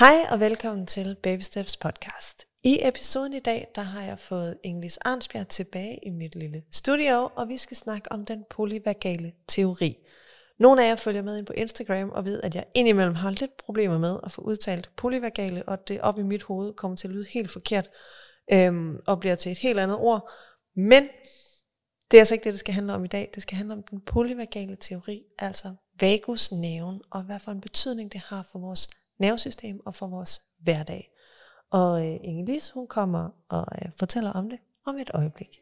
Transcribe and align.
Hej 0.00 0.26
og 0.30 0.40
velkommen 0.40 0.86
til 0.86 1.16
Baby 1.22 1.40
Steps 1.40 1.76
podcast. 1.76 2.46
I 2.62 2.78
episoden 2.88 3.32
i 3.32 3.38
dag, 3.38 3.68
der 3.74 3.82
har 3.82 4.02
jeg 4.02 4.18
fået 4.18 4.58
Inglis 4.62 4.96
Arnsbjerg 4.96 5.48
tilbage 5.48 5.98
i 6.06 6.10
mit 6.10 6.34
lille 6.34 6.62
studio, 6.72 7.28
og 7.34 7.48
vi 7.48 7.56
skal 7.56 7.76
snakke 7.76 8.12
om 8.12 8.24
den 8.24 8.44
polyvagale 8.50 9.32
teori. 9.48 9.96
Nogle 10.58 10.84
af 10.84 10.88
jer 10.88 10.96
følger 10.96 11.22
med 11.22 11.38
ind 11.38 11.46
på 11.46 11.52
Instagram 11.52 12.10
og 12.10 12.24
ved, 12.24 12.40
at 12.42 12.54
jeg 12.54 12.64
indimellem 12.74 13.14
har 13.14 13.30
lidt 13.30 13.56
problemer 13.56 13.98
med 13.98 14.18
at 14.24 14.32
få 14.32 14.42
udtalt 14.42 14.90
polyvagale, 14.96 15.68
og 15.68 15.88
det 15.88 16.00
op 16.00 16.18
i 16.18 16.22
mit 16.22 16.42
hoved 16.42 16.72
kommer 16.72 16.96
til 16.96 17.08
at 17.08 17.14
lyde 17.14 17.26
helt 17.30 17.50
forkert, 17.50 17.90
øhm, 18.52 18.96
og 19.06 19.20
bliver 19.20 19.34
til 19.34 19.52
et 19.52 19.58
helt 19.58 19.80
andet 19.80 19.96
ord. 19.98 20.30
Men 20.76 21.08
det 22.10 22.16
er 22.16 22.20
altså 22.20 22.34
ikke 22.34 22.44
det, 22.44 22.52
det 22.52 22.60
skal 22.60 22.74
handle 22.74 22.92
om 22.92 23.04
i 23.04 23.08
dag. 23.08 23.30
Det 23.34 23.42
skal 23.42 23.56
handle 23.56 23.74
om 23.74 23.82
den 23.82 24.00
polyvagale 24.00 24.76
teori, 24.76 25.22
altså 25.38 25.74
vagusnerven, 26.00 27.00
og 27.10 27.22
hvad 27.22 27.40
for 27.40 27.52
en 27.52 27.60
betydning 27.60 28.12
det 28.12 28.20
har 28.20 28.48
for 28.52 28.58
vores 28.58 28.88
nervesystem 29.20 29.80
og 29.86 29.94
for 29.94 30.06
vores 30.06 30.42
hverdag. 30.60 31.10
Og 31.70 32.06
øh, 32.06 32.14
Inge-Lise, 32.14 32.74
hun 32.74 32.86
kommer 32.86 33.28
og 33.48 33.66
øh, 33.82 33.88
fortæller 33.98 34.32
om 34.32 34.50
det 34.50 34.58
om 34.86 34.98
et 34.98 35.10
øjeblik. 35.14 35.60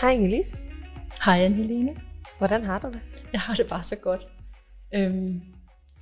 Hej 0.00 0.12
Inge-Lise. 0.12 0.64
Hej 1.24 1.46
Anne-Helene. 1.46 2.00
Hvordan 2.38 2.64
har 2.64 2.78
du 2.78 2.86
det? 2.86 3.00
Jeg 3.32 3.40
har 3.40 3.54
det 3.54 3.66
bare 3.68 3.84
så 3.84 3.96
godt. 3.96 4.26
Øhm, 4.94 5.42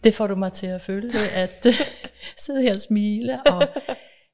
det 0.05 0.15
får 0.15 0.27
du 0.27 0.35
mig 0.35 0.53
til 0.53 0.67
at 0.67 0.83
føle 0.83 1.13
at 1.37 1.67
øh, 1.67 1.75
sidde 2.45 2.63
her 2.63 2.75
og 2.75 2.81
smile 2.81 3.41
og 3.47 3.63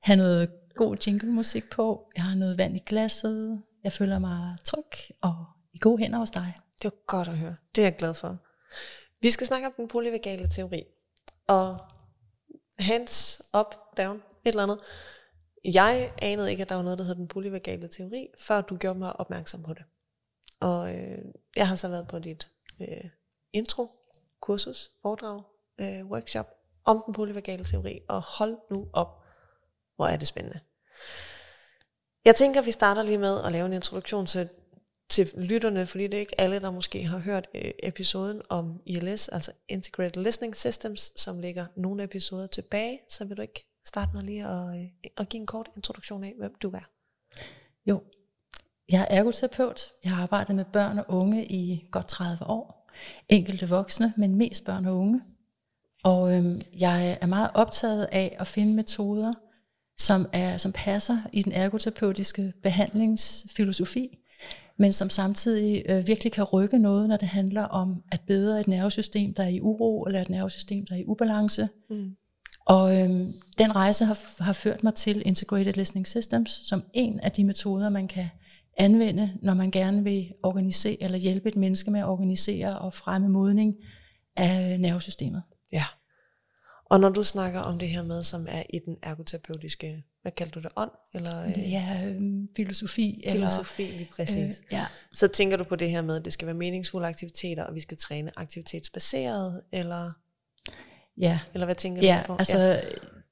have 0.02 0.16
noget 0.16 0.50
god 0.74 0.96
jinglemusik 1.06 1.70
på. 1.70 2.10
Jeg 2.16 2.24
har 2.24 2.34
noget 2.34 2.58
vand 2.58 2.76
i 2.76 2.82
glasset. 2.86 3.62
Jeg 3.84 3.92
føler 3.92 4.18
mig 4.18 4.56
tryg 4.64 5.16
og 5.22 5.44
i 5.74 5.78
gode 5.78 5.98
hænder 5.98 6.18
hos 6.18 6.30
dig. 6.30 6.54
Det 6.82 6.84
var 6.84 7.06
godt 7.06 7.28
at 7.28 7.38
høre. 7.38 7.56
Det 7.74 7.82
er 7.82 7.86
jeg 7.86 7.96
glad 7.96 8.14
for. 8.14 8.38
Vi 9.20 9.30
skal 9.30 9.46
snakke 9.46 9.66
om 9.66 9.72
den 9.76 9.88
polyvagale 9.88 10.48
teori. 10.48 10.84
Og 11.48 11.78
hands 12.78 13.42
up, 13.58 13.74
down, 13.96 14.16
et 14.16 14.22
eller 14.44 14.62
andet. 14.62 14.78
Jeg 15.64 16.12
anede 16.22 16.50
ikke, 16.50 16.62
at 16.62 16.68
der 16.68 16.74
var 16.74 16.82
noget, 16.82 16.98
der 16.98 17.04
hed 17.04 17.14
den 17.14 17.28
polyvagale 17.28 17.88
teori, 17.88 18.28
før 18.38 18.60
du 18.60 18.76
gjorde 18.76 18.98
mig 18.98 19.20
opmærksom 19.20 19.62
på 19.62 19.74
det. 19.74 19.84
Og 20.60 20.94
øh, 20.94 21.18
jeg 21.56 21.68
har 21.68 21.76
så 21.76 21.88
været 21.88 22.08
på 22.08 22.18
dit 22.18 22.50
øh, 22.80 23.10
intro, 23.52 23.90
kursus, 24.40 24.90
foredrag, 25.02 25.42
øh, 25.80 26.06
workshop 26.06 26.46
om 26.84 27.02
den 27.06 27.14
polyvagale 27.14 27.64
teori, 27.64 28.00
og 28.08 28.22
hold 28.22 28.56
nu 28.70 28.88
op, 28.92 29.22
hvor 29.96 30.06
er 30.06 30.16
det 30.16 30.28
spændende. 30.28 30.60
Jeg 32.24 32.34
tænker, 32.36 32.62
vi 32.62 32.70
starter 32.70 33.02
lige 33.02 33.18
med 33.18 33.44
at 33.44 33.52
lave 33.52 33.66
en 33.66 33.72
introduktion 33.72 34.26
til, 34.26 34.48
til 35.08 35.32
lytterne, 35.36 35.86
fordi 35.86 36.04
det 36.04 36.14
er 36.14 36.20
ikke 36.20 36.40
alle, 36.40 36.60
der 36.60 36.70
måske 36.70 37.06
har 37.06 37.18
hørt 37.18 37.48
øh, 37.54 37.70
episoden 37.82 38.42
om 38.48 38.80
ILS, 38.86 39.28
altså 39.28 39.52
Integrated 39.68 40.22
Listening 40.22 40.56
Systems, 40.56 41.12
som 41.20 41.40
ligger 41.40 41.66
nogle 41.76 42.04
episoder 42.04 42.46
tilbage, 42.46 43.00
så 43.08 43.24
vil 43.24 43.36
du 43.36 43.42
ikke 43.42 43.66
starte 43.86 44.10
med 44.14 44.22
lige 44.22 44.46
at, 44.46 44.80
øh, 44.80 45.10
at 45.16 45.28
give 45.28 45.40
en 45.40 45.46
kort 45.46 45.68
introduktion 45.76 46.24
af, 46.24 46.34
hvem 46.38 46.54
du 46.54 46.70
er. 46.70 46.90
Jo, 47.86 48.02
jeg 48.88 49.00
er 49.10 49.18
ergoterapeut. 49.18 49.92
Jeg 50.04 50.12
har 50.12 50.22
arbejdet 50.22 50.56
med 50.56 50.64
børn 50.64 50.98
og 50.98 51.04
unge 51.08 51.46
i 51.46 51.88
godt 51.90 52.08
30 52.08 52.46
år. 52.46 52.90
Enkelte 53.28 53.68
voksne, 53.68 54.14
men 54.16 54.34
mest 54.34 54.64
børn 54.64 54.86
og 54.86 54.96
unge. 54.96 55.22
Og 56.04 56.34
øhm, 56.34 56.60
jeg 56.78 57.18
er 57.20 57.26
meget 57.26 57.50
optaget 57.54 58.08
af 58.12 58.36
at 58.40 58.46
finde 58.46 58.74
metoder, 58.74 59.32
som, 59.98 60.26
er, 60.32 60.56
som 60.56 60.72
passer 60.72 61.18
i 61.32 61.42
den 61.42 61.52
ergoterapeutiske 61.52 62.52
behandlingsfilosofi, 62.62 64.18
men 64.76 64.92
som 64.92 65.10
samtidig 65.10 65.82
øh, 65.88 66.06
virkelig 66.06 66.32
kan 66.32 66.44
rykke 66.44 66.78
noget, 66.78 67.08
når 67.08 67.16
det 67.16 67.28
handler 67.28 67.62
om 67.62 68.02
at 68.12 68.20
bedre 68.26 68.60
et 68.60 68.68
nervesystem, 68.68 69.34
der 69.34 69.42
er 69.42 69.48
i 69.48 69.60
uro, 69.60 70.02
eller 70.02 70.20
et 70.20 70.28
nervesystem, 70.28 70.86
der 70.86 70.94
er 70.94 70.98
i 70.98 71.04
ubalance. 71.06 71.68
Mm. 71.90 72.16
Og 72.66 73.00
øhm, 73.00 73.32
den 73.58 73.76
rejse 73.76 74.04
har, 74.04 74.42
har 74.42 74.52
ført 74.52 74.84
mig 74.84 74.94
til 74.94 75.22
Integrated 75.26 75.72
Listening 75.72 76.06
Systems, 76.06 76.50
som 76.50 76.82
en 76.94 77.20
af 77.20 77.32
de 77.32 77.44
metoder, 77.44 77.88
man 77.88 78.08
kan 78.08 78.28
anvende, 78.76 79.32
når 79.42 79.54
man 79.54 79.70
gerne 79.70 80.04
vil 80.04 80.32
organisere 80.42 81.02
eller 81.02 81.18
hjælpe 81.18 81.48
et 81.48 81.56
menneske 81.56 81.90
med 81.90 82.00
at 82.00 82.06
organisere 82.06 82.78
og 82.78 82.92
fremme 82.92 83.28
modning 83.28 83.74
af 84.36 84.80
nervesystemet. 84.80 85.42
Ja. 85.72 85.84
Og 86.84 87.00
når 87.00 87.08
du 87.08 87.22
snakker 87.22 87.60
om 87.60 87.78
det 87.78 87.88
her 87.88 88.02
med, 88.02 88.22
som 88.22 88.46
er 88.50 88.62
i 88.70 88.78
den 88.78 88.96
ergoterapeutiske, 89.02 90.04
hvad 90.22 90.32
kalder 90.32 90.52
du 90.52 90.60
det, 90.60 90.70
ånd? 90.76 90.90
Eller, 91.14 91.44
øh, 91.44 91.72
ja, 91.72 92.02
øh, 92.06 92.22
filosofi. 92.56 93.24
Filosofi, 93.32 93.82
eller, 93.82 93.96
lige 93.96 94.10
præcis. 94.16 94.58
Øh, 94.58 94.72
ja. 94.72 94.86
Så 95.12 95.28
tænker 95.28 95.56
du 95.56 95.64
på 95.64 95.76
det 95.76 95.90
her 95.90 96.02
med, 96.02 96.16
at 96.16 96.24
det 96.24 96.32
skal 96.32 96.46
være 96.46 96.54
meningsfulde 96.54 97.06
aktiviteter, 97.06 97.64
og 97.64 97.74
vi 97.74 97.80
skal 97.80 97.96
træne 97.96 98.30
aktivitetsbaseret, 98.36 99.62
eller, 99.72 100.12
ja. 101.18 101.40
eller 101.54 101.64
hvad 101.64 101.74
tænker 101.74 102.02
ja, 102.02 102.22
du 102.22 102.26
på? 102.26 102.36
Altså, 102.38 102.58
ja, 102.58 102.80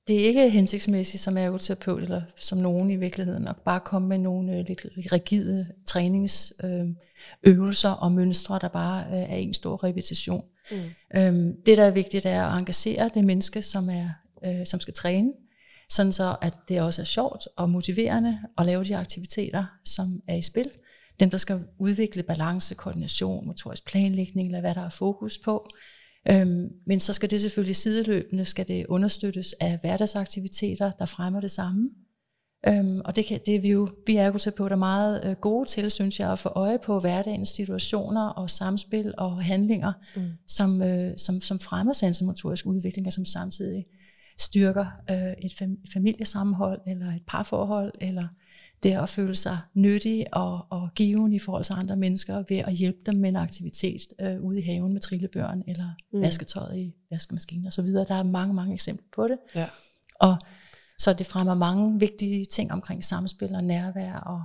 det 0.06 0.20
er 0.20 0.24
ikke 0.26 0.50
hensigtsmæssigt 0.50 1.22
som 1.22 1.36
ergoterapeut, 1.36 2.02
eller 2.02 2.22
som 2.36 2.58
nogen 2.58 2.90
i 2.90 2.96
virkeligheden, 2.96 3.48
at 3.48 3.56
bare 3.64 3.80
komme 3.80 4.08
med 4.08 4.18
nogle 4.18 4.58
øh, 4.58 4.64
lidt 4.68 4.86
rigide 5.12 5.66
træningsøvelser 5.86 7.90
øh, 7.90 8.02
og 8.02 8.12
mønstre, 8.12 8.58
der 8.60 8.68
bare 8.68 9.06
øh, 9.06 9.12
er 9.12 9.36
en 9.36 9.54
stor 9.54 9.84
repetition. 9.84 10.44
Mm. 10.70 10.76
Øhm, 11.16 11.56
det, 11.66 11.78
der 11.78 11.84
er 11.84 11.90
vigtigt, 11.90 12.26
er 12.26 12.46
at 12.46 12.58
engagere 12.58 13.10
det 13.14 13.24
menneske, 13.24 13.62
som, 13.62 13.90
er, 13.90 14.08
øh, 14.44 14.66
som 14.66 14.80
skal 14.80 14.94
træne, 14.94 15.32
sådan 15.88 16.12
så 16.12 16.36
at 16.42 16.54
det 16.68 16.80
også 16.80 17.02
er 17.02 17.06
sjovt 17.06 17.48
og 17.56 17.70
motiverende 17.70 18.38
at 18.58 18.66
lave 18.66 18.84
de 18.84 18.96
aktiviteter, 18.96 19.64
som 19.84 20.22
er 20.28 20.34
i 20.34 20.42
spil. 20.42 20.70
Dem, 21.20 21.30
der 21.30 21.38
skal 21.38 21.64
udvikle 21.78 22.22
balance, 22.22 22.74
koordination, 22.74 23.46
motorisk 23.46 23.86
planlægning, 23.86 24.48
eller 24.48 24.60
hvad 24.60 24.74
der 24.74 24.84
er 24.84 24.88
fokus 24.88 25.38
på. 25.38 25.68
Øhm, 26.30 26.68
men 26.86 27.00
så 27.00 27.12
skal 27.12 27.30
det 27.30 27.40
selvfølgelig 27.40 27.76
sideløbende 27.76 28.44
skal 28.44 28.68
det 28.68 28.86
understøttes 28.86 29.54
af 29.60 29.78
hverdagsaktiviteter, 29.80 30.90
der 30.98 31.06
fremmer 31.06 31.40
det 31.40 31.50
samme. 31.50 31.90
Øhm, 32.68 33.00
og 33.04 33.16
det, 33.16 33.26
kan, 33.26 33.40
det 33.46 33.56
er 33.56 33.60
vi 33.60 33.70
jo, 33.70 33.88
vi 34.06 34.16
ergoterapeuter 34.16 34.76
meget 34.76 35.24
øh, 35.24 35.36
gode 35.36 35.68
til, 35.68 35.90
synes 35.90 36.20
jeg, 36.20 36.32
at 36.32 36.38
få 36.38 36.48
øje 36.48 36.78
på 36.78 37.00
hverdagens 37.00 37.48
situationer 37.48 38.28
og 38.28 38.50
samspil 38.50 39.14
og 39.18 39.44
handlinger, 39.44 39.92
mm. 40.16 40.22
som, 40.46 40.82
øh, 40.82 41.12
som, 41.16 41.40
som 41.40 41.58
fremmer 41.58 41.92
sensomotorisk 41.92 42.66
udvikling, 42.66 43.06
og 43.06 43.12
som 43.12 43.24
samtidig 43.24 43.86
styrker 44.38 44.86
øh, 45.10 45.32
et 45.44 45.62
fam- 45.62 45.92
familiesammenhold, 45.92 46.80
eller 46.86 47.06
et 47.06 47.22
parforhold, 47.26 47.92
eller 48.00 48.28
det 48.82 48.92
at 48.92 49.08
føle 49.08 49.34
sig 49.34 49.58
nyttig 49.74 50.26
og, 50.32 50.66
og 50.70 50.90
given 50.94 51.32
i 51.32 51.38
forhold 51.38 51.64
til 51.64 51.72
andre 51.72 51.96
mennesker, 51.96 52.44
ved 52.48 52.56
at 52.56 52.72
hjælpe 52.72 52.98
dem 53.06 53.14
med 53.14 53.28
en 53.28 53.36
aktivitet 53.36 54.02
øh, 54.20 54.40
ude 54.40 54.58
i 54.58 54.62
haven 54.62 54.92
med 54.92 55.00
trillebøren, 55.00 55.62
eller 55.66 55.90
mm. 56.12 56.20
vasketøjet 56.20 56.78
i 56.78 56.94
vaskemaskinen 57.10 57.66
osv. 57.66 57.86
Der 57.86 58.14
er 58.14 58.22
mange, 58.22 58.54
mange 58.54 58.74
eksempler 58.74 59.06
på 59.14 59.28
det. 59.28 59.38
Ja. 59.54 59.66
Og 60.20 60.36
så 60.98 61.12
det 61.12 61.26
fremmer 61.26 61.54
mange 61.54 62.00
vigtige 62.00 62.44
ting 62.44 62.72
omkring 62.72 63.04
samspil 63.04 63.54
og 63.54 63.64
nærvær 63.64 64.14
og 64.14 64.42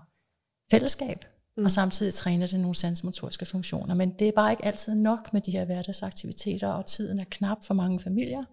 fællesskab. 0.71 1.25
Mm. 1.57 1.63
Og 1.63 1.71
samtidig 1.71 2.13
træner 2.13 2.47
det 2.47 2.59
nogle 2.59 2.75
sansmotoriske 2.75 3.45
funktioner. 3.45 3.95
Men 3.95 4.09
det 4.19 4.27
er 4.27 4.31
bare 4.31 4.51
ikke 4.51 4.65
altid 4.65 4.95
nok 4.95 5.33
med 5.33 5.41
de 5.41 5.51
her 5.51 5.65
hverdagsaktiviteter, 5.65 6.67
og 6.67 6.85
tiden 6.85 7.19
er 7.19 7.25
knap 7.31 7.65
for 7.65 7.73
mange 7.73 7.99
familier. 7.99 8.43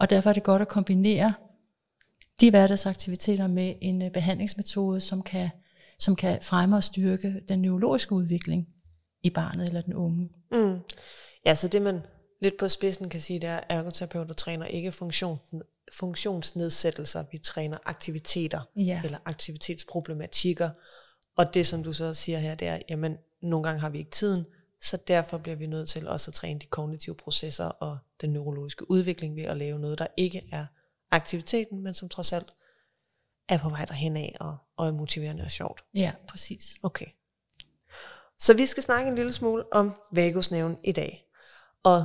Og 0.00 0.10
derfor 0.10 0.30
er 0.30 0.34
det 0.34 0.42
godt 0.42 0.62
at 0.62 0.68
kombinere 0.68 1.34
de 2.40 2.50
hverdagsaktiviteter 2.50 3.46
med 3.46 3.74
en 3.80 4.02
øh, 4.02 4.10
behandlingsmetode, 4.12 5.00
som 5.00 5.22
kan, 5.22 5.48
som 5.98 6.16
kan 6.16 6.38
fremme 6.42 6.76
og 6.76 6.84
styrke 6.84 7.34
den 7.48 7.62
neurologiske 7.62 8.12
udvikling 8.12 8.68
i 9.22 9.30
barnet 9.30 9.66
eller 9.66 9.80
den 9.80 9.94
unge. 9.94 10.28
Mm. 10.52 10.78
Ja, 11.46 11.54
så 11.54 11.68
det 11.68 11.82
man 11.82 12.00
lidt 12.40 12.58
på 12.58 12.68
spidsen 12.68 13.08
kan 13.08 13.20
sige, 13.20 13.40
det 13.40 13.48
er, 13.48 13.56
at 13.56 13.64
ergoterapeuter 13.68 14.34
træner 14.34 14.66
ikke 14.66 14.92
funktion, 14.92 15.38
funktionsnedsættelser, 15.92 17.24
vi 17.32 17.38
træner 17.38 17.78
aktiviteter 17.84 18.60
ja. 18.76 19.00
eller 19.04 19.18
aktivitetsproblematikker. 19.24 20.70
Og 21.36 21.54
det, 21.54 21.66
som 21.66 21.82
du 21.82 21.92
så 21.92 22.14
siger 22.14 22.38
her, 22.38 22.54
det 22.54 22.68
er, 22.68 22.78
jamen, 22.88 23.16
nogle 23.42 23.64
gange 23.64 23.80
har 23.80 23.90
vi 23.90 23.98
ikke 23.98 24.10
tiden, 24.10 24.44
så 24.82 24.98
derfor 25.08 25.38
bliver 25.38 25.56
vi 25.56 25.66
nødt 25.66 25.88
til 25.88 26.08
også 26.08 26.30
at 26.30 26.34
træne 26.34 26.60
de 26.60 26.66
kognitive 26.66 27.14
processer 27.14 27.64
og 27.64 27.98
den 28.20 28.30
neurologiske 28.30 28.90
udvikling 28.90 29.36
ved 29.36 29.42
at 29.42 29.56
lave 29.56 29.78
noget, 29.78 29.98
der 29.98 30.06
ikke 30.16 30.42
er 30.52 30.66
aktiviteten, 31.10 31.82
men 31.82 31.94
som 31.94 32.08
trods 32.08 32.32
alt 32.32 32.52
er 33.48 33.58
på 33.58 33.68
vej 33.68 33.84
derhen 33.84 34.16
af 34.16 34.36
og, 34.40 34.56
og 34.76 34.86
er 34.86 34.92
motiverende 34.92 35.44
og 35.44 35.50
sjovt. 35.50 35.84
Ja, 35.94 36.12
præcis. 36.28 36.76
Okay. 36.82 37.06
Så 38.38 38.54
vi 38.54 38.66
skal 38.66 38.82
snakke 38.82 39.08
en 39.08 39.14
lille 39.14 39.32
smule 39.32 39.72
om 39.72 39.92
vagusnerven 40.12 40.76
i 40.84 40.92
dag. 40.92 41.24
Og 41.82 42.04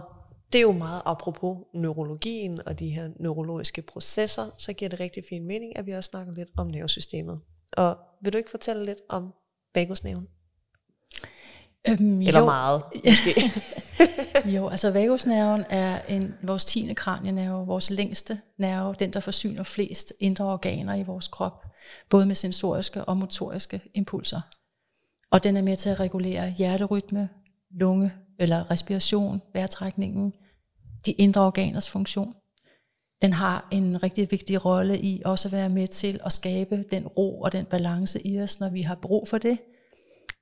det 0.53 0.59
er 0.59 0.61
jo 0.61 0.71
meget 0.71 1.01
apropos 1.05 1.57
neurologien 1.73 2.67
og 2.67 2.79
de 2.79 2.89
her 2.89 3.09
neurologiske 3.19 3.81
processer, 3.81 4.49
så 4.57 4.73
giver 4.73 4.89
det 4.89 4.99
rigtig 4.99 5.23
fin 5.29 5.47
mening, 5.47 5.77
at 5.77 5.85
vi 5.85 5.91
også 5.91 6.07
snakker 6.07 6.33
lidt 6.33 6.49
om 6.57 6.67
nervesystemet. 6.67 7.41
Og 7.77 7.97
vil 8.21 8.33
du 8.33 8.37
ikke 8.37 8.49
fortælle 8.49 8.85
lidt 8.85 8.99
om 9.09 9.33
vagusnerven? 9.75 10.27
Øhm, 11.89 12.21
Eller 12.21 12.39
jo. 12.39 12.45
meget, 12.45 12.83
måske. 13.05 13.51
jo, 14.45 14.67
altså 14.67 14.91
vagusnerven 14.91 15.63
er 15.69 16.01
en, 16.01 16.33
vores 16.43 16.65
tiende 16.65 16.95
kranienerve, 16.95 17.67
vores 17.67 17.89
længste 17.89 18.39
nerve, 18.59 18.95
den 18.99 19.13
der 19.13 19.19
forsyner 19.19 19.63
flest 19.63 20.13
indre 20.19 20.45
organer 20.45 20.95
i 20.95 21.03
vores 21.03 21.27
krop, 21.27 21.65
både 22.09 22.25
med 22.25 22.35
sensoriske 22.35 23.05
og 23.05 23.17
motoriske 23.17 23.81
impulser. 23.93 24.41
Og 25.31 25.43
den 25.43 25.57
er 25.57 25.61
med 25.61 25.77
til 25.77 25.89
at 25.89 25.99
regulere 25.99 26.51
hjerterytme, 26.51 27.29
lunge 27.71 28.13
eller 28.39 28.71
respiration, 28.71 29.41
vejrtrækningen, 29.53 30.33
de 31.05 31.11
indre 31.11 31.41
organers 31.41 31.89
funktion. 31.89 32.33
Den 33.21 33.33
har 33.33 33.67
en 33.71 34.03
rigtig 34.03 34.31
vigtig 34.31 34.65
rolle 34.65 34.99
i 34.99 35.21
også 35.25 35.47
at 35.47 35.51
være 35.51 35.69
med 35.69 35.87
til 35.87 36.19
at 36.25 36.31
skabe 36.31 36.83
den 36.91 37.07
ro 37.07 37.41
og 37.41 37.51
den 37.51 37.65
balance 37.65 38.27
i 38.27 38.41
os, 38.41 38.59
når 38.59 38.69
vi 38.69 38.81
har 38.81 38.95
brug 38.95 39.27
for 39.27 39.37
det, 39.37 39.57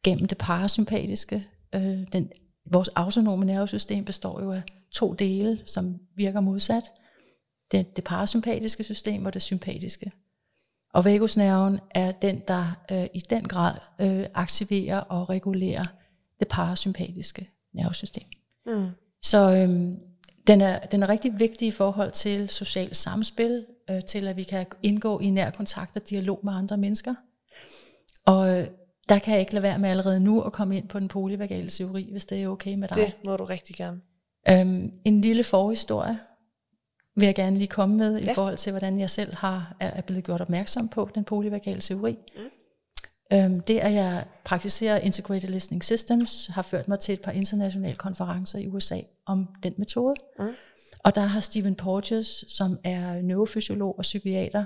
gennem 0.03 0.27
det 0.27 0.37
parasympatiske. 0.37 1.47
Øh, 1.75 2.07
den, 2.13 2.31
vores 2.71 2.87
autonome 2.87 3.45
nervesystem 3.45 4.05
består 4.05 4.41
jo 4.41 4.51
af 4.51 4.61
to 4.91 5.13
dele, 5.13 5.61
som 5.65 5.99
virker 6.15 6.39
modsat. 6.39 6.83
Det, 7.71 7.95
det 7.95 8.03
parasympatiske 8.03 8.83
system 8.83 9.25
og 9.25 9.33
det 9.33 9.41
sympatiske. 9.41 10.11
Og 10.93 11.05
vagusnerven 11.05 11.79
er 11.91 12.11
den, 12.11 12.41
der 12.47 12.83
øh, 12.91 13.05
i 13.13 13.19
den 13.19 13.47
grad 13.47 13.75
øh, 14.01 14.25
aktiverer 14.33 14.99
og 14.99 15.29
regulerer 15.29 15.85
det 16.39 16.47
parasympatiske 16.47 17.49
nervesystem. 17.73 18.27
Mm. 18.65 18.89
Så 19.21 19.55
øhm, 19.55 19.99
den, 20.47 20.61
er, 20.61 20.79
den 20.79 21.03
er 21.03 21.09
rigtig 21.09 21.39
vigtig 21.39 21.67
i 21.67 21.71
forhold 21.71 22.11
til 22.11 22.49
socialt 22.49 22.97
samspil, 22.97 23.65
øh, 23.89 24.01
til 24.03 24.27
at 24.27 24.37
vi 24.37 24.43
kan 24.43 24.65
indgå 24.83 25.19
i 25.19 25.29
nær 25.29 25.49
kontakt 25.49 25.95
og 25.95 26.09
dialog 26.09 26.39
med 26.43 26.53
andre 26.53 26.77
mennesker. 26.77 27.15
Og 28.25 28.59
øh, 28.59 28.67
der 29.09 29.19
kan 29.19 29.33
jeg 29.33 29.39
ikke 29.39 29.53
lade 29.53 29.63
være 29.63 29.79
med 29.79 29.89
allerede 29.89 30.19
nu 30.19 30.41
at 30.41 30.53
komme 30.53 30.77
ind 30.77 30.87
på 30.87 30.99
den 30.99 31.07
polyvagale 31.07 31.69
teori, 31.69 32.07
hvis 32.11 32.25
det 32.25 32.43
er 32.43 32.47
okay 32.47 32.75
med 32.75 32.87
dig. 32.87 32.97
Det 32.97 33.13
må 33.25 33.37
du 33.37 33.45
rigtig 33.45 33.75
gerne. 33.75 34.01
Øhm, 34.49 34.91
en 35.05 35.21
lille 35.21 35.43
forhistorie 35.43 36.19
vil 37.15 37.25
jeg 37.25 37.35
gerne 37.35 37.57
lige 37.57 37.67
komme 37.67 37.97
med 37.97 38.19
ja. 38.19 38.31
i 38.31 38.35
forhold 38.35 38.57
til, 38.57 38.71
hvordan 38.71 38.99
jeg 38.99 39.09
selv 39.09 39.35
har, 39.35 39.75
er 39.79 40.01
blevet 40.01 40.23
gjort 40.23 40.41
opmærksom 40.41 40.89
på 40.89 41.09
den 41.15 41.23
polyvagale 41.23 41.81
teori. 41.81 42.17
Mm. 42.35 43.37
Øhm, 43.37 43.59
det, 43.59 43.79
at 43.79 43.93
jeg 43.93 44.25
praktiserer 44.43 44.99
Integrated 44.99 45.49
Listening 45.49 45.83
Systems, 45.83 46.47
har 46.47 46.61
ført 46.61 46.87
mig 46.87 46.99
til 46.99 47.13
et 47.13 47.21
par 47.21 47.31
internationale 47.31 47.95
konferencer 47.95 48.59
i 48.59 48.67
USA 48.67 48.99
om 49.25 49.47
den 49.63 49.73
metode. 49.77 50.15
Mm. 50.39 50.45
Og 50.99 51.15
der 51.15 51.21
har 51.21 51.39
Stephen 51.39 51.75
Porges, 51.75 52.45
som 52.47 52.77
er 52.83 53.21
neurofysiolog 53.21 53.97
og 53.97 54.01
psykiater, 54.01 54.65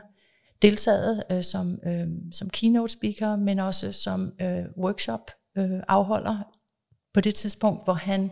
deltaget 0.62 1.24
øh, 1.32 1.44
som, 1.44 1.80
øh, 1.88 2.08
som 2.32 2.50
keynote 2.50 2.94
speaker, 2.94 3.36
men 3.36 3.60
også 3.60 3.92
som 3.92 4.34
øh, 4.42 4.64
workshop 4.78 5.32
øh, 5.58 5.80
afholder 5.88 6.44
på 7.14 7.22
det 7.22 7.36
tidspunkt, 7.36 7.84
hvor 7.84 7.94
han 7.94 8.32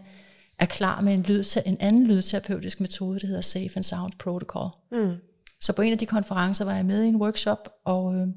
er 0.59 0.65
klar 0.65 1.01
med 1.01 1.13
en, 1.13 1.21
lyd, 1.21 1.43
en 1.65 1.77
anden 1.79 2.07
lydterapeutisk 2.07 2.81
metode, 2.81 3.19
der 3.19 3.27
hedder 3.27 3.41
Safe 3.41 3.71
and 3.75 3.83
Sound 3.83 4.13
Protocol. 4.19 4.69
Mm. 4.91 5.15
Så 5.61 5.73
på 5.73 5.81
en 5.81 5.91
af 5.91 5.97
de 5.97 6.05
konferencer 6.05 6.65
var 6.65 6.75
jeg 6.75 6.85
med 6.85 7.03
i 7.03 7.07
en 7.07 7.15
workshop, 7.15 7.69
og 7.85 8.15
øh, 8.15 8.27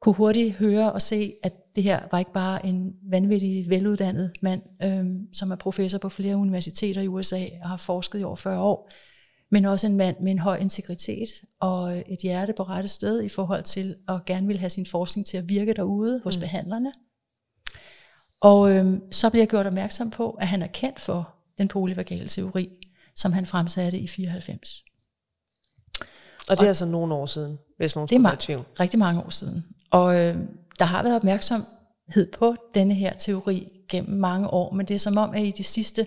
kunne 0.00 0.14
hurtigt 0.14 0.54
høre 0.54 0.92
og 0.92 1.02
se, 1.02 1.32
at 1.42 1.52
det 1.76 1.82
her 1.82 2.00
var 2.12 2.18
ikke 2.18 2.32
bare 2.32 2.66
en 2.66 2.92
vanvittig 3.10 3.70
veluddannet 3.70 4.32
mand, 4.42 4.62
øh, 4.82 5.06
som 5.32 5.50
er 5.50 5.56
professor 5.56 5.98
på 5.98 6.08
flere 6.08 6.36
universiteter 6.36 7.00
i 7.00 7.08
USA 7.08 7.44
og 7.62 7.68
har 7.68 7.76
forsket 7.76 8.20
i 8.20 8.24
over 8.24 8.36
40 8.36 8.60
år, 8.60 8.90
men 9.50 9.64
også 9.64 9.86
en 9.86 9.96
mand 9.96 10.16
med 10.20 10.32
en 10.32 10.38
høj 10.38 10.56
integritet 10.56 11.28
og 11.60 11.98
et 11.98 12.18
hjerte 12.22 12.52
på 12.52 12.62
rette 12.62 12.88
sted 12.88 13.22
i 13.22 13.28
forhold 13.28 13.62
til 13.62 13.96
at 14.08 14.24
gerne 14.24 14.46
vil 14.46 14.58
have 14.58 14.70
sin 14.70 14.86
forskning 14.86 15.26
til 15.26 15.36
at 15.36 15.48
virke 15.48 15.74
derude 15.74 16.20
hos 16.24 16.36
mm. 16.36 16.40
behandlerne. 16.40 16.92
Og 18.40 18.70
øh, 18.70 19.00
så 19.10 19.30
bliver 19.30 19.42
jeg 19.42 19.48
gjort 19.48 19.66
opmærksom 19.66 20.10
på, 20.10 20.30
at 20.30 20.48
han 20.48 20.62
er 20.62 20.66
kendt 20.66 21.00
for 21.00 21.34
den 21.58 21.68
polyvagale 21.68 22.28
teori, 22.28 22.70
som 23.14 23.32
han 23.32 23.46
fremsatte 23.46 23.98
i 23.98 24.06
94. 24.06 24.84
Og 26.48 26.56
det 26.56 26.58
er 26.58 26.62
og, 26.62 26.66
altså 26.66 26.86
nogle 26.86 27.14
år 27.14 27.26
siden, 27.26 27.58
hvis 27.76 27.96
nogen 27.96 28.08
det 28.08 28.14
er 28.14 28.18
mange, 28.18 28.64
rigtig 28.80 28.98
mange 28.98 29.22
år 29.22 29.30
siden. 29.30 29.64
Og 29.90 30.16
øh, 30.16 30.36
der 30.78 30.84
har 30.84 31.02
været 31.02 31.16
opmærksomhed 31.16 32.32
på 32.32 32.56
denne 32.74 32.94
her 32.94 33.14
teori 33.14 33.68
gennem 33.88 34.18
mange 34.18 34.50
år, 34.50 34.72
men 34.74 34.88
det 34.88 34.94
er 34.94 34.98
som 34.98 35.16
om, 35.16 35.34
at 35.34 35.42
i 35.42 35.50
de 35.50 35.64
sidste, 35.64 36.06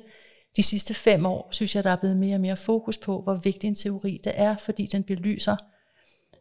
de 0.56 0.64
sidste 0.64 0.94
fem 0.94 1.26
år, 1.26 1.48
synes 1.52 1.76
jeg, 1.76 1.84
der 1.84 1.90
er 1.90 1.96
blevet 1.96 2.18
mere 2.18 2.36
og 2.36 2.42
mere 2.42 2.58
fokus 2.58 2.98
på, 2.98 3.22
hvor 3.22 3.36
vigtig 3.36 3.68
en 3.68 3.76
teori 3.76 4.22
det 4.24 4.34
er, 4.36 4.58
fordi 4.58 4.86
den 4.86 5.04
belyser, 5.04 5.56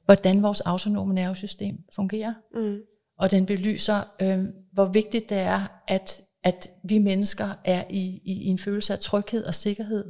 hvordan 0.04 0.42
vores 0.42 0.60
autonome 0.60 1.14
nervesystem 1.14 1.78
fungerer. 1.94 2.34
Mm. 2.54 2.78
Og 3.18 3.30
den 3.30 3.46
belyser, 3.46 4.02
øh, 4.22 4.44
hvor 4.72 4.84
vigtigt 4.84 5.28
det 5.28 5.38
er, 5.38 5.66
at, 5.88 6.22
at 6.44 6.68
vi 6.84 6.98
mennesker 6.98 7.48
er 7.64 7.84
i, 7.90 8.20
i, 8.24 8.32
i 8.32 8.46
en 8.46 8.58
følelse 8.58 8.92
af 8.92 8.98
tryghed 8.98 9.44
og 9.44 9.54
sikkerhed, 9.54 10.04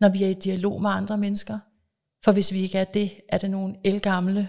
når 0.00 0.08
vi 0.08 0.24
er 0.24 0.28
i 0.28 0.34
dialog 0.34 0.82
med 0.82 0.90
andre 0.90 1.18
mennesker. 1.18 1.58
For 2.24 2.32
hvis 2.32 2.52
vi 2.52 2.62
ikke 2.62 2.78
er 2.78 2.84
det, 2.84 3.20
er 3.28 3.38
det 3.38 3.50
nogle 3.50 3.74
elgamle 3.84 4.48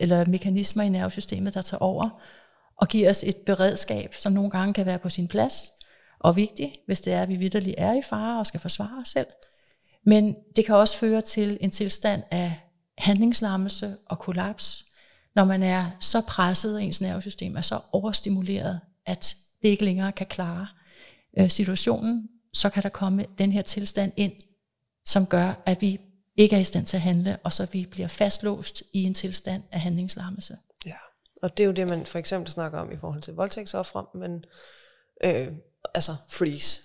eller 0.00 0.26
mekanismer 0.26 0.82
i 0.82 0.88
nervesystemet, 0.88 1.54
der 1.54 1.62
tager 1.62 1.82
over 1.82 2.22
og 2.76 2.88
giver 2.88 3.10
os 3.10 3.24
et 3.24 3.36
beredskab, 3.36 4.14
som 4.14 4.32
nogle 4.32 4.50
gange 4.50 4.74
kan 4.74 4.86
være 4.86 4.98
på 4.98 5.08
sin 5.08 5.28
plads 5.28 5.72
og 6.22 6.36
vigtig, 6.36 6.74
hvis 6.86 7.00
det 7.00 7.12
er, 7.12 7.22
at 7.22 7.28
vi 7.28 7.36
vidderligt 7.36 7.74
er 7.78 7.92
i 7.92 8.02
fare 8.02 8.38
og 8.38 8.46
skal 8.46 8.60
forsvare 8.60 9.00
os 9.00 9.08
selv. 9.08 9.26
Men 10.06 10.36
det 10.56 10.66
kan 10.66 10.74
også 10.74 10.98
føre 10.98 11.20
til 11.20 11.58
en 11.60 11.70
tilstand 11.70 12.22
af 12.30 12.60
handlingslammelse 12.98 13.96
og 14.06 14.18
kollaps, 14.18 14.84
når 15.34 15.44
man 15.44 15.62
er 15.62 15.90
så 16.00 16.20
presset, 16.20 16.74
og 16.74 16.82
ens 16.82 17.00
nervesystem 17.00 17.56
er 17.56 17.60
så 17.60 17.80
overstimuleret, 17.92 18.80
at 19.06 19.36
det 19.62 19.68
ikke 19.68 19.84
længere 19.84 20.12
kan 20.12 20.26
klare 20.26 20.66
øh, 21.38 21.50
situationen, 21.50 22.28
så 22.52 22.70
kan 22.70 22.82
der 22.82 22.88
komme 22.88 23.26
den 23.38 23.52
her 23.52 23.62
tilstand 23.62 24.12
ind, 24.16 24.32
som 25.06 25.26
gør, 25.26 25.62
at 25.66 25.80
vi 25.82 26.00
ikke 26.36 26.56
er 26.56 26.60
i 26.60 26.64
stand 26.64 26.86
til 26.86 26.96
at 26.96 27.00
handle, 27.00 27.38
og 27.44 27.52
så 27.52 27.66
vi 27.72 27.86
bliver 27.90 28.08
fastlåst 28.08 28.82
i 28.92 29.02
en 29.02 29.14
tilstand 29.14 29.62
af 29.72 29.80
handlingslammelse. 29.80 30.56
Ja, 30.86 30.96
og 31.42 31.56
det 31.56 31.62
er 31.62 31.66
jo 31.66 31.72
det, 31.72 31.88
man 31.88 32.06
for 32.06 32.18
eksempel 32.18 32.52
snakker 32.52 32.78
om 32.78 32.92
i 32.92 32.96
forhold 32.96 33.22
til 33.22 33.34
voldtægtsoffre, 33.34 34.06
men 34.14 34.44
øh, 35.24 35.48
altså 35.94 36.16
freeze. 36.28 36.82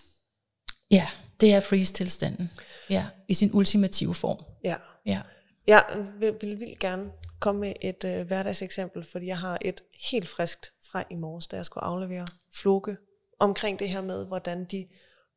Ja, 0.91 1.07
det 1.41 1.53
er 1.53 1.59
freeze-tilstanden. 1.59 2.51
Ja, 2.89 3.05
i 3.27 3.33
sin 3.33 3.51
ultimative 3.53 4.13
form. 4.13 4.37
Ja. 4.63 4.75
Ja. 5.05 5.21
Jeg 5.67 6.05
vil, 6.19 6.35
vil, 6.41 6.59
vil 6.59 6.79
gerne 6.79 7.11
komme 7.39 7.61
med 7.61 7.73
et 7.81 8.03
øh, 8.03 8.27
hverdagseksempel, 8.27 9.05
fordi 9.11 9.25
jeg 9.25 9.37
har 9.37 9.57
et 9.61 9.83
helt 10.11 10.29
friskt 10.29 10.73
fra 10.91 11.03
i 11.11 11.15
morges, 11.15 11.47
da 11.47 11.55
jeg 11.55 11.65
skulle 11.65 11.83
aflevere 11.83 12.27
floke 12.55 12.97
omkring 13.39 13.79
det 13.79 13.89
her 13.89 14.01
med, 14.01 14.25
hvordan 14.25 14.65
de 14.65 14.87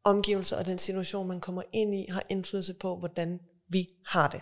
omgivelser 0.05 0.57
og 0.59 0.67
den 0.67 0.79
situation, 0.79 1.29
man 1.29 1.41
kommer 1.41 1.63
ind 1.73 1.95
i, 1.95 2.07
har 2.11 2.23
indflydelse 2.29 2.75
på, 2.75 2.97
hvordan 2.97 3.41
vi 3.69 3.89
har 4.07 4.29
det. 4.29 4.41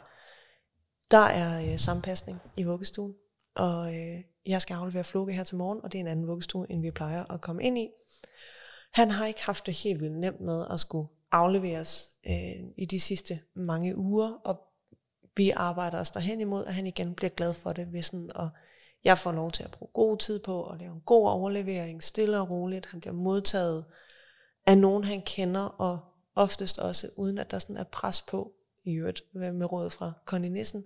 Der 1.11 1.27
er 1.27 1.73
øh, 1.73 1.79
sammenpasning 1.79 2.39
i 2.57 2.63
vuggestuen, 2.63 3.15
og 3.55 3.95
øh, 3.95 4.21
jeg 4.47 4.63
skal 4.63 4.75
aflevere 4.75 5.05
Floke 5.05 5.33
her 5.33 5.45
til 5.45 5.57
morgen, 5.57 5.81
og 5.85 5.93
det 5.93 5.99
er 5.99 6.01
en 6.01 6.07
anden 6.07 6.27
vuggestue, 6.27 6.67
end 6.71 6.83
vi 6.83 6.91
plejer 6.91 7.33
at 7.33 7.41
komme 7.41 7.63
ind 7.63 7.79
i. 7.79 7.89
Han 8.91 9.11
har 9.11 9.27
ikke 9.27 9.45
haft 9.45 9.67
det 9.67 9.75
helt 9.75 10.01
vildt 10.01 10.19
nemt 10.19 10.41
med 10.41 10.67
at 10.71 10.81
skulle 10.81 11.09
afleveres 11.33 12.09
øh, 12.27 12.65
i 12.77 12.85
de 12.85 13.01
sidste 13.01 13.41
mange 13.55 13.97
uger, 13.97 14.33
og 14.45 14.61
vi 15.37 15.51
arbejder 15.51 16.01
os 16.01 16.11
derhen 16.11 16.41
imod, 16.41 16.65
at 16.65 16.75
han 16.75 16.87
igen 16.87 17.15
bliver 17.15 17.31
glad 17.31 17.55
for 17.55 17.71
det, 17.73 17.87
hvis 17.87 18.07
sådan, 18.07 18.31
og 18.35 18.49
jeg 19.05 19.19
får 19.19 19.33
lov 19.33 19.51
til 19.51 19.63
at 19.65 19.71
bruge 19.71 19.91
god 19.95 20.17
tid 20.17 20.39
på 20.39 20.67
at 20.67 20.79
lave 20.79 20.93
en 20.95 21.01
god 21.01 21.29
overlevering, 21.29 22.03
stille 22.03 22.41
og 22.41 22.51
roligt. 22.51 22.87
Han 22.87 23.01
bliver 23.01 23.15
modtaget 23.15 23.85
af 24.67 24.79
nogen, 24.79 25.05
han 25.05 25.23
kender, 25.23 25.61
og 25.61 26.01
oftest 26.35 26.79
også 26.79 27.11
uden 27.17 27.39
at 27.39 27.51
der 27.51 27.59
sådan 27.59 27.77
er 27.77 27.85
pres 27.85 28.23
på 28.23 28.53
i 28.85 28.93
øvrigt 28.93 29.23
med 29.35 29.73
råd 29.73 29.91
fra 29.91 30.13
Connie 30.25 30.51
Nissen, 30.51 30.85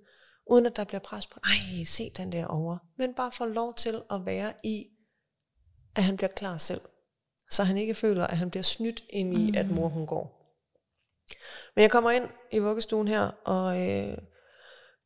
uden 0.50 0.66
at 0.66 0.76
der 0.76 0.84
bliver 0.84 1.00
pres 1.00 1.26
på, 1.26 1.40
ej, 1.44 1.84
se 1.84 2.10
den 2.16 2.32
der 2.32 2.46
over, 2.46 2.78
men 2.96 3.14
bare 3.14 3.32
få 3.32 3.44
lov 3.44 3.74
til 3.74 4.02
at 4.10 4.26
være 4.26 4.52
i, 4.64 4.86
at 5.96 6.02
han 6.02 6.16
bliver 6.16 6.30
klar 6.30 6.56
selv, 6.56 6.80
så 7.52 7.64
han 7.64 7.76
ikke 7.76 7.94
føler, 7.94 8.26
at 8.26 8.36
han 8.36 8.50
bliver 8.50 8.62
snydt 8.62 9.04
ind 9.10 9.36
i, 9.36 9.50
mm. 9.50 9.56
at 9.56 9.70
mor 9.70 9.88
hun 9.88 10.06
går. 10.06 10.38
Men 11.74 11.82
jeg 11.82 11.90
kommer 11.90 12.10
ind 12.10 12.24
i 12.52 12.58
vuggestuen 12.58 13.08
her, 13.08 13.30
og 13.44 13.80
øh, 13.90 14.18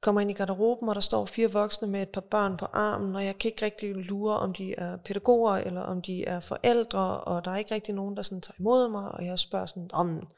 kommer 0.02 0.20
ind 0.20 0.30
i 0.30 0.34
garderoben, 0.34 0.88
og 0.88 0.94
der 0.94 1.00
står 1.00 1.24
fire 1.24 1.52
voksne 1.52 1.88
med 1.88 2.02
et 2.02 2.08
par 2.08 2.20
børn 2.20 2.56
på 2.56 2.66
armen, 2.72 3.16
og 3.16 3.24
jeg 3.24 3.38
kan 3.38 3.48
ikke 3.48 3.64
rigtig 3.64 3.94
lure, 3.94 4.38
om 4.38 4.54
de 4.54 4.74
er 4.74 4.96
pædagoger, 4.96 5.52
eller 5.52 5.80
om 5.80 6.02
de 6.02 6.24
er 6.24 6.40
forældre, 6.40 7.20
og 7.20 7.44
der 7.44 7.50
er 7.50 7.56
ikke 7.56 7.74
rigtig 7.74 7.94
nogen, 7.94 8.16
der 8.16 8.22
sådan 8.22 8.40
tager 8.40 8.60
imod 8.60 8.88
mig, 8.88 9.12
og 9.12 9.26
jeg 9.26 9.38
spørger 9.38 9.66
sådan, 9.66 9.90
om 9.92 10.28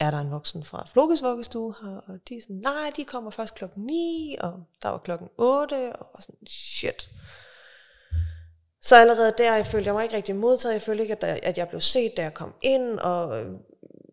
er 0.00 0.10
der 0.10 0.18
en 0.18 0.30
voksen 0.30 0.64
fra 0.64 0.86
Flokes 0.92 1.22
vuggestue 1.22 1.74
her, 1.82 1.96
og 1.96 2.18
de 2.28 2.36
er 2.36 2.42
sådan, 2.42 2.56
nej, 2.56 2.92
de 2.96 3.04
kommer 3.04 3.30
først 3.30 3.54
klokken 3.54 3.84
9, 3.84 4.36
og 4.40 4.52
der 4.82 4.88
var 4.88 4.98
klokken 4.98 5.28
8, 5.38 5.96
og 5.96 6.22
sådan, 6.22 6.46
shit. 6.46 7.08
Så 8.82 8.96
allerede 8.96 9.34
der, 9.38 9.56
jeg 9.56 9.66
følte, 9.66 9.86
jeg 9.86 9.94
var 9.94 10.02
ikke 10.02 10.16
rigtig 10.16 10.36
modtaget, 10.36 10.72
jeg 10.72 10.82
følte 10.82 11.02
ikke, 11.02 11.14
at, 11.14 11.20
der, 11.20 11.38
at 11.42 11.58
jeg 11.58 11.68
blev 11.68 11.80
set, 11.80 12.12
da 12.16 12.22
jeg 12.22 12.34
kom 12.34 12.54
ind, 12.62 12.98
og 12.98 13.40
øh, 13.40 13.52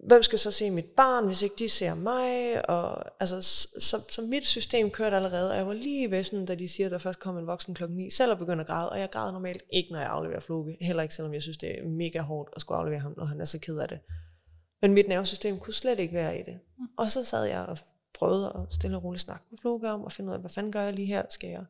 hvem 0.08 0.24
skal 0.24 0.40
så 0.40 0.52
se 0.52 0.72
mit 0.72 0.86
barn, 0.86 1.26
hvis 1.26 1.42
ikke 1.42 1.56
de 1.60 1.70
ser 1.70 1.96
mig? 1.96 2.70
Og, 2.70 3.04
altså, 3.20 3.42
så, 3.80 4.02
så 4.10 4.22
mit 4.22 4.48
system 4.48 4.92
kørte 4.92 5.16
allerede, 5.16 5.52
og 5.52 5.58
jeg 5.58 5.68
var 5.68 5.74
lige 5.74 6.12
ved 6.12 6.24
sådan, 6.24 6.46
da 6.46 6.56
de 6.56 6.68
siger, 6.68 6.88
at 6.88 6.92
der 6.92 6.98
først 6.98 7.20
kom 7.20 7.38
en 7.38 7.48
voksen 7.48 7.74
klokken 7.74 7.98
9, 7.98 8.10
selv 8.10 8.32
at 8.32 8.38
begynde 8.38 8.62
at 8.62 8.68
græde, 8.68 8.90
og 8.90 9.00
jeg 9.00 9.10
græder 9.12 9.32
normalt 9.32 9.64
ikke, 9.74 9.92
når 9.92 10.00
jeg 10.00 10.10
afleverer 10.10 10.40
fluge, 10.40 10.78
heller 10.82 11.04
ikke 11.04 11.16
selvom 11.16 11.34
jeg 11.34 11.42
synes, 11.42 11.58
det 11.58 11.80
er 11.80 11.84
mega 11.84 12.22
hårdt 12.22 12.50
at 12.56 12.62
skulle 12.62 12.78
aflevere 12.78 13.00
ham, 13.00 13.14
når 13.18 13.26
han 13.26 13.42
er 13.42 13.46
så 13.46 13.60
ked 13.60 13.78
af 13.78 13.88
det. 13.88 14.00
Men 14.82 14.94
mit 14.94 15.08
nervesystem 15.08 15.60
kunne 15.60 15.74
slet 15.74 16.00
ikke 16.00 16.14
være 16.14 16.40
i 16.40 16.44
det. 16.44 16.60
Mm. 16.78 16.86
Og 16.98 17.10
så 17.10 17.24
sad 17.24 17.46
jeg 17.46 17.66
og 17.66 17.78
prøvede 18.14 18.54
at 18.56 18.74
stille 18.74 18.98
og 18.98 19.04
roligt 19.04 19.24
snakke 19.24 19.46
med 19.52 19.60
Fluke 19.62 19.90
om, 19.90 20.04
og 20.04 20.12
finde 20.12 20.30
ud 20.30 20.34
af, 20.34 20.40
hvad 20.40 20.50
fanden 20.50 20.72
gør 20.72 20.82
jeg 20.82 20.94
lige 20.94 21.06
her? 21.06 21.24
Skal 21.30 21.50
jeg 21.50 21.66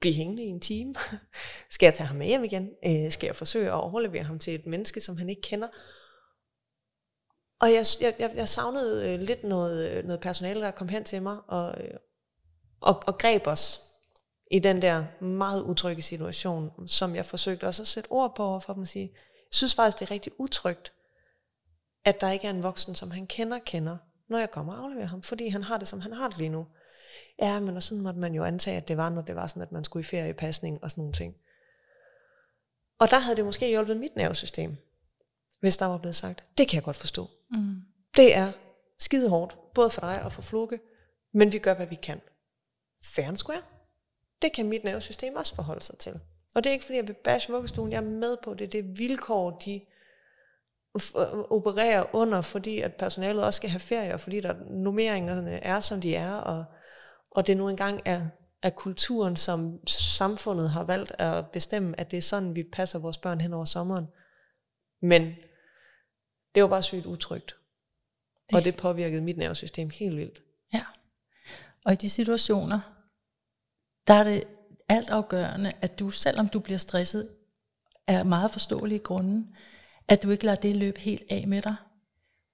blive 0.00 0.14
hængende 0.14 0.42
i 0.42 0.46
en 0.46 0.60
time? 0.60 0.94
skal 1.70 1.86
jeg 1.86 1.94
tage 1.94 2.06
ham 2.06 2.16
med 2.16 2.26
hjem 2.26 2.44
igen? 2.44 2.70
Øh, 2.86 3.10
skal 3.10 3.26
jeg 3.26 3.36
forsøge 3.36 3.66
at 3.66 3.80
overlevere 3.80 4.22
ham 4.22 4.38
til 4.38 4.54
et 4.54 4.66
menneske, 4.66 5.00
som 5.00 5.16
han 5.16 5.28
ikke 5.28 5.42
kender? 5.42 5.68
Og 7.60 7.68
jeg, 7.72 7.84
jeg, 8.00 8.32
jeg, 8.36 8.48
savnede 8.48 9.12
øh, 9.12 9.20
lidt 9.20 9.44
noget, 9.44 9.90
øh, 9.90 10.04
noget 10.04 10.20
personale, 10.20 10.60
der 10.60 10.70
kom 10.70 10.88
hen 10.88 11.04
til 11.04 11.22
mig 11.22 11.38
og, 11.48 11.84
øh, 11.84 11.94
og, 12.80 13.02
og 13.06 13.18
greb 13.18 13.46
os 13.46 13.82
i 14.50 14.58
den 14.58 14.82
der 14.82 15.24
meget 15.24 15.62
utrygge 15.62 16.02
situation, 16.02 16.88
som 16.88 17.14
jeg 17.14 17.26
forsøgte 17.26 17.66
også 17.66 17.82
at 17.82 17.88
sætte 17.88 18.12
ord 18.12 18.36
på 18.36 18.60
for 18.60 18.72
dem 18.72 18.82
at 18.82 18.88
sige, 18.88 19.10
jeg 19.14 19.54
synes 19.54 19.74
faktisk, 19.74 19.98
det 20.00 20.06
er 20.06 20.10
rigtig 20.10 20.32
utrygt, 20.38 20.92
at 22.04 22.20
der 22.20 22.30
ikke 22.30 22.46
er 22.46 22.50
en 22.50 22.62
voksen, 22.62 22.94
som 22.94 23.10
han 23.10 23.26
kender, 23.26 23.58
kender, 23.58 23.96
når 24.28 24.38
jeg 24.38 24.50
kommer 24.50 24.72
og 24.72 24.84
afleverer 24.84 25.06
ham, 25.06 25.22
fordi 25.22 25.48
han 25.48 25.62
har 25.62 25.78
det, 25.78 25.88
som 25.88 26.00
han 26.00 26.12
har 26.12 26.28
det 26.28 26.38
lige 26.38 26.48
nu. 26.48 26.66
Ja, 27.42 27.60
men 27.60 27.76
og 27.76 27.82
sådan 27.82 28.02
måtte 28.02 28.20
man 28.20 28.34
jo 28.34 28.44
antage, 28.44 28.76
at 28.76 28.88
det 28.88 28.96
var, 28.96 29.10
når 29.10 29.22
det 29.22 29.36
var 29.36 29.46
sådan, 29.46 29.62
at 29.62 29.72
man 29.72 29.84
skulle 29.84 30.00
i 30.00 30.04
ferie, 30.04 30.34
pasning 30.34 30.84
og 30.84 30.90
sådan 30.90 31.02
nogle 31.02 31.12
ting. 31.12 31.36
Og 32.98 33.10
der 33.10 33.18
havde 33.18 33.36
det 33.36 33.44
måske 33.44 33.68
hjulpet 33.68 33.96
mit 33.96 34.16
nervesystem, 34.16 34.76
hvis 35.60 35.76
der 35.76 35.86
var 35.86 35.98
blevet 35.98 36.16
sagt, 36.16 36.44
det 36.58 36.68
kan 36.68 36.76
jeg 36.76 36.84
godt 36.84 36.96
forstå. 36.96 37.30
Mm. 37.50 37.74
Det 38.16 38.36
er 38.36 38.52
skide 38.98 39.28
hårdt, 39.28 39.58
både 39.74 39.90
for 39.90 40.00
dig 40.00 40.22
og 40.24 40.32
for 40.32 40.42
Flukke, 40.42 40.80
men 41.34 41.52
vi 41.52 41.58
gør, 41.58 41.74
hvad 41.74 41.86
vi 41.86 41.94
kan. 41.94 42.20
Fair 43.04 43.34
square. 43.34 43.62
Det 44.42 44.52
kan 44.52 44.68
mit 44.68 44.84
nervesystem 44.84 45.36
også 45.36 45.54
forholde 45.54 45.82
sig 45.82 45.98
til. 45.98 46.20
Og 46.54 46.64
det 46.64 46.70
er 46.70 46.74
ikke 46.74 46.84
fordi, 46.84 46.96
jeg 46.96 47.08
vil 47.08 47.16
bash 47.24 47.50
vuggestuen, 47.50 47.92
jeg 47.92 47.96
er 47.96 48.08
med 48.08 48.36
på 48.44 48.54
det. 48.54 48.72
Det 48.72 48.78
er 48.78 48.94
vilkår, 48.96 49.50
de 49.50 49.80
opererer 51.50 52.14
under, 52.14 52.40
fordi 52.40 52.80
at 52.80 52.94
personalet 52.94 53.44
også 53.44 53.56
skal 53.56 53.70
have 53.70 53.80
ferie, 53.80 54.14
og 54.14 54.20
fordi 54.20 54.40
der 54.40 54.54
nummeringerne 54.70 55.50
er, 55.50 55.80
som 55.80 56.00
de 56.00 56.14
er, 56.14 56.34
og, 56.34 56.64
og 57.30 57.46
det 57.46 57.56
nu 57.56 57.68
engang 57.68 58.00
er, 58.04 58.26
er 58.62 58.70
kulturen, 58.70 59.36
som 59.36 59.86
samfundet 59.86 60.70
har 60.70 60.84
valgt 60.84 61.12
at 61.18 61.50
bestemme, 61.50 62.00
at 62.00 62.10
det 62.10 62.16
er 62.16 62.22
sådan, 62.22 62.54
vi 62.54 62.62
passer 62.62 62.98
vores 62.98 63.18
børn 63.18 63.40
hen 63.40 63.52
over 63.52 63.64
sommeren. 63.64 64.06
Men 65.02 65.34
det 66.54 66.62
var 66.62 66.68
bare 66.68 66.82
sygt 66.82 67.06
utrygt. 67.06 67.56
Og 68.52 68.64
det 68.64 68.76
påvirkede 68.76 69.20
mit 69.20 69.38
nervesystem 69.38 69.90
helt 69.90 70.16
vildt. 70.16 70.42
Ja. 70.72 70.84
Og 71.84 71.92
i 71.92 71.96
de 71.96 72.10
situationer, 72.10 72.80
der 74.06 74.14
er 74.14 74.24
det 74.24 74.44
alt 74.88 75.10
afgørende, 75.10 75.72
at 75.80 75.98
du, 75.98 76.10
selvom 76.10 76.48
du 76.48 76.60
bliver 76.60 76.78
stresset, 76.78 77.36
er 78.06 78.22
meget 78.22 78.50
forståelige 78.50 78.98
grunde, 78.98 79.46
at 80.08 80.22
du 80.22 80.30
ikke 80.30 80.44
lader 80.44 80.60
det 80.60 80.76
løbe 80.76 81.00
helt 81.00 81.22
af 81.30 81.48
med 81.48 81.62
dig. 81.62 81.76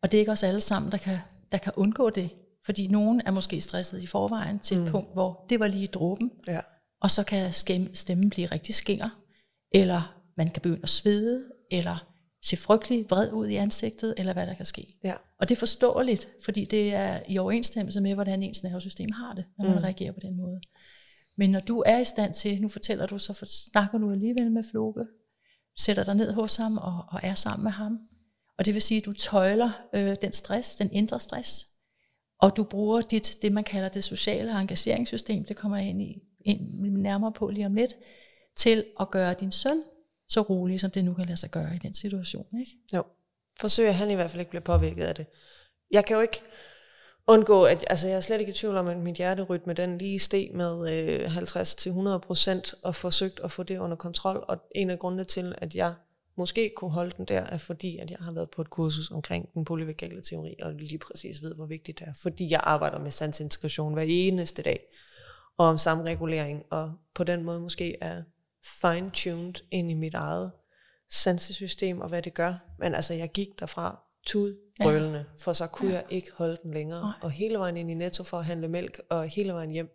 Og 0.02 0.10
det 0.10 0.18
er 0.18 0.20
ikke 0.20 0.32
os 0.32 0.42
alle 0.42 0.60
sammen, 0.60 0.92
der 0.92 0.98
kan, 0.98 1.18
der 1.52 1.58
kan 1.58 1.72
undgå 1.76 2.10
det. 2.10 2.30
Fordi 2.66 2.86
nogen 2.86 3.22
er 3.26 3.30
måske 3.30 3.60
stresset 3.60 4.02
i 4.02 4.06
forvejen 4.06 4.58
til 4.58 4.76
et 4.76 4.82
mm. 4.82 4.90
punkt, 4.90 5.12
hvor 5.12 5.46
det 5.48 5.60
var 5.60 5.68
lige 5.68 5.86
dråben. 5.86 6.30
Ja. 6.46 6.60
Og 7.00 7.10
så 7.10 7.24
kan 7.24 7.52
stemmen 7.94 8.30
blive 8.30 8.46
rigtig 8.46 8.74
skinger. 8.74 9.08
Eller 9.72 10.16
man 10.36 10.50
kan 10.50 10.62
begynde 10.62 10.82
at 10.82 10.88
svede, 10.88 11.44
eller 11.70 12.06
se 12.44 12.56
frygtelig 12.56 13.06
vred 13.10 13.32
ud 13.32 13.48
i 13.48 13.54
ansigtet, 13.54 14.14
eller 14.16 14.32
hvad 14.32 14.46
der 14.46 14.54
kan 14.54 14.64
ske. 14.64 14.98
Ja. 15.04 15.14
Og 15.40 15.48
det 15.48 15.54
er 15.54 15.58
forståeligt, 15.58 16.28
fordi 16.44 16.64
det 16.64 16.94
er 16.94 17.20
i 17.28 17.38
overensstemmelse 17.38 18.00
med, 18.00 18.14
hvordan 18.14 18.42
ens 18.42 18.62
nervesystem 18.62 19.12
har 19.12 19.34
det, 19.34 19.44
når 19.58 19.64
man 19.64 19.74
mm. 19.74 19.82
reagerer 19.82 20.12
på 20.12 20.20
den 20.22 20.36
måde. 20.36 20.60
Men 21.38 21.50
når 21.50 21.60
du 21.60 21.82
er 21.86 21.98
i 21.98 22.04
stand 22.04 22.34
til, 22.34 22.60
nu 22.60 22.68
fortæller 22.68 23.06
du, 23.06 23.18
så 23.18 23.46
snakker 23.72 23.98
du 23.98 24.12
alligevel 24.12 24.50
med 24.50 24.64
Floke, 24.70 25.04
sætter 25.78 26.04
dig 26.04 26.14
ned 26.14 26.32
hos 26.32 26.56
ham 26.56 26.78
og, 26.78 27.04
og 27.08 27.20
er 27.22 27.34
sammen 27.34 27.64
med 27.64 27.72
ham. 27.72 27.98
Og 28.58 28.66
det 28.66 28.74
vil 28.74 28.82
sige, 28.82 28.98
at 28.98 29.04
du 29.04 29.12
tøjler 29.12 29.70
øh, 29.94 30.16
den 30.22 30.32
stress, 30.32 30.76
den 30.76 30.92
indre 30.92 31.20
stress, 31.20 31.66
og 32.40 32.56
du 32.56 32.64
bruger 32.64 33.00
dit, 33.00 33.38
det 33.42 33.52
man 33.52 33.64
kalder 33.64 33.88
det 33.88 34.04
sociale 34.04 34.60
engageringssystem, 34.60 35.44
det 35.44 35.56
kommer 35.56 35.76
jeg 35.76 35.88
ind, 35.88 36.02
i, 36.02 36.22
ind 36.40 36.60
nærmere 36.96 37.32
på 37.32 37.48
lige 37.48 37.66
om 37.66 37.74
lidt, 37.74 37.96
til 38.56 38.84
at 39.00 39.10
gøre 39.10 39.34
din 39.34 39.52
søn 39.52 39.82
så 40.28 40.40
rolig, 40.40 40.80
som 40.80 40.90
det 40.90 41.04
nu 41.04 41.14
kan 41.14 41.26
lade 41.26 41.36
sig 41.36 41.50
gøre 41.50 41.76
i 41.76 41.78
den 41.78 41.94
situation. 41.94 42.46
Ikke? 42.60 42.72
Jo. 42.94 43.04
Forsøger 43.60 43.92
han 43.92 44.10
i 44.10 44.14
hvert 44.14 44.30
fald 44.30 44.40
ikke 44.40 44.50
bliver 44.50 44.62
påvirket 44.62 45.04
af 45.04 45.14
det. 45.14 45.26
Jeg 45.90 46.04
kan 46.04 46.16
jo 46.16 46.20
ikke 46.20 46.42
undgå, 47.26 47.64
at 47.64 47.84
altså 47.90 48.08
jeg 48.08 48.16
er 48.16 48.20
slet 48.20 48.40
ikke 48.40 48.50
i 48.50 48.54
tvivl 48.54 48.76
om, 48.76 48.86
at 48.86 48.96
mit 48.96 49.16
hjerterytme 49.16 49.72
den 49.72 49.98
lige 49.98 50.18
steg 50.18 50.50
med 50.54 50.92
øh, 50.92 51.36
50-100% 51.36 52.80
og 52.82 52.94
forsøgt 52.94 53.40
at 53.44 53.52
få 53.52 53.62
det 53.62 53.78
under 53.78 53.96
kontrol. 53.96 54.44
Og 54.48 54.58
en 54.74 54.90
af 54.90 54.98
grundene 54.98 55.24
til, 55.24 55.54
at 55.58 55.74
jeg 55.74 55.94
måske 56.36 56.72
kunne 56.76 56.90
holde 56.90 57.14
den 57.16 57.24
der, 57.24 57.40
er 57.40 57.58
fordi, 57.58 57.98
at 57.98 58.10
jeg 58.10 58.18
har 58.20 58.32
været 58.32 58.50
på 58.50 58.62
et 58.62 58.70
kursus 58.70 59.10
omkring 59.10 59.54
den 59.54 59.64
polyvagale 59.64 60.22
teori, 60.22 60.54
og 60.62 60.72
lige 60.74 60.98
præcis 60.98 61.42
ved, 61.42 61.54
hvor 61.54 61.66
vigtigt 61.66 61.98
det 61.98 62.08
er. 62.08 62.12
Fordi 62.22 62.50
jeg 62.50 62.60
arbejder 62.64 62.98
med 62.98 63.10
sansintegration 63.10 63.94
hver 63.94 64.04
eneste 64.08 64.62
dag, 64.62 64.80
og 65.58 65.66
om 65.66 65.78
samregulering, 65.78 66.62
og 66.70 66.92
på 67.14 67.24
den 67.24 67.42
måde 67.42 67.60
måske 67.60 67.96
er 68.00 68.22
fine-tuned 68.64 69.54
ind 69.70 69.90
i 69.90 69.94
mit 69.94 70.14
eget 70.14 70.52
sansesystem 71.10 72.00
og 72.00 72.08
hvad 72.08 72.22
det 72.22 72.34
gør. 72.34 72.54
Men 72.78 72.94
altså, 72.94 73.14
jeg 73.14 73.32
gik 73.32 73.48
derfra 73.60 74.02
tud 74.26 74.56
brølende, 74.80 75.18
ja. 75.18 75.24
for 75.38 75.52
så 75.52 75.66
kunne 75.66 75.90
ja. 75.90 75.96
jeg 75.96 76.04
ikke 76.10 76.30
holde 76.34 76.56
den 76.62 76.74
længere. 76.74 77.00
Nej. 77.00 77.12
Og 77.22 77.30
hele 77.30 77.58
vejen 77.58 77.76
ind 77.76 77.90
i 77.90 77.94
Netto 77.94 78.24
for 78.24 78.38
at 78.38 78.44
handle 78.44 78.68
mælk, 78.68 79.00
og 79.10 79.28
hele 79.28 79.52
vejen 79.52 79.70
hjem, 79.70 79.90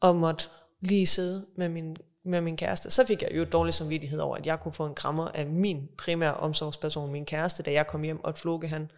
og 0.00 0.16
måtte 0.16 0.44
lige 0.80 1.06
sidde 1.06 1.46
med 1.56 1.68
min, 1.68 1.96
med 2.26 2.40
min 2.40 2.56
kæreste. 2.56 2.90
Så 2.90 3.06
fik 3.06 3.22
jeg 3.22 3.30
jo 3.36 3.44
dårlig 3.44 3.74
samvittighed 3.74 4.18
over, 4.18 4.36
at 4.36 4.46
jeg 4.46 4.60
kunne 4.60 4.72
få 4.74 4.86
en 4.86 4.94
krammer 4.94 5.28
af 5.28 5.46
min 5.46 5.88
primære 5.98 6.34
omsorgsperson, 6.34 7.12
min 7.12 7.24
kæreste, 7.24 7.62
da 7.62 7.72
jeg 7.72 7.86
kom 7.86 8.02
hjem, 8.02 8.24
og 8.24 8.28
at 8.28 8.38
Floke 8.38 8.68
han 8.68 8.90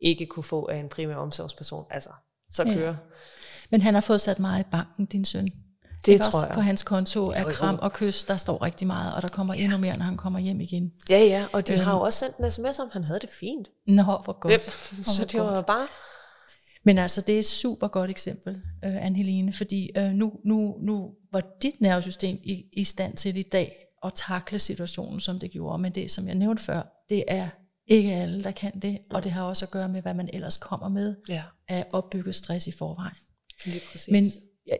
ikke 0.00 0.26
kunne 0.26 0.44
få 0.44 0.66
af 0.66 0.76
en 0.76 0.88
primær 0.88 1.16
omsorgsperson. 1.16 1.84
Altså, 1.90 2.10
så 2.52 2.64
kører. 2.64 2.86
Ja. 2.86 2.94
Men 3.70 3.82
han 3.82 3.94
har 3.94 4.00
fået 4.00 4.20
sat 4.20 4.38
meget 4.38 4.60
i 4.60 4.68
banken, 4.70 5.06
din 5.06 5.24
søn. 5.24 5.50
Det 6.06 6.22
tror 6.22 6.44
jeg. 6.44 6.54
På 6.54 6.60
hans 6.60 6.82
konto 6.82 7.28
er 7.28 7.44
kram 7.44 7.78
og 7.78 7.92
kys, 7.92 8.24
der 8.24 8.36
står 8.36 8.62
rigtig 8.62 8.86
meget, 8.86 9.14
og 9.14 9.22
der 9.22 9.28
kommer 9.28 9.54
ja. 9.54 9.62
endnu 9.62 9.78
mere, 9.78 9.96
når 9.96 10.04
han 10.04 10.16
kommer 10.16 10.38
hjem 10.38 10.60
igen. 10.60 10.92
Ja, 11.10 11.18
ja, 11.18 11.46
og 11.52 11.68
de 11.68 11.72
øhm. 11.72 11.82
har 11.82 11.94
jo 11.94 12.00
også 12.00 12.18
sendt 12.18 12.36
en 12.36 12.50
sms 12.50 12.78
om, 12.78 12.88
han 12.92 13.04
havde 13.04 13.20
det 13.20 13.30
fint. 13.30 13.68
Nå, 13.86 14.02
hvor 14.02 14.40
godt. 14.40 14.54
Yep. 14.54 14.62
Så 15.04 15.24
det 15.32 15.40
var 15.40 15.60
bare... 15.60 15.86
Men 16.86 16.98
altså, 16.98 17.20
det 17.20 17.34
er 17.34 17.38
et 17.38 17.46
super 17.46 17.88
godt 17.88 18.10
eksempel, 18.10 18.62
uh, 18.86 19.06
Anne-Helene, 19.06 19.52
fordi 19.52 19.90
uh, 19.98 20.04
nu, 20.04 20.32
nu, 20.44 20.76
nu 20.80 21.10
var 21.32 21.42
dit 21.62 21.80
nervesystem 21.80 22.38
i, 22.42 22.64
i 22.72 22.84
stand 22.84 23.16
til 23.16 23.36
i 23.36 23.42
dag 23.42 23.76
at 24.04 24.12
takle 24.14 24.58
situationen, 24.58 25.20
som 25.20 25.38
det 25.38 25.50
gjorde. 25.50 25.78
Men 25.78 25.94
det, 25.94 26.10
som 26.10 26.26
jeg 26.26 26.34
nævnte 26.34 26.62
før, 26.62 27.04
det 27.08 27.24
er 27.28 27.48
ikke 27.86 28.12
alle, 28.12 28.44
der 28.44 28.50
kan 28.50 28.80
det, 28.80 28.98
og 29.10 29.24
det 29.24 29.32
har 29.32 29.42
også 29.44 29.64
at 29.64 29.70
gøre 29.70 29.88
med, 29.88 30.02
hvad 30.02 30.14
man 30.14 30.30
ellers 30.32 30.58
kommer 30.58 30.88
med 30.88 31.16
ja. 31.28 31.42
af 31.68 31.86
opbygget 31.92 32.34
stress 32.34 32.66
i 32.66 32.72
forvejen. 32.72 33.16
Lige 33.64 33.80
præcis. 33.92 34.12
Men 34.12 34.24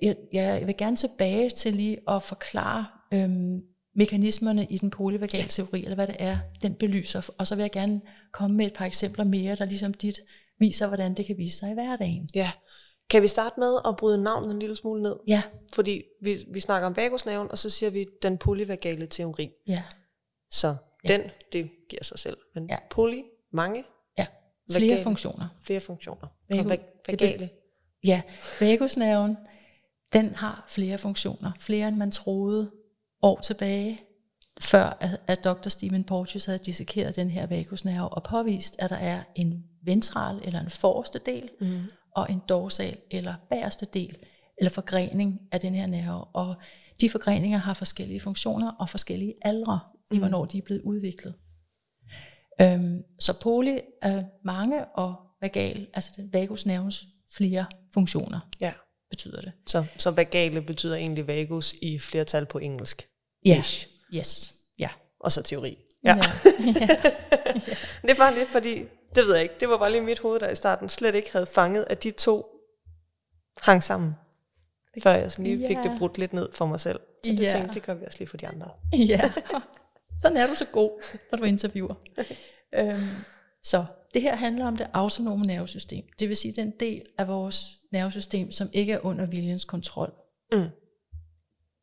jeg, 0.02 0.16
jeg 0.32 0.66
vil 0.66 0.76
gerne 0.76 0.96
tilbage 0.96 1.50
til 1.50 1.74
lige 1.74 1.98
at 2.08 2.22
forklare 2.22 2.86
øhm, 3.14 3.60
mekanismerne 3.96 4.66
i 4.70 4.78
den 4.78 4.90
polyvagale 4.90 5.48
teori, 5.48 5.82
eller 5.82 5.94
hvad 5.94 6.06
det 6.06 6.16
er, 6.18 6.38
den 6.62 6.74
belyser. 6.74 7.30
Og 7.38 7.46
så 7.46 7.54
vil 7.54 7.62
jeg 7.62 7.72
gerne 7.72 8.00
komme 8.32 8.56
med 8.56 8.66
et 8.66 8.74
par 8.74 8.84
eksempler 8.84 9.24
mere, 9.24 9.54
der 9.54 9.64
ligesom 9.64 9.94
dit 9.94 10.20
viser, 10.58 10.86
hvordan 10.86 11.14
det 11.14 11.26
kan 11.26 11.36
vise 11.38 11.58
sig 11.58 11.70
i 11.70 11.74
hverdagen. 11.74 12.28
Ja. 12.34 12.50
Kan 13.10 13.22
vi 13.22 13.28
starte 13.28 13.60
med 13.60 13.78
at 13.86 13.96
bryde 13.96 14.22
navnet 14.22 14.50
en 14.54 14.58
lille 14.58 14.76
smule 14.76 15.02
ned? 15.02 15.16
Ja. 15.26 15.42
Fordi 15.72 16.02
vi, 16.22 16.36
vi 16.52 16.60
snakker 16.60 16.86
om 16.86 16.96
vagusnerven, 16.96 17.50
og 17.50 17.58
så 17.58 17.70
siger 17.70 17.90
vi 17.90 18.06
den 18.22 18.38
polyvagale 18.38 19.06
teori. 19.06 19.50
Ja. 19.66 19.82
Så 20.50 20.76
ja. 21.04 21.08
den, 21.08 21.22
det 21.52 21.70
giver 21.90 22.04
sig 22.04 22.18
selv. 22.18 22.36
Men 22.54 22.68
ja. 22.68 22.76
poly, 22.90 23.22
mange. 23.52 23.84
Ja, 24.18 24.26
flere 24.70 24.82
vagale, 24.82 25.02
funktioner. 25.02 25.48
Flere 25.62 25.80
funktioner. 25.80 26.28
Vagu, 26.50 26.70
og 26.70 26.78
vagale. 27.08 27.50
Ja, 28.04 28.22
vagusnerven, 28.60 29.36
den 30.12 30.34
har 30.34 30.66
flere 30.68 30.98
funktioner, 30.98 31.52
flere 31.60 31.88
end 31.88 31.96
man 31.96 32.10
troede 32.10 32.70
år 33.22 33.40
tilbage, 33.40 34.00
før 34.60 34.96
at, 35.00 35.20
at 35.26 35.44
dr. 35.44 35.68
Stephen 35.68 36.04
Porteous 36.04 36.44
havde 36.44 36.58
dissekeret 36.58 37.16
den 37.16 37.30
her 37.30 37.46
vagusnerve 37.46 38.08
og 38.08 38.22
påvist, 38.22 38.76
at 38.78 38.90
der 38.90 38.96
er 38.96 39.22
en 39.34 39.64
ventral 39.86 40.40
eller 40.44 40.60
en 40.60 40.70
forreste 40.70 41.20
del, 41.26 41.50
mm. 41.60 41.82
og 42.16 42.26
en 42.30 42.42
dorsal 42.48 42.96
eller 43.10 43.34
bagerste 43.50 43.86
del, 43.94 44.16
eller 44.58 44.70
forgrening 44.70 45.40
af 45.52 45.60
den 45.60 45.74
her 45.74 45.86
nerve. 45.86 46.24
Og 46.24 46.56
de 47.00 47.10
forgreninger 47.10 47.58
har 47.58 47.74
forskellige 47.74 48.20
funktioner 48.20 48.72
og 48.72 48.88
forskellige 48.88 49.34
aldre 49.42 49.80
mm. 50.10 50.16
i, 50.16 50.18
hvornår 50.18 50.44
de 50.44 50.58
er 50.58 50.62
blevet 50.62 50.82
udviklet. 50.82 51.34
Øhm, 52.60 53.02
så 53.18 53.40
poly 53.40 53.78
er 54.02 54.24
mange, 54.44 54.84
og 54.84 55.16
vagal, 55.40 55.86
altså 55.94 56.12
vagusnervens 56.32 57.04
flere 57.36 57.66
funktioner. 57.94 58.40
Ja 58.60 58.72
betyder 59.10 59.40
det. 59.40 59.52
Så, 59.66 59.84
så 59.96 60.10
vagale 60.10 60.62
betyder 60.62 60.96
egentlig 60.96 61.26
vagus 61.26 61.74
i 61.82 61.98
flertal 61.98 62.46
på 62.46 62.58
engelsk? 62.58 63.08
Ja, 63.44 63.62
yes, 64.14 64.54
ja. 64.78 64.88
Og 65.20 65.32
så 65.32 65.42
teori. 65.42 65.78
Ja. 66.04 66.16
ja. 66.16 66.22
det 68.02 68.10
er 68.10 68.14
bare 68.16 68.34
lidt, 68.34 68.48
fordi 68.48 68.84
Det 69.14 69.24
ved 69.26 69.34
jeg 69.34 69.42
ikke. 69.42 69.54
Det 69.60 69.68
var 69.68 69.78
bare 69.78 69.92
lige 69.92 70.00
mit 70.02 70.18
hoved, 70.18 70.40
der 70.40 70.50
i 70.50 70.54
starten 70.54 70.88
slet 70.88 71.14
ikke 71.14 71.32
havde 71.32 71.46
fanget, 71.46 71.84
at 71.90 72.02
de 72.02 72.10
to 72.10 72.46
hang 73.62 73.82
sammen. 73.82 74.12
Før 75.02 75.10
jeg 75.14 75.32
sådan 75.32 75.44
lige 75.44 75.66
fik 75.68 75.76
Ja. 75.76 75.82
det 75.82 75.98
brudt 75.98 76.18
lidt 76.18 76.32
ned 76.32 76.48
for 76.52 76.66
mig 76.66 76.80
selv. 76.80 77.00
Så 77.24 77.30
det 77.32 77.50
tænkte, 77.50 77.74
det 77.74 77.82
gør 77.82 77.94
vi 77.94 78.04
også 78.06 78.18
lige 78.18 78.28
for 78.28 78.36
de 78.36 78.46
andre. 78.48 78.70
Ja, 78.92 79.20
sådan 80.22 80.36
er 80.36 80.46
du 80.46 80.54
så 80.54 80.66
god, 80.72 81.02
når 81.30 81.38
du 81.38 81.44
interviewer. 81.44 81.94
øhm, 82.74 82.92
så 83.62 83.84
det 84.14 84.22
her 84.22 84.36
handler 84.36 84.66
om 84.66 84.76
det 84.76 84.86
autonome 84.92 85.46
nervesystem. 85.46 86.04
Det 86.18 86.28
vil 86.28 86.36
sige 86.36 86.52
den 86.56 86.72
del 86.80 87.02
af 87.18 87.28
vores 87.28 87.76
nervesystem, 87.92 88.52
som 88.52 88.68
ikke 88.72 88.92
er 88.92 89.04
under 89.06 89.26
viljens 89.26 89.64
kontrol. 89.64 90.12
Mm. 90.52 90.64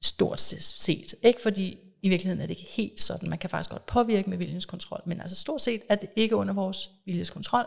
Stort 0.04 0.40
set. 0.40 1.16
Ikke 1.24 1.42
fordi 1.42 1.80
i 2.04 2.10
virkeligheden 2.10 2.42
er 2.42 2.46
det 2.46 2.60
ikke 2.60 2.72
helt 2.72 3.04
sådan. 3.04 3.30
Man 3.30 3.40
kan 3.40 3.50
faktisk 3.50 3.70
godt 3.70 3.86
påvirke 3.86 4.30
med 4.30 4.38
viljeskontrol. 4.38 5.02
Men 5.06 5.22
altså 5.22 5.36
stort 5.36 5.62
set 5.62 5.82
er 5.90 5.96
det 5.96 6.10
ikke 6.16 6.36
under 6.36 6.54
vores 6.54 6.92
viljeskontrol, 7.06 7.66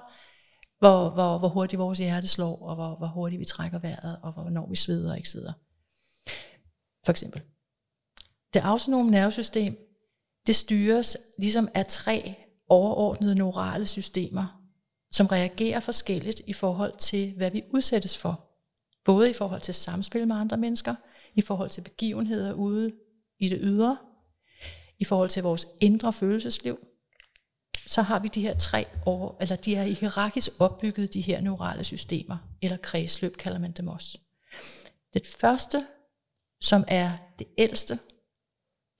hvor, 0.78 1.10
hvor, 1.10 1.38
hvor 1.38 1.48
hurtigt 1.48 1.78
vores 1.78 1.98
hjerte 1.98 2.26
slår, 2.26 2.62
og 2.62 2.74
hvor, 2.74 2.96
hvor 2.98 3.06
hurtigt 3.06 3.40
vi 3.40 3.44
trækker 3.44 3.78
vejret, 3.78 4.18
og 4.22 4.32
hvornår 4.32 4.68
vi 4.68 4.76
sveder 4.76 5.10
og 5.10 5.16
ikke 5.16 5.28
sveder. 5.28 5.52
For 7.04 7.10
eksempel. 7.10 7.42
Det 8.54 8.60
autonome 8.60 9.10
nervesystem, 9.10 9.76
det 10.46 10.56
styres 10.56 11.16
ligesom 11.38 11.68
af 11.74 11.86
tre 11.86 12.34
overordnede 12.68 13.34
neurale 13.34 13.86
systemer, 13.86 14.62
som 15.12 15.26
reagerer 15.26 15.80
forskelligt 15.80 16.40
i 16.46 16.52
forhold 16.52 16.96
til, 16.98 17.32
hvad 17.36 17.50
vi 17.50 17.62
udsættes 17.74 18.16
for. 18.16 18.50
Både 19.04 19.30
i 19.30 19.32
forhold 19.32 19.60
til 19.60 19.74
samspil 19.74 20.28
med 20.28 20.36
andre 20.36 20.56
mennesker, 20.56 20.94
i 21.34 21.40
forhold 21.40 21.70
til 21.70 21.80
begivenheder 21.80 22.52
ude 22.52 22.92
i 23.38 23.48
det 23.48 23.58
ydre, 23.62 23.98
i 24.98 25.04
forhold 25.04 25.28
til 25.28 25.42
vores 25.42 25.66
indre 25.80 26.12
følelsesliv, 26.12 26.78
så 27.86 28.02
har 28.02 28.18
vi 28.18 28.28
de 28.28 28.42
her 28.42 28.58
tre 28.58 28.86
år, 29.06 29.36
eller 29.40 29.56
de 29.56 29.74
er 29.74 29.82
hierarkisk 29.82 30.50
opbygget, 30.58 31.14
de 31.14 31.20
her 31.20 31.40
neurale 31.40 31.84
systemer, 31.84 32.36
eller 32.62 32.76
kredsløb 32.76 33.36
kalder 33.36 33.58
man 33.58 33.72
dem 33.72 33.88
også. 33.88 34.18
Det 35.14 35.26
første, 35.40 35.86
som 36.60 36.84
er 36.88 37.12
det 37.38 37.46
ældste, 37.58 37.98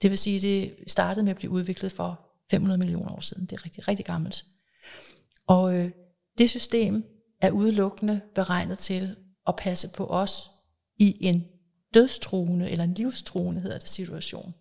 det 0.01 0.09
vil 0.09 0.17
sige, 0.17 0.39
det 0.39 0.75
startede 0.87 1.23
med 1.23 1.31
at 1.31 1.37
blive 1.37 1.51
udviklet 1.51 1.91
for 1.91 2.27
500 2.51 2.77
millioner 2.77 3.11
år 3.11 3.19
siden. 3.19 3.45
Det 3.45 3.55
er 3.55 3.65
rigtig, 3.65 3.87
rigtig 3.87 4.05
gammelt. 4.05 4.45
Og 5.47 5.75
øh, 5.75 5.91
det 6.37 6.49
system 6.49 7.05
er 7.41 7.51
udelukkende 7.51 8.21
beregnet 8.35 8.79
til 8.79 9.15
at 9.47 9.55
passe 9.55 9.89
på 9.89 10.07
os 10.07 10.51
i 10.97 11.17
en 11.25 11.47
dødstruende, 11.93 12.69
eller 12.69 12.83
en 12.83 12.93
livstruende 12.93 13.61
hedder 13.61 13.77
det, 13.77 13.87
situation. 13.87 14.53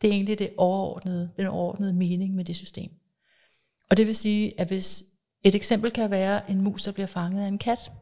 Det 0.00 0.08
er 0.08 0.14
egentlig 0.14 0.38
det 0.38 0.50
overordnede, 0.56 1.30
den 1.36 1.46
overordnede 1.46 1.92
mening 1.92 2.34
med 2.34 2.44
det 2.44 2.56
system. 2.56 2.90
Og 3.90 3.96
det 3.96 4.06
vil 4.06 4.16
sige, 4.16 4.60
at 4.60 4.68
hvis 4.68 5.04
et 5.42 5.54
eksempel 5.54 5.90
kan 5.90 6.10
være 6.10 6.50
en 6.50 6.60
mus, 6.60 6.82
der 6.82 6.92
bliver 6.92 7.06
fanget 7.06 7.42
af 7.42 7.48
en 7.48 7.58
kat, 7.58 7.92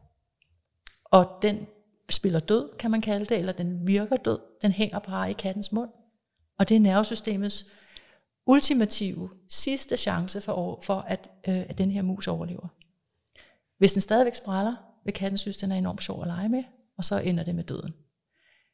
og 1.05 1.39
den 1.43 1.67
spiller 2.11 2.41
død, 2.41 2.77
kan 2.79 2.91
man 2.91 3.01
kalde 3.01 3.25
det, 3.25 3.39
eller 3.39 3.53
den 3.53 3.87
virker 3.87 4.17
død, 4.17 4.39
den 4.63 4.73
hænger 4.73 4.99
bare 4.99 5.31
i 5.31 5.33
kattens 5.33 5.73
mund, 5.73 5.91
og 6.59 6.69
det 6.69 6.75
er 6.75 6.81
nervesystemets 6.81 7.67
ultimative 8.47 9.31
sidste 9.49 9.97
chance 9.97 10.41
for, 10.41 10.81
for 10.83 11.01
at, 11.01 11.31
øh, 11.49 11.59
at 11.69 11.79
den 11.79 11.91
her 11.91 12.03
mus 12.03 12.29
overlever. 12.29 12.69
Hvis 13.79 13.93
den 13.93 14.03
stadigvæk 14.03 14.35
spræller, 14.35 14.75
vil 15.05 15.15
katten 15.15 15.39
synes, 15.39 15.57
den 15.57 15.73
er 15.73 15.77
enormt 15.77 16.03
sjov 16.03 16.23
at 16.23 16.27
lege 16.27 16.49
med, 16.49 16.65
og 16.97 17.05
så 17.05 17.19
ender 17.19 17.45
det 17.45 17.55
med 17.55 17.65
døden. 17.65 17.95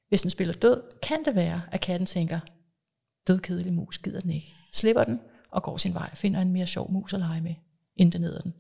Hvis 0.09 0.23
den 0.23 0.31
spiller 0.31 0.55
død, 0.55 0.83
kan 1.03 1.25
det 1.25 1.35
være, 1.35 1.63
at 1.73 1.81
katten 1.81 2.07
tænker, 2.07 2.41
dødkedelig 3.27 3.73
mus, 3.73 3.99
gider 3.99 4.21
den 4.21 4.31
ikke. 4.31 4.55
Slipper 4.73 5.05
den 5.05 5.21
og 5.51 5.63
går 5.63 5.77
sin 5.77 5.95
vej, 5.95 6.15
finder 6.15 6.41
en 6.41 6.53
mere 6.53 6.67
sjov 6.67 6.93
mus 6.93 7.13
at 7.13 7.21
lege 7.21 7.41
med, 7.41 7.55
inden 7.97 8.13
den 8.13 8.25
æder 8.25 8.41
den. 8.41 8.55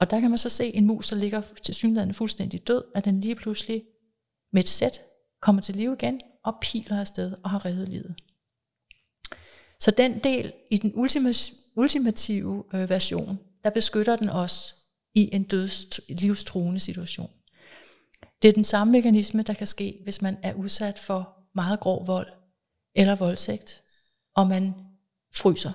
Og 0.00 0.10
der 0.10 0.20
kan 0.20 0.30
man 0.30 0.38
så 0.38 0.48
se 0.48 0.74
en 0.74 0.86
mus, 0.86 1.08
der 1.08 1.16
ligger 1.16 1.42
til 1.62 1.74
synligheden 1.74 2.14
fuldstændig 2.14 2.66
død, 2.66 2.84
at 2.94 3.04
den 3.04 3.20
lige 3.20 3.34
pludselig 3.34 3.84
med 4.52 4.62
et 4.62 4.68
sæt 4.68 5.00
kommer 5.40 5.62
til 5.62 5.76
live 5.76 5.96
igen 6.00 6.20
og 6.44 6.54
piler 6.62 7.00
afsted 7.00 7.36
og 7.44 7.50
har 7.50 7.64
reddet 7.64 7.88
livet. 7.88 8.14
Så 9.80 9.90
den 9.90 10.18
del 10.18 10.52
i 10.70 10.76
den 10.76 10.92
ultimative 11.76 12.64
øh, 12.74 12.90
version, 12.90 13.38
der 13.64 13.70
beskytter 13.70 14.16
den 14.16 14.28
os 14.28 14.76
i 15.14 15.34
en 15.34 15.42
døds 15.42 16.00
livstruende 16.08 16.80
situation. 16.80 17.30
Det 18.42 18.48
er 18.48 18.52
den 18.52 18.64
samme 18.64 18.92
mekanisme, 18.92 19.42
der 19.42 19.54
kan 19.54 19.66
ske, 19.66 20.00
hvis 20.02 20.22
man 20.22 20.36
er 20.42 20.54
udsat 20.54 20.98
for 20.98 21.36
meget 21.54 21.80
grov 21.80 22.06
vold 22.06 22.39
eller 22.94 23.14
voldtægt, 23.14 23.82
og 24.34 24.46
man 24.46 24.74
fryser. 25.34 25.72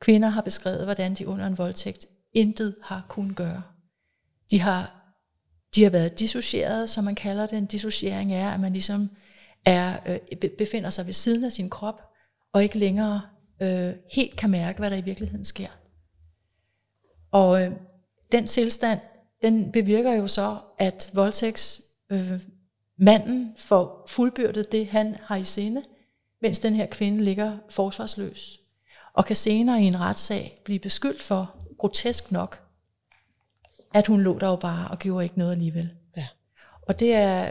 Kvinder 0.00 0.28
har 0.28 0.40
beskrevet, 0.40 0.84
hvordan 0.84 1.14
de 1.14 1.28
under 1.28 1.46
en 1.46 1.58
voldtægt 1.58 2.06
intet 2.32 2.76
har 2.82 3.06
kunnet 3.08 3.36
gøre. 3.36 3.62
De 4.50 4.60
har, 4.60 4.94
de 5.74 5.82
har 5.82 5.90
været 5.90 6.18
dissocieret, 6.18 6.90
som 6.90 7.04
man 7.04 7.14
kalder 7.14 7.46
det. 7.46 7.58
En 7.58 7.66
dissociering 7.66 8.34
er, 8.34 8.50
at 8.50 8.60
man 8.60 8.72
ligesom 8.72 9.10
er, 9.64 9.98
øh, 10.06 10.50
befinder 10.58 10.90
sig 10.90 11.06
ved 11.06 11.12
siden 11.12 11.44
af 11.44 11.52
sin 11.52 11.70
krop, 11.70 12.02
og 12.52 12.62
ikke 12.62 12.78
længere 12.78 13.22
øh, 13.62 13.94
helt 14.12 14.36
kan 14.36 14.50
mærke, 14.50 14.78
hvad 14.78 14.90
der 14.90 14.96
i 14.96 15.00
virkeligheden 15.00 15.44
sker. 15.44 15.68
Og 17.30 17.62
øh, 17.62 17.72
den 18.32 18.46
tilstand, 18.46 19.00
den 19.42 19.72
bevirker 19.72 20.12
jo 20.12 20.26
så, 20.26 20.58
at 20.78 21.10
voldtægtsmanden 21.12 22.34
øh, 22.34 22.40
manden 22.98 23.54
får 23.58 24.04
fuldbyrdet 24.08 24.72
det, 24.72 24.86
han 24.86 25.16
har 25.22 25.36
i 25.36 25.44
sinde, 25.44 25.82
mens 26.42 26.60
den 26.60 26.74
her 26.74 26.86
kvinde 26.86 27.24
ligger 27.24 27.58
forsvarsløs, 27.70 28.60
og 29.12 29.24
kan 29.24 29.36
senere 29.36 29.82
i 29.82 29.84
en 29.84 30.00
retssag 30.00 30.60
blive 30.64 30.78
beskyldt 30.78 31.22
for, 31.22 31.56
grotesk 31.78 32.32
nok, 32.32 32.62
at 33.94 34.06
hun 34.06 34.20
lå 34.20 34.38
der 34.38 34.48
jo 34.48 34.56
bare 34.56 34.88
og 34.88 34.98
gjorde 34.98 35.24
ikke 35.24 35.38
noget 35.38 35.52
alligevel. 35.52 35.90
Ja. 36.16 36.28
Og 36.82 37.00
det 37.00 37.14
er, 37.14 37.50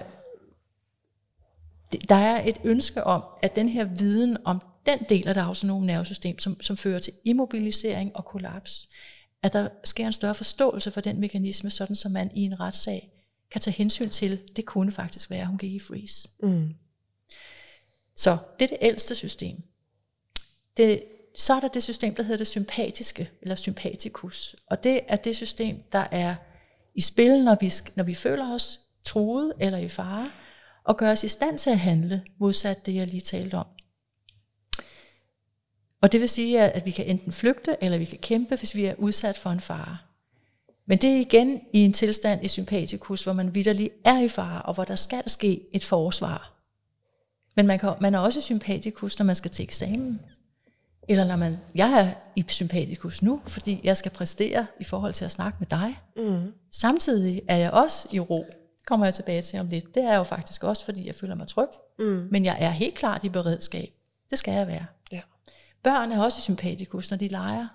der 2.10 2.15
er 2.15 2.48
et 2.48 2.58
ønske 2.63 3.04
om, 3.04 3.24
at 3.41 3.56
den 3.56 3.69
her 3.69 3.84
viden 3.84 4.38
om 4.45 4.62
den 4.86 5.00
del 5.10 5.28
af 5.28 5.34
det 5.34 5.41
autonome 5.41 5.86
nervesystem, 5.86 6.39
som, 6.39 6.62
som 6.62 6.78
fører 6.78 7.00
til 7.00 7.13
immobilisering 7.24 8.15
og 8.15 8.26
kollaps, 8.26 8.89
at 9.43 9.54
der 9.54 9.69
sker 9.84 10.06
en 10.06 10.13
større 10.13 10.36
forståelse 10.36 10.91
for 10.91 11.02
den 11.02 11.19
mekanisme, 11.19 11.69
sådan 11.69 11.95
som 11.95 12.12
man 12.12 12.32
i 12.34 12.41
en 12.41 12.60
retssag 12.60 13.12
kan 13.52 13.62
tage 13.62 13.76
hensyn 13.76 14.10
til, 14.10 14.39
det 14.56 14.65
kunne 14.65 14.91
faktisk 14.91 15.30
være, 15.30 15.41
at 15.41 15.48
hun 15.48 15.58
gik 15.58 15.74
i 15.74 15.80
freeze. 15.80 16.30
Mm. 16.43 16.74
Så 18.15 18.38
det 18.60 18.65
er 18.65 18.69
det 18.69 18.78
ældste 18.82 19.15
system. 19.15 19.63
Det, 20.78 21.04
så 21.36 21.54
er 21.54 21.60
der 21.60 21.67
det 21.67 21.84
system, 21.84 22.15
der 22.15 22.23
hedder 22.23 22.38
det 22.38 22.47
sympatiske, 22.47 23.30
eller 23.41 23.56
sympatikus. 23.56 24.56
Og 24.69 24.84
det 24.84 25.01
er 25.08 25.15
det 25.15 25.36
system, 25.36 25.84
der 25.91 26.08
er 26.12 26.36
i 26.95 27.01
spil, 27.01 27.43
når 27.43 27.58
vi, 27.62 27.71
når 27.95 28.04
vi 28.04 28.13
føler 28.13 28.54
os 28.54 28.80
truet 29.06 29.54
eller 29.60 29.78
i 29.78 29.88
fare, 29.88 30.32
og 30.84 30.97
gør 30.97 31.12
os 31.12 31.23
i 31.23 31.28
stand 31.28 31.58
til 31.58 31.69
at 31.69 31.80
handle, 31.80 32.23
modsat 32.39 32.86
det, 32.86 32.95
jeg 32.95 33.08
lige 33.08 33.21
talte 33.21 33.56
om. 33.56 33.65
Og 36.01 36.12
det 36.12 36.21
vil 36.21 36.30
sige, 36.30 36.62
at 36.62 36.71
at 36.71 36.86
vi 36.86 36.91
kan 36.91 37.06
enten 37.06 37.32
flygte, 37.32 37.78
eller 37.82 37.97
vi 37.97 38.06
kan 38.06 38.17
kæmpe, 38.17 38.56
hvis 38.56 38.75
vi 38.75 38.86
er 38.86 38.95
udsat 38.97 39.38
for 39.38 39.49
en 39.49 39.62
fare. 39.62 39.97
Men 40.88 40.97
det 40.97 41.10
er 41.10 41.19
igen 41.19 41.62
i 41.73 41.80
en 41.80 41.93
tilstand 41.93 42.45
i 42.45 42.47
sympatikus, 42.47 43.23
hvor 43.23 43.34
man 43.34 43.56
vidderlig 43.56 43.91
er 44.06 44.19
i 44.19 44.28
fare, 44.28 44.62
og 44.62 44.73
hvor 44.73 44.84
der 44.84 44.95
skal 44.95 45.30
ske 45.30 45.62
et 45.73 45.84
forsvar. 45.84 46.55
Men 47.56 47.68
man, 47.68 47.80
kan, 47.80 47.94
man 48.02 48.15
er 48.15 48.20
også 48.20 48.41
sympatikus, 48.41 49.20
når 49.20 49.26
man 49.26 49.36
skal 49.36 49.52
til 49.52 49.63
eksamen. 49.63 50.20
Eller 51.10 51.26
når 51.26 51.36
man, 51.36 51.58
jeg 51.76 51.91
er 52.00 52.32
i 52.36 52.46
sympatikus 52.48 53.22
nu, 53.22 53.41
fordi 53.48 53.82
jeg 53.84 53.98
skal 53.98 54.12
præstere 54.12 54.68
i 54.80 54.84
forhold 54.84 55.13
til 55.13 55.26
at 55.26 55.32
snakke 55.32 55.58
med 55.60 55.68
dig. 55.68 56.00
Mm. 56.18 56.54
Samtidig 56.72 57.41
er 57.48 57.58
jeg 57.58 57.72
også 57.72 58.08
i 58.12 58.20
ro. 58.20 58.46
Det 58.48 58.88
kommer 58.88 59.06
jeg 59.06 59.13
tilbage 59.13 59.41
til 59.41 59.60
om 59.60 59.68
lidt. 59.68 59.96
Det 59.96 60.04
er 60.04 60.10
jeg 60.10 60.18
jo 60.18 60.24
faktisk 60.24 60.63
også, 60.63 60.86
fordi 60.86 61.08
jeg 61.08 61.15
føler 61.15 61.36
mig 61.36 61.48
tryg. 61.48 61.68
Mm. 62.00 62.28
Men 62.32 62.46
jeg 62.46 62.58
er 62.60 62.70
helt 62.70 62.96
klart 62.96 63.24
i 63.24 63.30
beredskab. 63.30 63.89
Det 64.30 64.39
skal 64.39 64.54
jeg 64.54 64.68
være. 64.68 64.86
Ja. 65.12 65.22
Børn 65.84 66.12
er 66.12 66.24
også 66.24 66.39
i 66.39 66.41
sympatikus, 66.41 67.12
når 67.12 67.18
de 67.18 67.28
leger. 67.28 67.68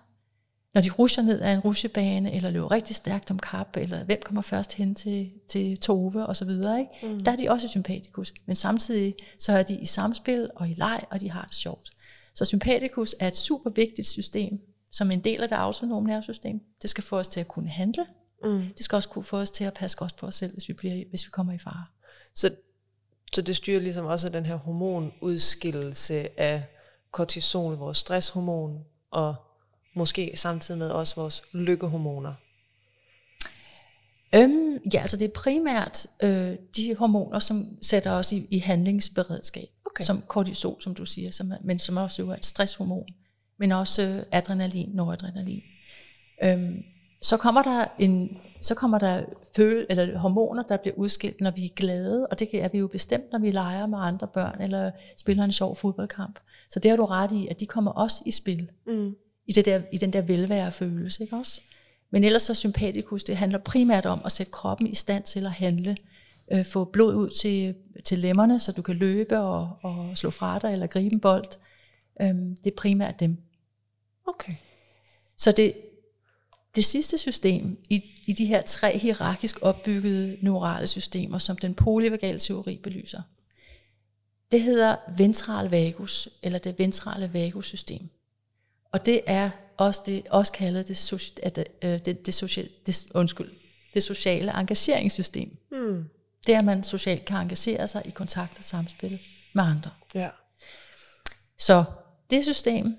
Når 0.75 0.81
de 0.81 0.91
rusher 0.91 1.23
ned 1.23 1.41
ad 1.41 1.53
en 1.55 1.61
rusjebane, 1.61 2.35
eller 2.35 2.51
løber 2.51 2.71
rigtig 2.71 2.97
stærkt 2.97 3.31
om 3.31 3.39
kap, 3.39 3.77
eller 3.77 4.05
hvem 4.05 4.21
kommer 4.25 4.43
først 4.43 4.73
hen 4.73 4.95
til, 4.95 5.31
til 5.49 5.79
Tove, 5.79 6.27
og 6.27 6.37
så 6.37 6.45
videre. 6.45 6.81
Ikke? 6.81 7.15
Mm. 7.15 7.25
Der 7.25 7.33
er 7.33 7.37
de 7.37 7.49
også 7.49 7.69
sympatikus. 7.69 8.33
Men 8.47 8.57
samtidig 8.57 9.15
så 9.39 9.53
er 9.53 9.63
de 9.63 9.81
i 9.81 9.87
samspil 9.87 10.51
og 10.57 10.69
i 10.69 10.75
leg, 10.75 11.05
og 11.11 11.21
de 11.21 11.31
har 11.31 11.45
det 11.45 11.55
sjovt. 11.55 11.91
Så 12.35 12.45
sympatikus 12.45 13.15
er 13.21 13.29
et 13.29 13.37
super 13.37 13.71
vigtigt 13.71 14.09
system, 14.09 14.61
som 14.93 15.11
en 15.11 15.21
del 15.21 15.43
af 15.43 15.49
det 15.49 15.57
autonome 15.57 16.09
nervesystem. 16.09 16.61
Det 16.83 16.91
skal 16.91 17.05
få 17.05 17.19
os 17.19 17.29
til 17.29 17.41
at 17.41 17.49
kunne 17.49 17.69
handle. 17.69 18.07
Mm. 18.45 18.63
Det 18.77 18.85
skal 18.85 18.97
også 18.97 19.09
kunne 19.09 19.25
få 19.25 19.37
os 19.37 19.51
til 19.51 19.65
at 19.65 19.75
passe 19.75 19.97
godt 19.97 20.17
på 20.17 20.27
os 20.27 20.35
selv, 20.35 20.53
hvis 20.53 20.69
vi, 20.69 20.73
bliver, 20.73 21.05
hvis 21.11 21.27
vi 21.27 21.31
kommer 21.31 21.53
i 21.53 21.59
fare. 21.59 21.85
Så, 22.35 22.51
så 23.35 23.43
det 23.43 23.57
styrer 23.57 23.81
ligesom 23.81 24.07
også 24.07 24.29
den 24.29 24.47
her 24.47 24.57
hormonudskillelse 24.57 26.41
af 26.41 26.65
kortisol, 27.11 27.75
vores 27.77 27.99
stresshormon, 27.99 28.85
og 29.11 29.35
måske 29.95 30.33
samtidig 30.35 30.79
med 30.79 30.91
også 30.91 31.15
vores 31.17 31.43
lykkehormoner. 31.53 32.35
Øhm, 34.35 34.79
ja, 34.93 35.01
altså 35.01 35.17
det 35.17 35.25
er 35.25 35.33
primært 35.35 36.07
øh, 36.23 36.57
de 36.77 36.95
hormoner, 36.95 37.39
som 37.39 37.67
sætter 37.83 38.11
os 38.11 38.33
i, 38.33 38.47
i 38.51 38.59
handlingsberedskab. 38.59 39.69
Okay. 39.87 40.05
Som 40.05 40.23
kortisol, 40.29 40.83
som 40.83 40.95
du 40.95 41.05
siger, 41.05 41.31
som 41.31 41.53
er, 41.53 41.57
men 41.65 41.79
som 41.79 41.97
også 41.97 42.23
jo 42.23 42.31
er 42.31 42.37
et 42.37 42.47
stresshormon. 42.47 43.07
Men 43.59 43.73
også 43.73 44.03
øh, 44.03 44.23
adrenalin, 44.33 44.91
noradrenalin. 44.95 45.63
Øhm, 46.43 46.83
så 47.23 47.37
kommer 47.37 47.63
der 47.63 47.85
en 47.99 48.37
så 48.61 48.75
kommer 48.75 48.99
der 48.99 49.25
føle, 49.57 49.87
eller 49.91 50.19
hormoner, 50.19 50.63
der 50.63 50.77
bliver 50.77 50.95
udskilt, 50.97 51.41
når 51.41 51.51
vi 51.51 51.65
er 51.65 51.75
glade, 51.77 52.27
og 52.27 52.39
det 52.39 52.49
er 52.55 52.69
vi 52.69 52.79
jo 52.79 52.87
bestemt, 52.87 53.33
når 53.33 53.39
vi 53.39 53.51
leger 53.51 53.87
med 53.87 53.99
andre 54.01 54.27
børn, 54.27 54.63
eller 54.63 54.91
spiller 55.17 55.45
en 55.45 55.53
sjov 55.53 55.77
fodboldkamp. 55.77 56.39
Så 56.69 56.81
det 56.81 56.91
har 56.91 56.97
du 56.97 57.05
ret 57.05 57.33
i, 57.33 57.49
at 57.49 57.61
de 57.61 57.67
kommer 57.67 57.91
også 57.91 58.23
i 58.27 58.31
spil, 58.31 58.71
mm. 58.87 59.15
I, 59.51 59.53
det 59.53 59.65
der, 59.65 59.83
i 59.93 59.99
den 59.99 60.13
der 60.13 60.23
velværefølelse, 60.23 61.23
ikke 61.23 61.37
også? 61.37 61.61
Men 62.11 62.25
ellers 62.25 62.43
så 62.43 62.55
sympatikus, 62.55 63.25
det 63.25 63.37
handler 63.37 63.59
primært 63.59 64.07
om 64.07 64.21
at 64.25 64.33
sætte 64.33 64.53
kroppen 64.53 64.87
i 64.87 64.95
stand 64.95 65.25
til 65.25 65.47
at 65.47 65.53
handle, 65.53 65.97
øh, 66.53 66.65
få 66.65 66.85
blod 66.85 67.15
ud 67.15 67.31
til, 67.31 67.75
til 68.05 68.19
lemmerne, 68.19 68.61
så 68.61 68.73
du 68.73 68.83
kan 68.83 68.97
løbe 68.97 69.39
og, 69.39 69.79
og 69.83 70.17
slå 70.17 70.31
fra 70.31 70.59
dig, 70.59 70.73
eller 70.73 70.87
gribe 70.87 71.13
en 71.13 71.21
bold. 71.21 71.49
Øhm, 72.21 72.57
det 72.65 72.71
er 72.71 72.77
primært 72.77 73.21
dem. 73.21 73.37
Okay. 74.27 74.55
Så 75.37 75.53
det, 75.53 75.75
det 76.75 76.85
sidste 76.85 77.19
system 77.19 77.79
i, 77.89 78.03
i 78.27 78.33
de 78.33 78.47
her 78.47 78.63
tre 78.63 78.99
hierarkisk 78.99 79.59
opbyggede 79.63 80.39
neurale 80.43 80.87
systemer, 80.87 81.39
som 81.39 81.57
den 81.57 81.75
polyvagale 81.75 82.39
teori 82.39 82.81
belyser, 82.83 83.23
det 84.53 84.63
hedder 84.63 84.97
ventral 85.17 85.71
vagus, 85.71 86.29
eller 86.43 86.59
det 86.59 86.79
ventrale 86.79 87.31
vagussystem. 87.33 88.11
Og 88.93 89.07
det 89.07 89.21
er 89.27 89.51
også, 89.77 90.03
det, 90.07 90.27
også 90.31 90.53
kaldet 90.53 90.89
det, 90.89 90.97
soci, 90.97 91.35
det, 91.45 91.67
det, 91.83 92.27
det, 92.27 92.35
social, 92.35 92.69
det, 92.87 93.07
undskyld, 93.15 93.51
det 93.95 94.03
sociale 94.03 94.59
engageringssystem. 94.61 95.57
Mm. 95.73 96.05
Det 96.47 96.55
er, 96.55 96.59
at 96.59 96.65
man 96.65 96.83
socialt 96.83 97.25
kan 97.25 97.37
engagere 97.37 97.89
sig 97.89 98.03
i 98.07 98.11
kontakt 98.11 98.59
og 98.59 98.65
samspil 98.65 99.21
med 99.55 99.65
andre. 99.65 99.91
Ja. 100.15 100.29
Så 101.59 101.85
det 102.31 102.45
system, 102.45 102.97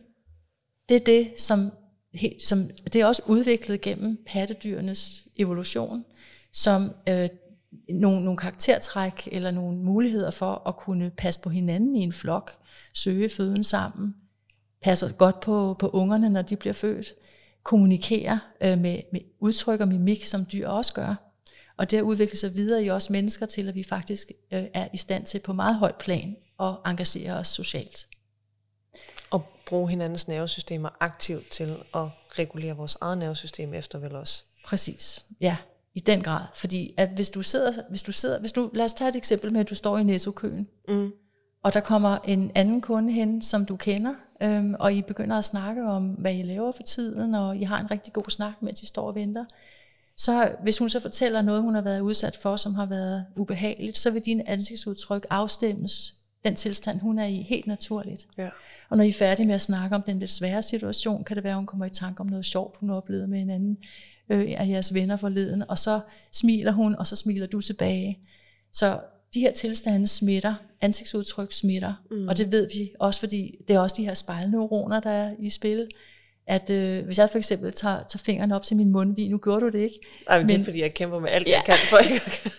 det 0.90 0.96
er 0.96 1.06
det, 1.06 1.34
som 1.38 1.72
helt, 2.14 2.42
som, 2.42 2.70
det 2.94 3.02
er 3.02 3.06
også 3.06 3.22
udviklet 3.26 3.82
gennem 3.82 4.24
pattedyrenes 4.28 5.28
evolution, 5.38 6.06
som 6.52 6.92
øh, 7.10 7.30
nogle, 7.90 8.24
nogle 8.24 8.38
karaktertræk 8.38 9.30
eller 9.32 9.52
nogle 9.52 9.78
muligheder 9.78 10.32
for 10.32 10.68
at 10.68 10.78
kunne 10.78 11.12
passe 11.18 11.42
på 11.42 11.50
hinanden 11.50 11.96
i 11.96 12.00
en 12.00 12.14
flok, 12.14 12.52
søge 12.94 13.30
føden 13.30 13.64
sammen, 13.64 14.16
passe 14.82 15.14
godt 15.18 15.40
på, 15.40 15.76
på 15.80 15.90
ungerne, 15.90 16.30
når 16.30 16.42
de 16.42 16.56
bliver 16.56 16.74
født, 16.74 17.14
kommunikere 17.64 18.40
øh, 18.62 18.80
med, 18.80 19.00
med 19.12 19.22
udtryk 19.40 19.82
og 19.82 19.88
mimik, 19.88 20.26
som 20.26 20.46
dyr 20.52 20.68
også 20.68 20.94
gør. 20.94 21.16
Og 21.78 21.92
det 21.92 21.98
har 21.98 22.04
udviklet 22.04 22.40
sig 22.40 22.56
videre 22.56 22.84
i 22.84 22.90
os 22.90 23.10
mennesker 23.10 23.46
til, 23.46 23.68
at 23.68 23.76
vi 23.76 23.84
faktisk 23.84 24.32
øh, 24.52 24.64
er 24.74 24.88
i 24.94 24.98
stand 24.98 25.26
til 25.26 25.40
på 25.40 25.54
meget 25.54 25.76
højt 25.76 25.96
plan 25.96 26.36
at 26.60 26.76
engagere 26.86 27.34
os 27.34 27.48
socialt 27.48 28.08
og 29.32 29.46
bruge 29.66 29.90
hinandens 29.90 30.28
nervesystemer 30.28 30.90
aktivt 31.00 31.50
til 31.50 31.78
at 31.96 32.08
regulere 32.40 32.78
vores 32.78 32.98
eget 33.02 33.18
nervesystem 33.18 33.74
efter 33.74 34.00
vel 34.00 34.16
også. 34.16 34.44
Præcis, 34.66 35.26
ja, 35.42 35.58
i 35.94 36.00
den 36.00 36.22
grad. 36.22 36.42
Fordi 36.56 36.94
at 36.98 37.10
hvis 37.10 37.30
du 37.30 37.42
sidder, 37.42 37.74
hvis 37.90 38.04
du 38.04 38.12
sidder, 38.12 38.40
hvis 38.40 38.52
du, 38.52 38.70
lad 38.74 38.86
os 38.86 38.94
tage 38.94 39.10
et 39.10 39.16
eksempel 39.16 39.52
med, 39.52 39.62
at 39.62 39.70
du 39.70 39.76
står 39.76 39.98
i 39.98 40.04
Netto-køen, 40.04 40.68
mm. 40.88 41.12
og 41.64 41.74
der 41.74 41.80
kommer 41.80 42.18
en 42.18 42.52
anden 42.56 42.82
kunde 42.82 43.14
hen, 43.14 43.42
som 43.42 43.66
du 43.66 43.76
kender, 43.76 44.14
øhm, 44.42 44.76
og 44.80 44.94
I 44.94 45.02
begynder 45.02 45.38
at 45.38 45.46
snakke 45.46 45.84
om, 45.86 46.08
hvad 46.08 46.34
I 46.34 46.42
laver 46.42 46.72
for 46.72 46.84
tiden, 46.84 47.36
og 47.36 47.58
I 47.58 47.64
har 47.64 47.80
en 47.80 47.92
rigtig 47.92 48.14
god 48.14 48.30
snak, 48.30 48.54
mens 48.62 48.82
I 48.82 48.86
står 48.86 49.08
og 49.08 49.16
venter, 49.16 49.46
så 50.18 50.56
hvis 50.64 50.78
hun 50.78 50.90
så 50.90 51.00
fortæller 51.00 51.42
noget, 51.42 51.62
hun 51.62 51.76
har 51.76 51.82
været 51.82 52.02
udsat 52.02 52.36
for, 52.36 52.56
som 52.56 52.76
har 52.76 52.86
været 52.86 53.26
ubehageligt, 53.36 53.98
så 53.98 54.12
vil 54.12 54.22
din 54.22 54.42
ansigtsudtryk 54.46 55.26
afstemmes 55.30 56.16
den 56.44 56.56
tilstand, 56.56 57.00
hun 57.00 57.20
er 57.20 57.26
i, 57.26 57.42
helt 57.50 57.68
naturligt. 57.68 58.28
Ja. 58.38 58.50
Og 58.90 58.98
når 58.98 59.04
I 59.04 59.08
er 59.08 59.14
færdige 59.14 59.48
med 59.48 59.56
at 59.56 59.62
snakke 59.62 59.96
om 59.96 60.02
den 60.02 60.20
lidt 60.20 60.32
svære 60.32 60.64
situation, 60.64 61.24
kan 61.24 61.36
det 61.36 61.44
være, 61.44 61.54
at 61.54 61.58
hun 61.58 61.66
kommer 61.66 61.86
i 61.86 61.90
tanke 61.90 62.22
om 62.22 62.28
noget 62.28 62.46
sjovt, 62.46 62.78
hun 62.78 62.90
oplevede 62.90 63.28
med 63.28 63.42
en 63.42 63.50
anden 63.50 63.78
øh, 64.30 64.54
af 64.58 64.68
jeres 64.68 64.94
venner 64.94 65.18
forleden, 65.18 65.64
og 65.70 65.78
så 65.78 66.00
smiler 66.32 66.72
hun, 66.72 66.96
og 66.96 67.08
så 67.08 67.16
smiler 67.16 67.48
du 67.48 67.62
tilbage. 67.62 68.20
Så 68.72 69.00
de 69.34 69.40
her 69.40 69.52
tilstande 69.52 70.08
smitter, 70.08 70.56
ansigtsudtryk 70.82 71.52
smitter, 71.52 71.94
mm. 72.12 72.28
og 72.28 72.38
det 72.38 72.52
ved 72.52 72.68
vi 72.74 72.92
også, 73.00 73.20
fordi 73.20 73.56
det 73.68 73.76
er 73.76 73.80
også 73.80 73.96
de 73.98 74.06
her 74.06 74.14
spejlneuroner, 74.14 75.00
der 75.00 75.10
er 75.10 75.32
i 75.40 75.50
spil, 75.50 75.88
at 76.48 76.70
øh, 76.70 77.06
hvis 77.06 77.18
jeg 77.18 77.30
for 77.30 77.38
eksempel 77.38 77.74
tager, 77.74 77.96
tager 77.96 78.22
fingeren 78.26 78.52
op 78.52 78.64
til 78.64 78.78
min 78.78 78.92
mundvig, 78.92 79.30
nu 79.30 79.38
gjorde 79.38 79.62
du 79.62 79.70
det 79.70 79.82
ikke. 79.82 80.00
Nej, 80.28 80.38
men, 80.38 80.48
men 80.48 80.56
det 80.56 80.62
er 80.62 80.66
fordi, 80.66 80.82
jeg 80.82 80.94
kæmper 80.94 81.20
med 81.20 81.30
alt, 81.30 81.48
ja. 81.48 81.54
jeg 81.54 81.64
kan 81.66 81.76
for 81.90 81.98
ikke 81.98 82.52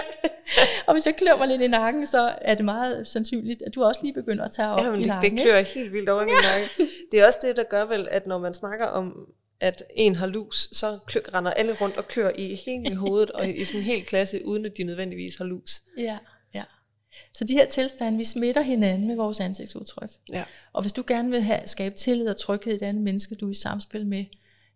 og 0.86 0.94
hvis 0.94 1.06
jeg 1.06 1.16
klør 1.16 1.36
mig 1.36 1.48
lidt 1.48 1.62
i 1.62 1.66
nakken, 1.66 2.06
så 2.06 2.34
er 2.42 2.54
det 2.54 2.64
meget 2.64 3.06
sandsynligt, 3.06 3.62
at 3.62 3.74
du 3.74 3.84
også 3.84 4.00
lige 4.02 4.14
begynder 4.14 4.44
at 4.44 4.50
tage 4.50 4.68
op 4.68 4.80
Jamen, 4.80 5.00
i 5.00 5.06
nakken. 5.06 5.36
det 5.36 5.40
klør 5.40 5.60
helt 5.60 5.92
vildt 5.92 6.08
over 6.08 6.22
i 6.22 6.24
min 6.24 6.34
nakke. 6.54 6.92
Det 7.12 7.20
er 7.20 7.26
også 7.26 7.38
det, 7.42 7.56
der 7.56 7.62
gør 7.62 7.84
vel, 7.84 8.08
at 8.10 8.26
når 8.26 8.38
man 8.38 8.52
snakker 8.52 8.86
om, 8.86 9.12
at 9.60 9.84
en 9.94 10.14
har 10.16 10.26
lus, 10.26 10.68
så 10.72 10.98
klør, 11.06 11.20
render 11.34 11.50
alle 11.50 11.76
rundt 11.80 11.96
og 11.96 12.08
klør 12.08 12.30
i 12.38 12.54
hele 12.54 12.96
hovedet, 12.96 13.30
og 13.30 13.48
i 13.48 13.64
sådan 13.64 13.80
en 13.80 13.84
hel 13.84 14.04
klasse, 14.04 14.46
uden 14.46 14.66
at 14.66 14.72
de 14.76 14.84
nødvendigvis 14.84 15.36
har 15.36 15.44
lus. 15.44 15.82
Ja, 15.98 16.18
ja. 16.54 16.64
Så 17.34 17.44
de 17.44 17.52
her 17.52 17.66
tilstande, 17.66 18.18
vi 18.18 18.24
smitter 18.24 18.62
hinanden 18.62 19.08
med 19.08 19.16
vores 19.16 19.40
ansigtsudtryk. 19.40 20.10
Ja. 20.32 20.44
Og 20.72 20.82
hvis 20.82 20.92
du 20.92 21.04
gerne 21.06 21.30
vil 21.30 21.42
have, 21.42 21.60
skabe 21.66 21.94
tillid 21.94 22.28
og 22.28 22.36
tryghed 22.36 22.82
i 22.82 22.84
andet 22.84 23.02
menneske, 23.02 23.34
du 23.34 23.46
er 23.46 23.50
i 23.50 23.54
samspil 23.54 24.06
med, 24.06 24.24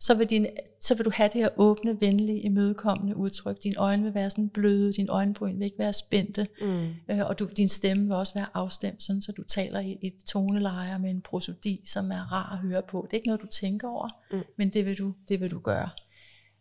så 0.05 0.15
vil, 0.15 0.31
din, 0.31 0.47
så 0.81 0.95
vil 0.95 1.05
du 1.05 1.11
have 1.15 1.31
det 1.33 1.41
her 1.41 1.49
åbne, 1.57 2.01
venlige, 2.01 2.41
imødekommende 2.41 3.17
udtryk. 3.17 3.63
Dine 3.63 3.77
øjne 3.77 4.03
vil 4.03 4.15
være 4.15 4.31
sådan 4.31 4.49
bløde, 4.49 4.93
din 4.93 5.09
øjenbryn 5.09 5.59
vil 5.59 5.65
ikke 5.65 5.79
være 5.79 5.93
spændte, 5.93 6.47
mm. 6.61 6.89
øh, 7.11 7.27
og 7.27 7.39
du, 7.39 7.49
din 7.57 7.69
stemme 7.69 8.05
vil 8.05 8.13
også 8.13 8.35
være 8.35 8.47
afstemt, 8.55 9.03
sådan, 9.03 9.23
så 9.23 9.33
du 9.33 9.43
taler 9.43 9.81
i 9.81 9.99
et 10.03 10.15
toneleje 10.27 10.99
med 10.99 11.11
en 11.11 11.23
prosodi, 11.23 11.81
som 11.87 12.11
er 12.11 12.33
rar 12.33 12.53
at 12.53 12.59
høre 12.59 12.83
på. 12.89 13.07
Det 13.11 13.13
er 13.13 13.19
ikke 13.19 13.27
noget, 13.27 13.43
du 13.43 13.47
tænker 13.47 13.89
over, 13.89 14.09
mm. 14.33 14.43
men 14.59 14.69
det 14.69 14.87
vil, 14.87 14.99
du, 14.99 15.15
det 15.29 15.41
vil 15.41 15.51
du 15.51 15.59
gøre. 15.59 15.91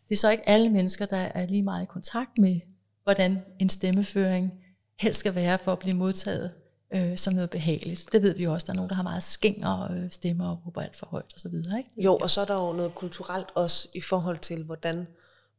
Det 0.08 0.14
er 0.14 0.18
så 0.18 0.30
ikke 0.30 0.48
alle 0.48 0.70
mennesker, 0.70 1.06
der 1.06 1.16
er 1.16 1.46
lige 1.46 1.62
meget 1.62 1.82
i 1.82 1.86
kontakt 1.86 2.38
med, 2.38 2.60
hvordan 3.02 3.38
en 3.60 3.68
stemmeføring 3.68 4.52
helst 5.00 5.20
skal 5.20 5.34
være 5.34 5.58
for 5.58 5.72
at 5.72 5.78
blive 5.78 5.96
modtaget 5.96 6.50
øh, 6.90 7.18
som 7.18 7.34
noget 7.34 7.50
behageligt. 7.50 8.12
Det 8.12 8.22
ved 8.22 8.34
vi 8.34 8.44
jo 8.44 8.52
også, 8.52 8.66
der 8.66 8.72
er 8.72 8.76
nogen, 8.76 8.88
der 8.88 8.94
har 8.94 9.02
meget 9.02 9.22
skænger 9.22 9.92
øh, 9.92 10.10
stemmer 10.10 10.50
og 10.50 10.62
råber 10.66 10.82
alt 10.82 10.96
for 10.96 11.06
højt 11.06 11.32
og 11.34 11.40
så 11.40 11.48
videre. 11.48 11.78
Ikke? 11.78 11.90
Jo, 11.96 12.16
og 12.16 12.30
så 12.30 12.40
er 12.40 12.44
der 12.44 12.66
jo 12.66 12.72
noget 12.72 12.94
kulturelt 12.94 13.48
også 13.54 13.88
i 13.94 14.00
forhold 14.00 14.38
til, 14.38 14.64
hvordan 14.64 15.06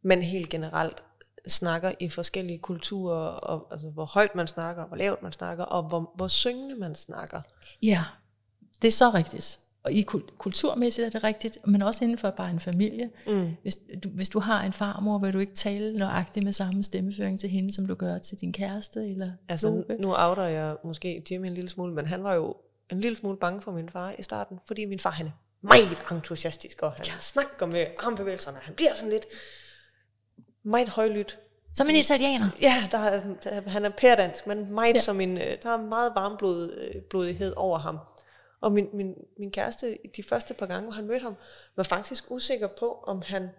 man 0.03 0.21
helt 0.21 0.49
generelt 0.49 1.03
snakker 1.47 1.91
i 1.99 2.09
forskellige 2.09 2.59
kulturer, 2.59 3.27
og 3.27 3.67
altså, 3.71 3.89
hvor 3.89 4.05
højt 4.05 4.35
man 4.35 4.47
snakker, 4.47 4.87
hvor 4.87 4.97
lavt 4.97 5.23
man 5.23 5.33
snakker, 5.33 5.63
og 5.63 5.83
hvor, 5.83 6.11
hvor 6.15 6.27
syngende 6.27 6.75
man 6.75 6.95
snakker. 6.95 7.41
Ja, 7.83 8.03
det 8.81 8.87
er 8.87 8.91
så 8.91 9.09
rigtigt 9.09 9.59
og 9.85 9.93
i 9.93 10.01
kulturmæssigt 10.37 11.05
er 11.05 11.09
det 11.09 11.23
rigtigt, 11.23 11.57
men 11.67 11.81
også 11.81 12.03
inden 12.03 12.17
for 12.17 12.29
bare 12.29 12.49
en 12.49 12.59
familie. 12.59 13.09
Mm. 13.27 13.51
Hvis, 13.61 13.77
du, 14.03 14.09
hvis 14.09 14.29
du 14.29 14.39
har 14.39 14.63
en 14.63 14.73
farmor, 14.73 15.17
vil 15.17 15.33
du 15.33 15.39
ikke 15.39 15.53
tale 15.53 15.97
nøjagtigt 15.97 16.43
med 16.43 16.53
samme 16.53 16.83
stemmeføring 16.83 17.39
til 17.39 17.49
hende, 17.49 17.73
som 17.73 17.85
du 17.85 17.95
gør 17.95 18.17
til 18.17 18.37
din 18.41 18.53
kæreste 18.53 19.09
eller 19.09 19.31
Altså 19.49 19.69
Lobe. 19.69 19.95
nu 19.99 20.13
outer 20.17 20.43
jeg 20.43 20.75
måske 20.83 21.23
Jimmy 21.31 21.47
en 21.47 21.53
lille 21.53 21.69
smule, 21.69 21.93
men 21.93 22.05
han 22.05 22.23
var 22.23 22.33
jo 22.33 22.55
en 22.91 23.01
lille 23.01 23.15
smule 23.15 23.37
bange 23.37 23.61
for 23.61 23.71
min 23.71 23.89
far 23.89 24.15
i 24.19 24.23
starten, 24.23 24.59
fordi 24.67 24.85
min 24.85 24.99
far 24.99 25.11
han 25.11 25.25
er 25.27 25.31
meget 25.61 25.97
entusiastisk, 26.11 26.81
og 26.81 26.91
han 26.91 27.05
ja. 27.05 27.13
snakker 27.19 27.65
med 27.65 27.85
armbevægelserne, 27.99 28.57
han 28.61 28.73
bliver 28.73 28.93
sådan 28.95 29.11
lidt 29.11 29.25
meget 30.63 30.89
højlydt. 30.89 31.39
Som 31.73 31.89
en 31.89 31.95
italiener? 31.95 32.49
Ja, 32.61 32.87
der, 32.91 33.21
der, 33.43 33.69
han 33.69 33.85
er 33.85 33.89
pærdansk, 33.89 34.47
men 34.47 34.73
meget 34.73 34.95
ja. 34.95 34.99
som 34.99 35.21
en, 35.21 35.37
øh, 35.37 35.57
der 35.63 35.69
er 35.69 35.81
meget 35.81 36.11
varmblodighed 36.15 37.53
over 37.55 37.79
ham. 37.79 37.99
Og 38.61 38.71
min, 38.71 38.89
min, 38.93 39.15
min 39.37 39.51
kæreste, 39.51 39.97
de 40.15 40.23
første 40.23 40.53
par 40.53 40.65
gange, 40.65 40.83
hvor 40.83 40.93
han 40.93 41.05
mødte 41.05 41.23
ham, 41.23 41.35
var 41.75 41.83
faktisk 41.83 42.31
usikker 42.31 42.67
på, 42.67 43.03
om 43.07 43.21
han 43.21 43.49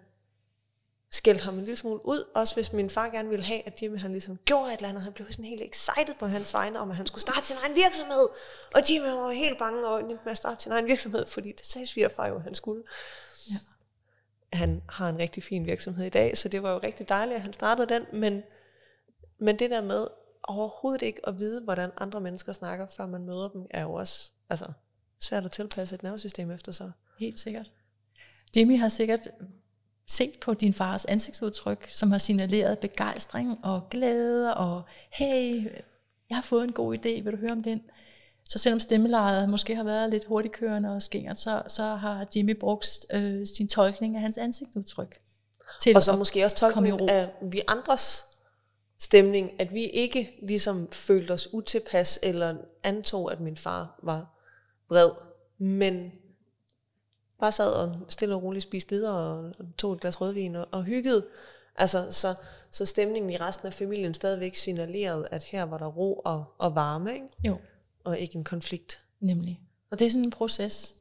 skældte 1.11 1.43
ham 1.43 1.53
en 1.53 1.59
lille 1.59 1.77
smule 1.77 2.07
ud, 2.07 2.23
også 2.35 2.55
hvis 2.55 2.73
min 2.73 2.89
far 2.89 3.09
gerne 3.09 3.29
ville 3.29 3.45
have, 3.45 3.67
at 3.67 3.81
Jimmy 3.81 3.99
han 3.99 4.11
ligesom 4.11 4.37
gjorde 4.45 4.73
et 4.73 4.77
eller 4.77 4.89
andet. 4.89 5.03
Han 5.03 5.13
blev 5.13 5.31
sådan 5.31 5.45
helt 5.45 5.61
excited 5.61 6.15
på 6.19 6.25
hans 6.25 6.53
vegne, 6.53 6.79
om 6.79 6.89
at 6.89 6.95
han 6.95 7.07
skulle 7.07 7.21
starte 7.21 7.45
sin 7.45 7.55
egen 7.63 7.75
virksomhed. 7.75 8.27
Og 8.75 8.81
Jimmy 8.89 9.07
var 9.07 9.31
helt 9.31 9.59
bange 9.59 9.87
og 9.87 10.03
med 10.03 10.17
at 10.31 10.37
starte 10.37 10.63
sin 10.63 10.71
egen 10.71 10.85
virksomhed, 10.85 11.25
fordi 11.25 11.51
det 11.51 11.65
sagde 11.65 11.87
svigerfar 11.87 12.27
jo, 12.27 12.35
at 12.35 12.41
han 12.41 12.55
skulle. 12.55 12.83
Ja. 13.49 13.57
Han 14.53 14.81
har 14.89 15.09
en 15.09 15.17
rigtig 15.17 15.43
fin 15.43 15.65
virksomhed 15.65 16.05
i 16.05 16.09
dag, 16.09 16.37
så 16.37 16.49
det 16.49 16.63
var 16.63 16.71
jo 16.71 16.79
rigtig 16.83 17.09
dejligt, 17.09 17.35
at 17.35 17.41
han 17.41 17.53
startede 17.53 17.87
den, 17.87 18.05
men, 18.13 18.43
men 19.39 19.59
det 19.59 19.69
der 19.69 19.81
med 19.81 20.07
overhovedet 20.43 21.01
ikke 21.01 21.27
at 21.27 21.39
vide, 21.39 21.63
hvordan 21.63 21.91
andre 21.97 22.21
mennesker 22.21 22.53
snakker, 22.53 22.87
før 22.97 23.05
man 23.05 23.25
møder 23.25 23.49
dem, 23.49 23.65
er 23.69 23.81
jo 23.81 23.93
også, 23.93 24.31
altså, 24.49 24.65
svært 25.21 25.45
at 25.45 25.51
tilpasse 25.51 25.95
et 25.95 26.03
nervesystem 26.03 26.51
efter 26.51 26.71
sig. 26.71 26.91
Helt 27.19 27.39
sikkert. 27.39 27.71
Jimmy 28.55 28.79
har 28.79 28.87
sikkert 28.87 29.27
set 30.07 30.31
på 30.41 30.53
din 30.53 30.73
fars 30.73 31.05
ansigtsudtryk, 31.05 31.89
som 31.89 32.11
har 32.11 32.17
signaleret 32.17 32.79
begejstring 32.79 33.65
og 33.65 33.89
glæde 33.89 34.55
og 34.55 34.83
hey, 35.11 35.71
jeg 36.29 36.37
har 36.37 36.41
fået 36.41 36.63
en 36.63 36.71
god 36.71 36.97
idé, 36.97 37.21
vil 37.21 37.31
du 37.31 37.37
høre 37.37 37.51
om 37.51 37.63
den? 37.63 37.81
Så 38.43 38.59
selvom 38.59 38.79
stemmelejet 38.79 39.49
måske 39.49 39.75
har 39.75 39.83
været 39.83 40.09
lidt 40.09 40.25
hurtigkørende 40.25 40.95
og 40.95 41.01
skængert, 41.01 41.39
så, 41.39 41.61
så 41.67 41.83
har 41.83 42.27
Jimmy 42.35 42.59
brugt 42.59 43.05
øh, 43.13 43.47
sin 43.47 43.67
tolkning 43.67 44.15
af 44.15 44.21
hans 44.21 44.37
ansigtsudtryk. 44.37 45.19
Til 45.81 45.95
og 45.95 46.03
så 46.03 46.15
måske 46.15 46.45
også 46.45 46.55
tolkning 46.55 47.09
af 47.09 47.29
vi 47.41 47.61
andres 47.67 48.25
stemning, 48.99 49.61
at 49.61 49.73
vi 49.73 49.83
ikke 49.83 50.39
ligesom 50.41 50.91
følte 50.91 51.31
os 51.31 51.53
utilpas, 51.53 52.19
eller 52.23 52.55
antog, 52.83 53.31
at 53.31 53.39
min 53.39 53.57
far 53.57 53.99
var 54.03 54.36
vred, 54.89 55.09
men 55.57 56.11
bare 57.39 57.51
sad 57.51 57.71
og 57.73 57.95
stille 58.09 58.35
og 58.35 58.43
roligt 58.43 58.63
spiste 58.63 58.89
videre 58.89 59.15
og 59.15 59.53
tog 59.77 59.93
et 59.93 60.01
glas 60.01 60.21
rødvin 60.21 60.55
og, 60.55 60.67
og 60.71 60.83
hyggede. 60.83 61.25
Altså, 61.75 62.11
så, 62.11 62.35
så 62.71 62.85
stemningen 62.85 63.31
i 63.31 63.37
resten 63.37 63.67
af 63.67 63.73
familien 63.73 64.13
stadigvæk 64.13 64.55
signalerede, 64.55 65.27
at 65.31 65.43
her 65.43 65.63
var 65.63 65.77
der 65.77 65.87
ro 65.87 66.13
og, 66.25 66.45
og 66.57 66.75
varme, 66.75 67.13
ikke? 67.13 67.27
Jo, 67.43 67.57
og 68.03 68.19
ikke 68.19 68.35
en 68.35 68.43
konflikt. 68.43 69.03
nemlig. 69.19 69.61
Og 69.91 69.99
det 69.99 70.05
er 70.05 70.09
sådan 70.09 70.23
en 70.23 70.31
proces. 70.31 70.95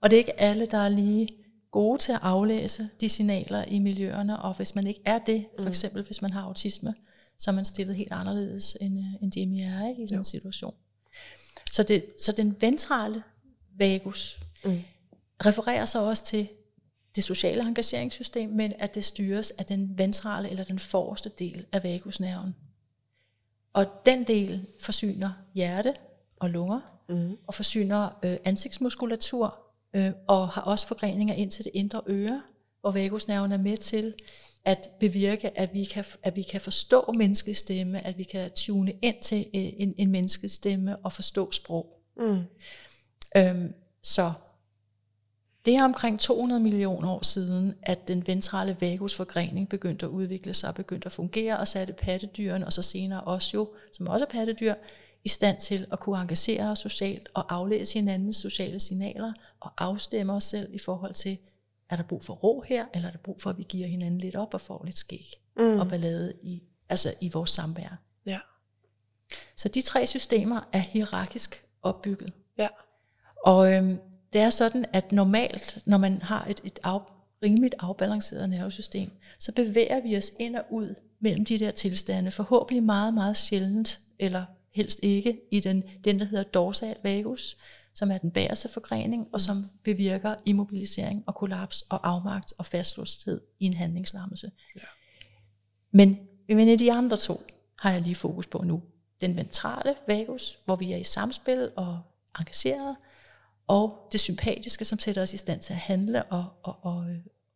Og 0.00 0.10
det 0.10 0.16
er 0.16 0.18
ikke 0.18 0.40
alle, 0.40 0.66
der 0.66 0.78
er 0.78 0.88
lige 0.88 1.28
gode 1.70 1.98
til 1.98 2.12
at 2.12 2.18
aflæse 2.22 2.88
de 3.00 3.08
signaler 3.08 3.64
i 3.64 3.78
miljøerne, 3.78 4.42
og 4.42 4.54
hvis 4.56 4.74
man 4.74 4.86
ikke 4.86 5.02
er 5.04 5.18
det, 5.18 5.46
for 5.60 5.68
eksempel 5.68 6.02
hvis 6.02 6.22
man 6.22 6.30
har 6.30 6.42
autisme, 6.42 6.94
så 7.38 7.50
er 7.50 7.54
man 7.54 7.64
stillet 7.64 7.96
helt 7.96 8.12
anderledes, 8.12 8.76
end, 8.80 8.98
øh, 8.98 9.22
end 9.22 9.36
Jimmy 9.36 9.60
er 9.60 9.88
ikke, 9.88 10.02
i 10.02 10.06
den 10.06 10.24
situation. 10.24 10.74
Så, 11.72 11.82
det, 11.82 12.04
så 12.20 12.32
den 12.32 12.56
ventrale 12.60 13.22
vagus 13.78 14.40
Mm. 14.64 14.80
refererer 15.46 15.84
så 15.84 16.02
også 16.02 16.24
til 16.24 16.48
det 17.16 17.24
sociale 17.24 17.62
engageringssystem, 17.62 18.50
men 18.50 18.72
at 18.78 18.94
det 18.94 19.04
styres 19.04 19.50
af 19.50 19.66
den 19.66 19.98
ventrale 19.98 20.50
eller 20.50 20.64
den 20.64 20.78
forreste 20.78 21.30
del 21.38 21.66
af 21.72 21.84
vagusnerven. 21.84 22.56
Og 23.72 23.86
den 24.06 24.24
del 24.24 24.66
forsyner 24.80 25.30
hjerte 25.54 25.94
og 26.36 26.50
lunger, 26.50 26.80
Mm. 27.08 27.36
og 27.46 27.54
forsyner 27.54 28.18
øh, 28.22 28.36
ansigtsmuskulatur, 28.44 29.58
øh, 29.94 30.12
og 30.26 30.48
har 30.48 30.62
også 30.62 30.88
forgreninger 30.88 31.34
ind 31.34 31.50
til 31.50 31.64
det 31.64 31.70
indre 31.74 32.02
øre, 32.06 32.42
hvor 32.80 32.90
vagusnerven 32.90 33.52
er 33.52 33.56
med 33.56 33.76
til 33.76 34.14
at 34.64 34.90
bevirke, 35.00 35.58
at 35.58 35.74
vi 35.74 35.84
kan, 35.84 36.04
at 36.22 36.36
vi 36.36 36.42
kan 36.42 36.60
forstå 36.60 37.12
menneskets 37.12 37.58
stemme, 37.58 38.06
at 38.06 38.18
vi 38.18 38.24
kan 38.24 38.50
tune 38.50 38.92
ind 39.02 39.16
til 39.22 39.38
øh, 39.38 39.62
en, 39.76 39.94
en 39.98 40.10
menneskets 40.10 40.54
stemme 40.54 40.96
og 40.96 41.12
forstå 41.12 41.52
sprog. 41.52 42.02
Mm. 42.16 42.42
Øhm, 43.36 43.74
så 44.02 44.32
det 45.64 45.74
er 45.74 45.84
omkring 45.84 46.20
200 46.20 46.60
millioner 46.60 47.10
år 47.10 47.24
siden, 47.24 47.74
at 47.82 48.08
den 48.08 48.26
ventrale 48.26 48.76
vagusforgrening 48.80 49.68
begyndte 49.68 50.06
at 50.06 50.10
udvikle 50.10 50.54
sig 50.54 50.68
og 50.68 50.74
begyndte 50.74 51.06
at 51.06 51.12
fungere, 51.12 51.58
og 51.58 51.68
satte 51.68 51.92
pattedyrene, 51.92 52.66
og 52.66 52.72
så 52.72 52.82
senere 52.82 53.20
os 53.20 53.54
jo, 53.54 53.68
som 53.92 54.06
også 54.06 54.24
er 54.24 54.30
pattedyr, 54.30 54.74
i 55.24 55.28
stand 55.28 55.60
til 55.60 55.86
at 55.92 56.00
kunne 56.00 56.20
engagere 56.20 56.70
os 56.70 56.78
socialt 56.78 57.28
og 57.34 57.54
aflæse 57.54 57.94
hinandens 57.94 58.36
sociale 58.36 58.80
signaler 58.80 59.32
og 59.60 59.70
afstemme 59.78 60.32
os 60.32 60.44
selv 60.44 60.74
i 60.74 60.78
forhold 60.78 61.14
til, 61.14 61.38
er 61.90 61.96
der 61.96 62.02
brug 62.02 62.24
for 62.24 62.34
ro 62.34 62.60
her, 62.60 62.86
eller 62.94 63.08
er 63.08 63.12
der 63.12 63.18
brug 63.18 63.40
for, 63.40 63.50
at 63.50 63.58
vi 63.58 63.66
giver 63.68 63.88
hinanden 63.88 64.20
lidt 64.20 64.36
op 64.36 64.54
og 64.54 64.60
får 64.60 64.82
lidt 64.84 64.98
skæg 64.98 65.32
Mm. 65.56 65.78
og 65.80 65.88
ballade 65.88 66.32
i, 66.42 66.62
altså 66.88 67.14
i 67.20 67.28
vores 67.28 67.50
samvær. 67.50 68.00
Ja. 68.26 68.38
Så 69.56 69.68
de 69.68 69.80
tre 69.80 70.06
systemer 70.06 70.60
er 70.72 70.78
hierarkisk 70.78 71.64
opbygget. 71.82 72.32
Ja. 72.58 72.68
Og 73.44 73.74
øhm, 73.74 73.98
det 74.32 74.40
er 74.40 74.50
sådan, 74.50 74.84
at 74.92 75.12
normalt, 75.12 75.82
når 75.86 75.98
man 75.98 76.22
har 76.22 76.46
et, 76.50 76.60
et 76.64 76.78
af, 76.82 77.00
rimeligt 77.42 77.74
afbalanceret 77.78 78.50
nervesystem, 78.50 79.10
så 79.38 79.52
bevæger 79.52 80.00
vi 80.02 80.16
os 80.16 80.32
ind 80.38 80.56
og 80.56 80.64
ud 80.70 80.94
mellem 81.20 81.44
de 81.44 81.58
der 81.58 81.70
tilstande, 81.70 82.30
forhåbentlig 82.30 82.82
meget, 82.82 83.14
meget 83.14 83.36
sjældent, 83.36 84.00
eller 84.18 84.44
helst 84.74 85.00
ikke, 85.02 85.40
i 85.50 85.60
den, 85.60 85.84
den 86.04 86.20
der 86.20 86.24
hedder 86.24 86.44
dorsal 86.44 86.96
vagus, 87.02 87.56
som 87.98 88.10
er 88.10 88.18
den 88.18 88.30
bagerste 88.30 88.68
forgrening, 88.68 89.28
og 89.32 89.40
som 89.40 89.66
bevirker 89.84 90.34
immobilisering 90.44 91.24
og 91.26 91.34
kollaps 91.34 91.82
og 91.82 92.08
afmagt 92.08 92.52
og 92.58 92.66
fastlåsthed 92.66 93.40
i 93.58 93.64
en 93.64 93.74
handlingslammelse. 93.74 94.50
Ja. 94.76 94.80
Men, 95.90 96.18
men 96.48 96.78
de 96.78 96.92
andre 96.92 97.16
to 97.16 97.42
har 97.78 97.92
jeg 97.92 98.00
lige 98.00 98.14
fokus 98.14 98.46
på 98.46 98.62
nu. 98.64 98.82
Den 99.20 99.36
ventrale 99.36 99.94
vagus, 100.08 100.58
hvor 100.64 100.76
vi 100.76 100.92
er 100.92 100.96
i 100.96 101.02
samspil 101.02 101.70
og 101.76 102.00
engageret, 102.38 102.96
og 103.66 104.08
det 104.12 104.20
sympatiske, 104.20 104.84
som 104.84 104.98
sætter 104.98 105.22
os 105.22 105.34
i 105.34 105.36
stand 105.36 105.60
til 105.60 105.72
at 105.72 105.78
handle 105.78 106.22
og, 106.22 106.46
og, 106.62 106.76
og, 106.82 107.06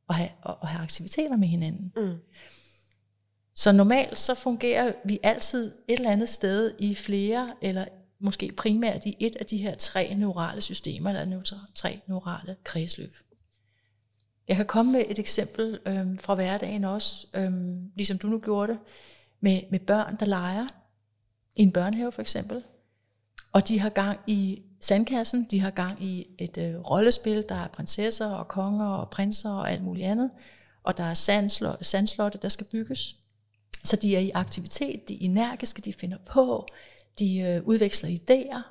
og, 0.09 0.15
have, 0.15 0.31
og, 0.43 0.59
og 0.61 0.69
have 0.69 0.83
aktiviteter 0.83 1.37
med 1.37 1.49
hinanden. 1.49 1.93
Mm. 1.97 2.17
Så 3.55 3.73
normalt 3.73 4.19
så 4.19 4.35
fungerer 4.35 4.93
vi 5.05 5.19
altid 5.23 5.73
et 5.89 5.97
eller 5.97 6.11
andet 6.11 6.29
sted 6.29 6.75
i 6.79 6.95
flere, 6.95 7.55
eller 7.63 7.85
måske 8.23 8.53
primært 8.57 9.07
i 9.07 9.17
et 9.21 9.37
af 9.37 9.47
de 9.47 9.57
her 9.57 9.75
tre 9.75 10.15
neurale 10.15 10.61
systemer, 10.61 11.11
eller 11.11 11.65
tre 11.75 12.01
neurale 12.07 12.57
kredsløb. 12.65 13.17
Jeg 14.49 14.57
kan 14.57 14.67
komme 14.67 14.93
med 14.93 15.05
et 15.09 15.19
eksempel 15.19 15.81
øhm, 15.87 16.19
fra 16.19 16.35
hverdagen 16.35 16.85
også, 16.85 17.27
øhm, 17.35 17.91
ligesom 17.95 18.19
du 18.19 18.27
nu 18.27 18.39
gjorde 18.39 18.73
det, 18.73 18.81
med, 19.41 19.61
med 19.71 19.81
børn, 19.81 20.17
der 20.21 20.27
leger 20.27 20.69
i 21.57 21.63
en 21.63 21.73
børnehave 21.73 22.13
for 22.13 22.23
eksempel. 22.23 22.63
Og 23.53 23.69
de 23.69 23.79
har 23.81 23.89
gang 23.89 24.19
i 24.27 24.63
sandkassen, 24.81 25.47
de 25.51 25.61
har 25.61 25.71
gang 25.71 26.05
i 26.05 26.27
et 26.39 26.59
øh, 26.59 26.75
rollespil, 26.75 27.45
der 27.49 27.55
er 27.55 27.69
prinsesser 27.69 28.27
og 28.27 28.49
konger 28.49 28.87
og 28.87 29.11
prinser 29.11 29.51
og 29.51 29.71
alt 29.71 29.83
muligt 29.83 30.07
andet. 30.07 30.31
Og 30.83 30.97
der 30.97 31.05
er 31.05 31.15
sandslo- 31.15 31.83
sandslotte, 31.83 32.39
der 32.43 32.49
skal 32.49 32.67
bygges. 32.67 33.17
Så 33.85 33.97
de 33.97 34.17
er 34.17 34.21
i 34.21 34.31
aktivitet, 34.31 35.09
de 35.09 35.15
er 35.15 35.19
energiske, 35.21 35.83
de 35.83 35.93
finder 35.93 36.19
på, 36.27 36.67
de 37.19 37.39
øh, 37.39 37.63
udveksler 37.65 38.11
idéer, 38.11 38.63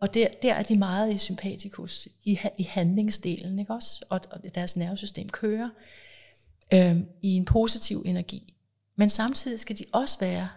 og 0.00 0.14
der, 0.14 0.28
der 0.42 0.54
er 0.54 0.62
de 0.62 0.78
meget 0.78 1.14
i 1.14 1.18
sympatikus, 1.18 2.08
i, 2.24 2.38
i 2.58 2.62
handlingsdelen, 2.62 3.58
ikke 3.58 3.72
også? 3.72 4.04
Og, 4.08 4.20
og 4.30 4.54
deres 4.54 4.76
nervesystem 4.76 5.28
kører 5.28 5.70
øh, 6.74 6.96
i 7.22 7.28
en 7.28 7.44
positiv 7.44 8.02
energi. 8.06 8.54
Men 8.96 9.10
samtidig 9.10 9.60
skal 9.60 9.78
de 9.78 9.84
også 9.92 10.18
være 10.20 10.48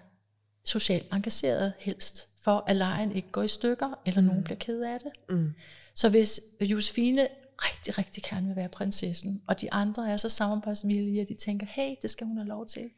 socialt 0.65 1.13
engageret 1.13 1.73
helst, 1.79 2.27
for 2.41 2.63
at 2.67 2.75
lejen 2.75 3.11
ikke 3.11 3.31
går 3.31 3.43
i 3.43 3.47
stykker, 3.47 3.99
eller 4.05 4.21
nogen 4.21 4.43
bliver 4.43 4.57
ked 4.57 4.81
af 4.81 4.99
det. 4.99 5.11
Mm. 5.35 5.53
Så 5.93 6.09
hvis 6.09 6.41
Josefine 6.61 7.27
rigtig, 7.57 7.97
rigtig 7.97 8.23
gerne 8.23 8.47
vil 8.47 8.55
være 8.55 8.69
prinsessen, 8.69 9.41
og 9.47 9.61
de 9.61 9.73
andre 9.73 10.11
er 10.11 10.17
så 10.17 10.29
samarbejdsvillige, 10.29 11.21
at 11.21 11.27
de 11.27 11.33
tænker, 11.33 11.67
hey, 11.69 11.95
det 12.01 12.09
skal 12.09 12.27
hun 12.27 12.37
have 12.37 12.47
lov 12.47 12.65
til, 12.65 12.89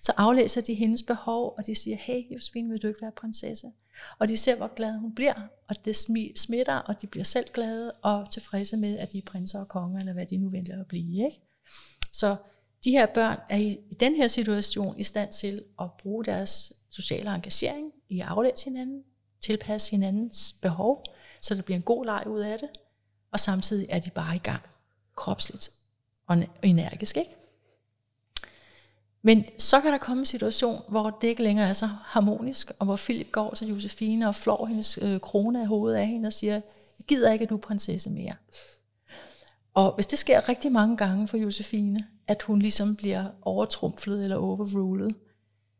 så 0.00 0.12
aflæser 0.16 0.60
de 0.60 0.74
hendes 0.74 1.02
behov, 1.02 1.54
og 1.58 1.66
de 1.66 1.74
siger, 1.74 1.96
hey, 1.96 2.32
Josefine, 2.32 2.70
vil 2.70 2.82
du 2.82 2.88
ikke 2.88 3.02
være 3.02 3.12
prinsesse? 3.12 3.66
Og 4.18 4.28
de 4.28 4.36
ser, 4.36 4.56
hvor 4.56 4.74
glad 4.74 4.98
hun 4.98 5.14
bliver, 5.14 5.34
og 5.68 5.84
det 5.84 5.96
smitter, 6.36 6.74
og 6.74 7.02
de 7.02 7.06
bliver 7.06 7.24
selv 7.24 7.46
glade 7.54 7.92
og 7.92 8.30
tilfredse 8.30 8.76
med, 8.76 8.98
at 8.98 9.12
de 9.12 9.18
er 9.18 9.22
prinser 9.26 9.60
og 9.60 9.68
konger, 9.68 10.00
eller 10.00 10.12
hvad 10.12 10.26
de 10.26 10.36
nu 10.36 10.48
vælger 10.48 10.80
at 10.80 10.86
blive. 10.86 11.24
Ikke? 11.24 11.40
Så 12.12 12.36
de 12.84 12.90
her 12.90 13.06
børn 13.06 13.38
er 13.48 13.56
i, 13.56 13.68
i 13.90 13.94
den 14.00 14.14
her 14.14 14.26
situation 14.26 14.98
i 14.98 15.02
stand 15.02 15.32
til 15.32 15.64
at 15.80 15.92
bruge 15.92 16.24
deres 16.24 16.72
sociale 16.90 17.34
engagering 17.34 17.92
i 18.08 18.20
at 18.20 18.26
aflæse 18.26 18.64
hinanden, 18.64 19.02
tilpasse 19.40 19.90
hinandens 19.90 20.54
behov, 20.62 21.04
så 21.42 21.54
der 21.54 21.62
bliver 21.62 21.76
en 21.76 21.82
god 21.82 22.04
leg 22.04 22.24
ud 22.26 22.40
af 22.40 22.58
det, 22.58 22.68
og 23.32 23.40
samtidig 23.40 23.86
er 23.90 23.98
de 23.98 24.10
bare 24.10 24.36
i 24.36 24.38
gang 24.38 24.62
kropsligt 25.16 25.70
og 26.26 26.44
energisk. 26.62 27.16
Ikke? 27.16 27.37
Men 29.28 29.44
så 29.58 29.80
kan 29.80 29.92
der 29.92 29.98
komme 29.98 30.20
en 30.20 30.26
situation, 30.26 30.82
hvor 30.88 31.10
det 31.20 31.28
ikke 31.28 31.42
længere 31.42 31.68
er 31.68 31.72
så 31.72 31.86
harmonisk, 31.86 32.72
og 32.78 32.86
hvor 32.86 32.96
Philip 32.96 33.32
går 33.32 33.54
til 33.54 33.68
Josefine 33.68 34.28
og 34.28 34.34
flår 34.34 34.66
hendes 34.66 34.98
øh, 35.02 35.20
krone 35.20 35.60
af 35.60 35.66
hovedet 35.66 35.98
af 35.98 36.06
hende 36.06 36.26
og 36.26 36.32
siger, 36.32 36.54
jeg 36.54 37.06
gider 37.08 37.32
ikke, 37.32 37.42
at 37.42 37.48
du 37.50 37.56
er 37.56 37.60
prinsesse 37.60 38.10
mere. 38.10 38.32
Og 39.74 39.94
hvis 39.94 40.06
det 40.06 40.18
sker 40.18 40.48
rigtig 40.48 40.72
mange 40.72 40.96
gange 40.96 41.28
for 41.28 41.36
Josefine, 41.36 42.06
at 42.26 42.42
hun 42.42 42.58
ligesom 42.58 42.96
bliver 42.96 43.24
overtrumflet 43.42 44.22
eller 44.22 44.36
overrulet, 44.36 45.14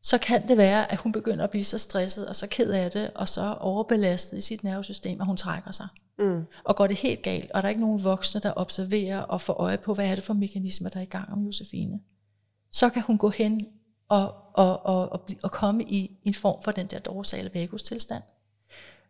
så 0.02 0.18
kan 0.18 0.48
det 0.48 0.56
være, 0.56 0.92
at 0.92 0.98
hun 0.98 1.12
begynder 1.12 1.44
at 1.44 1.50
blive 1.50 1.64
så 1.64 1.78
stresset 1.78 2.28
og 2.28 2.36
så 2.36 2.46
ked 2.46 2.70
af 2.70 2.90
det, 2.90 3.10
og 3.14 3.28
så 3.28 3.56
overbelastet 3.60 4.38
i 4.38 4.40
sit 4.40 4.64
nervesystem, 4.64 5.20
at 5.20 5.26
hun 5.26 5.36
trækker 5.36 5.70
sig. 5.70 5.88
Mm. 6.18 6.42
Og 6.64 6.76
går 6.76 6.86
det 6.86 6.96
helt 6.96 7.22
galt, 7.22 7.50
og 7.50 7.62
der 7.62 7.66
er 7.66 7.70
ikke 7.70 7.80
nogen 7.80 8.04
voksne, 8.04 8.40
der 8.40 8.52
observerer 8.56 9.20
og 9.20 9.40
får 9.40 9.52
øje 9.52 9.78
på, 9.78 9.94
hvad 9.94 10.06
er 10.06 10.14
det 10.14 10.24
for 10.24 10.34
mekanismer, 10.34 10.88
der 10.88 10.98
er 10.98 11.04
i 11.04 11.06
gang 11.06 11.32
om 11.32 11.44
Josefine. 11.44 12.00
Så 12.72 12.90
kan 12.90 13.02
hun 13.02 13.18
gå 13.18 13.30
hen 13.30 13.66
og, 14.08 14.34
og, 14.54 14.86
og, 14.86 15.12
og, 15.12 15.28
og 15.42 15.50
komme 15.50 15.84
i 15.84 16.18
en 16.24 16.34
form 16.34 16.62
for 16.62 16.72
den 16.72 16.86
der 16.86 16.98
dorsale 16.98 17.50
vagus 17.54 17.82
tilstand, 17.82 18.22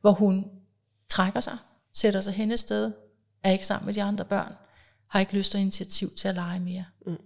hvor 0.01 0.13
hun 0.13 0.51
trækker 1.09 1.41
sig, 1.41 1.59
sætter 1.93 2.21
sig 2.21 2.35
hen 2.35 2.53
et 2.53 2.59
sted, 2.59 2.93
er 3.43 3.53
ikke 3.53 3.67
sammen 3.67 3.87
med 3.87 3.95
de 3.95 4.03
andre 4.03 4.25
børn, 4.25 4.53
har 5.07 5.21
ikke 5.21 5.37
lyst 5.37 5.55
og 5.55 5.61
initiativ 5.61 6.15
til 6.15 6.29
at 6.29 6.35
lege 6.35 6.61
mere. 6.61 6.85
Mm. 7.07 7.17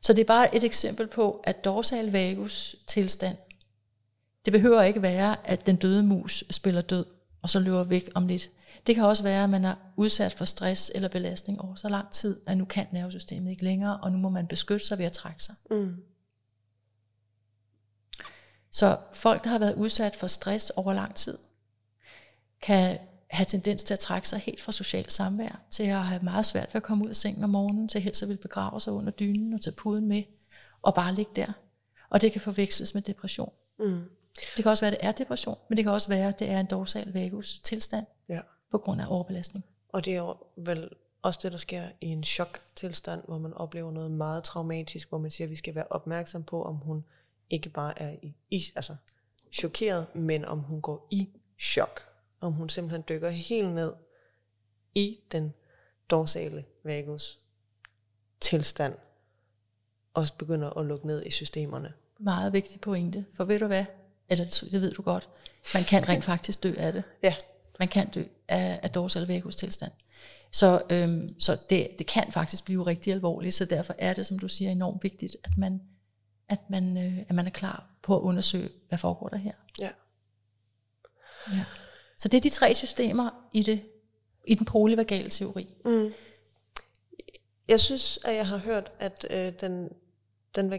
Så 0.00 0.12
det 0.12 0.20
er 0.20 0.26
bare 0.26 0.56
et 0.56 0.64
eksempel 0.64 1.06
på, 1.06 1.42
at 1.44 1.64
dorsal 1.64 2.12
vagus 2.12 2.76
tilstand, 2.86 3.36
det 4.44 4.52
behøver 4.52 4.82
ikke 4.82 5.02
være, 5.02 5.46
at 5.48 5.66
den 5.66 5.76
døde 5.76 6.02
mus 6.02 6.44
spiller 6.50 6.80
død, 6.80 7.06
og 7.42 7.48
så 7.48 7.58
løber 7.58 7.84
væk 7.84 8.10
om 8.14 8.26
lidt. 8.26 8.50
Det 8.86 8.94
kan 8.94 9.04
også 9.04 9.22
være, 9.22 9.44
at 9.44 9.50
man 9.50 9.64
er 9.64 9.74
udsat 9.96 10.32
for 10.32 10.44
stress 10.44 10.92
eller 10.94 11.08
belastning 11.08 11.60
over 11.60 11.74
så 11.74 11.88
lang 11.88 12.10
tid, 12.10 12.40
at 12.46 12.56
nu 12.56 12.64
kan 12.64 12.86
nervesystemet 12.92 13.50
ikke 13.50 13.64
længere, 13.64 14.00
og 14.00 14.12
nu 14.12 14.18
må 14.18 14.28
man 14.28 14.46
beskytte 14.46 14.86
sig 14.86 14.98
ved 14.98 15.04
at 15.04 15.12
trække 15.12 15.42
sig. 15.42 15.54
Mm. 15.70 15.96
Så 18.70 18.98
folk, 19.12 19.44
der 19.44 19.50
har 19.50 19.58
været 19.58 19.74
udsat 19.74 20.16
for 20.16 20.26
stress 20.26 20.70
over 20.70 20.92
lang 20.92 21.14
tid, 21.14 21.38
kan 22.62 22.98
have 23.30 23.44
tendens 23.44 23.84
til 23.84 23.94
at 23.94 24.00
trække 24.00 24.28
sig 24.28 24.38
helt 24.38 24.60
fra 24.60 24.72
socialt 24.72 25.12
samvær, 25.12 25.60
til 25.70 25.82
at 25.82 26.04
have 26.04 26.22
meget 26.22 26.46
svært 26.46 26.68
ved 26.74 26.78
at 26.78 26.82
komme 26.82 27.04
ud 27.04 27.08
af 27.08 27.16
sengen 27.16 27.44
om 27.44 27.50
morgenen, 27.50 27.88
til 27.88 28.00
helst 28.00 28.22
at 28.22 28.28
vil 28.28 28.36
begrave 28.36 28.80
sig 28.80 28.92
under 28.92 29.12
dynen 29.12 29.54
og 29.54 29.60
tage 29.60 29.74
puden 29.76 30.08
med, 30.08 30.22
og 30.82 30.94
bare 30.94 31.14
ligge 31.14 31.32
der. 31.36 31.52
Og 32.10 32.20
det 32.20 32.32
kan 32.32 32.40
forveksles 32.40 32.94
med 32.94 33.02
depression. 33.02 33.52
Mm. 33.78 34.00
Det 34.56 34.62
kan 34.62 34.66
også 34.66 34.84
være, 34.84 34.94
at 34.94 35.00
det 35.00 35.06
er 35.08 35.12
depression, 35.12 35.58
men 35.68 35.76
det 35.76 35.84
kan 35.84 35.92
også 35.92 36.08
være, 36.08 36.28
at 36.28 36.38
det 36.38 36.50
er 36.50 36.60
en 36.60 36.66
dorsal 36.66 37.12
vagus 37.12 37.58
tilstand 37.58 38.06
Ja. 38.28 38.40
På 38.70 38.78
grund 38.78 39.00
af 39.00 39.06
overbelastning. 39.08 39.64
Og 39.88 40.04
det 40.04 40.12
er 40.12 40.18
jo 40.18 40.36
vel 40.56 40.90
også 41.22 41.40
det, 41.42 41.52
der 41.52 41.58
sker 41.58 41.88
i 42.00 42.06
en 42.06 42.24
choktilstand, 42.24 43.22
hvor 43.24 43.38
man 43.38 43.54
oplever 43.54 43.90
noget 43.90 44.10
meget 44.10 44.44
traumatisk, 44.44 45.08
hvor 45.08 45.18
man 45.18 45.30
siger, 45.30 45.46
at 45.46 45.50
vi 45.50 45.56
skal 45.56 45.74
være 45.74 45.86
opmærksom 45.90 46.44
på, 46.44 46.62
om 46.62 46.76
hun 46.76 47.04
ikke 47.50 47.68
bare 47.68 48.02
er 48.02 48.16
i, 48.22 48.34
i 48.50 48.62
altså 48.76 48.96
chokeret, 49.52 50.14
men 50.14 50.44
om 50.44 50.58
hun 50.58 50.80
går 50.80 51.08
i 51.10 51.28
chok. 51.58 52.00
Om 52.40 52.52
hun 52.52 52.68
simpelthen 52.68 53.04
dykker 53.08 53.30
helt 53.30 53.74
ned 53.74 53.92
i 54.94 55.20
den 55.32 55.54
dorsale 56.10 56.64
vagus 56.84 57.38
tilstand, 58.40 58.94
og 60.14 60.26
begynder 60.38 60.78
at 60.78 60.86
lukke 60.86 61.06
ned 61.06 61.26
i 61.26 61.30
systemerne. 61.30 61.92
Meget 62.18 62.52
vigtig 62.52 62.80
pointe, 62.80 63.26
for 63.36 63.44
ved 63.44 63.58
du 63.58 63.66
hvad, 63.66 63.84
eller 64.28 64.44
det 64.72 64.80
ved 64.80 64.92
du 64.92 65.02
godt, 65.02 65.28
man 65.74 65.82
kan 65.82 66.08
rent 66.08 66.24
faktisk 66.34 66.62
dø 66.62 66.74
af 66.78 66.92
det. 66.92 67.02
Ja. 67.22 67.34
Man 67.78 67.88
kan 67.88 68.08
dø 68.08 68.24
af, 68.48 68.80
af 68.82 68.90
dorsal 68.90 69.26
vagus 69.26 69.56
tilstand. 69.56 69.92
Så, 70.52 70.82
øhm, 70.90 71.40
så 71.40 71.56
det, 71.70 71.88
det 71.98 72.06
kan 72.06 72.32
faktisk 72.32 72.64
blive 72.64 72.86
rigtig 72.86 73.12
alvorligt, 73.12 73.54
så 73.54 73.64
derfor 73.64 73.94
er 73.98 74.14
det, 74.14 74.26
som 74.26 74.38
du 74.38 74.48
siger, 74.48 74.70
enormt 74.70 75.02
vigtigt, 75.02 75.36
at 75.44 75.50
man, 75.58 75.82
at 76.48 76.70
man, 76.70 76.96
øh, 76.96 77.18
at 77.28 77.34
man 77.34 77.46
er 77.46 77.50
klar 77.50 77.86
på 78.02 78.16
at 78.16 78.20
undersøge, 78.20 78.68
hvad 78.88 78.98
foregår 78.98 79.28
der 79.28 79.36
her. 79.36 79.52
Ja. 79.80 79.90
Ja. 81.52 81.64
Så 82.18 82.28
det 82.28 82.36
er 82.36 82.42
de 82.42 82.48
tre 82.48 82.74
systemer 82.74 83.30
i, 83.52 83.62
det, 83.62 83.82
i 84.46 84.54
den 84.54 84.66
polyvagale 84.66 85.30
teori. 85.30 85.74
Mm. 85.84 86.12
Jeg 87.68 87.80
synes, 87.80 88.18
at 88.24 88.34
jeg 88.34 88.46
har 88.46 88.56
hørt, 88.56 88.92
at 88.98 89.26
øh, 89.30 89.52
den, 89.60 89.88
den, 90.54 90.72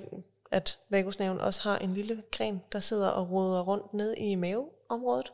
at 0.52 0.78
vagusnerven 0.90 1.40
også 1.40 1.62
har 1.62 1.78
en 1.78 1.94
lille 1.94 2.24
gren, 2.32 2.62
der 2.72 2.80
sidder 2.80 3.08
og 3.08 3.32
roder 3.32 3.62
rundt 3.62 3.94
ned 3.94 4.16
i 4.18 4.36
maveområdet. 4.36 5.32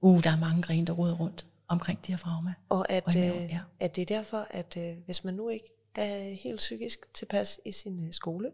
Uh, 0.00 0.24
der 0.24 0.30
er 0.30 0.36
mange 0.38 0.62
grene, 0.62 0.86
der 0.86 0.92
roder 0.92 1.14
rundt 1.16 1.46
omkring 1.68 2.06
diafragma. 2.06 2.54
Og 2.68 2.90
at, 2.90 3.06
Og 3.06 3.14
i 3.14 3.18
øh, 3.18 3.24
maven, 3.24 3.50
ja. 3.50 3.60
at 3.80 3.96
det 3.96 4.02
er 4.02 4.06
derfor, 4.06 4.46
at 4.50 4.76
øh, 4.76 4.96
hvis 5.04 5.24
man 5.24 5.34
nu 5.34 5.48
ikke 5.48 5.72
er 5.94 6.34
helt 6.34 6.56
psykisk 6.56 7.12
tilpas 7.14 7.60
i 7.64 7.72
sin 7.72 8.06
øh, 8.06 8.12
skole, 8.12 8.52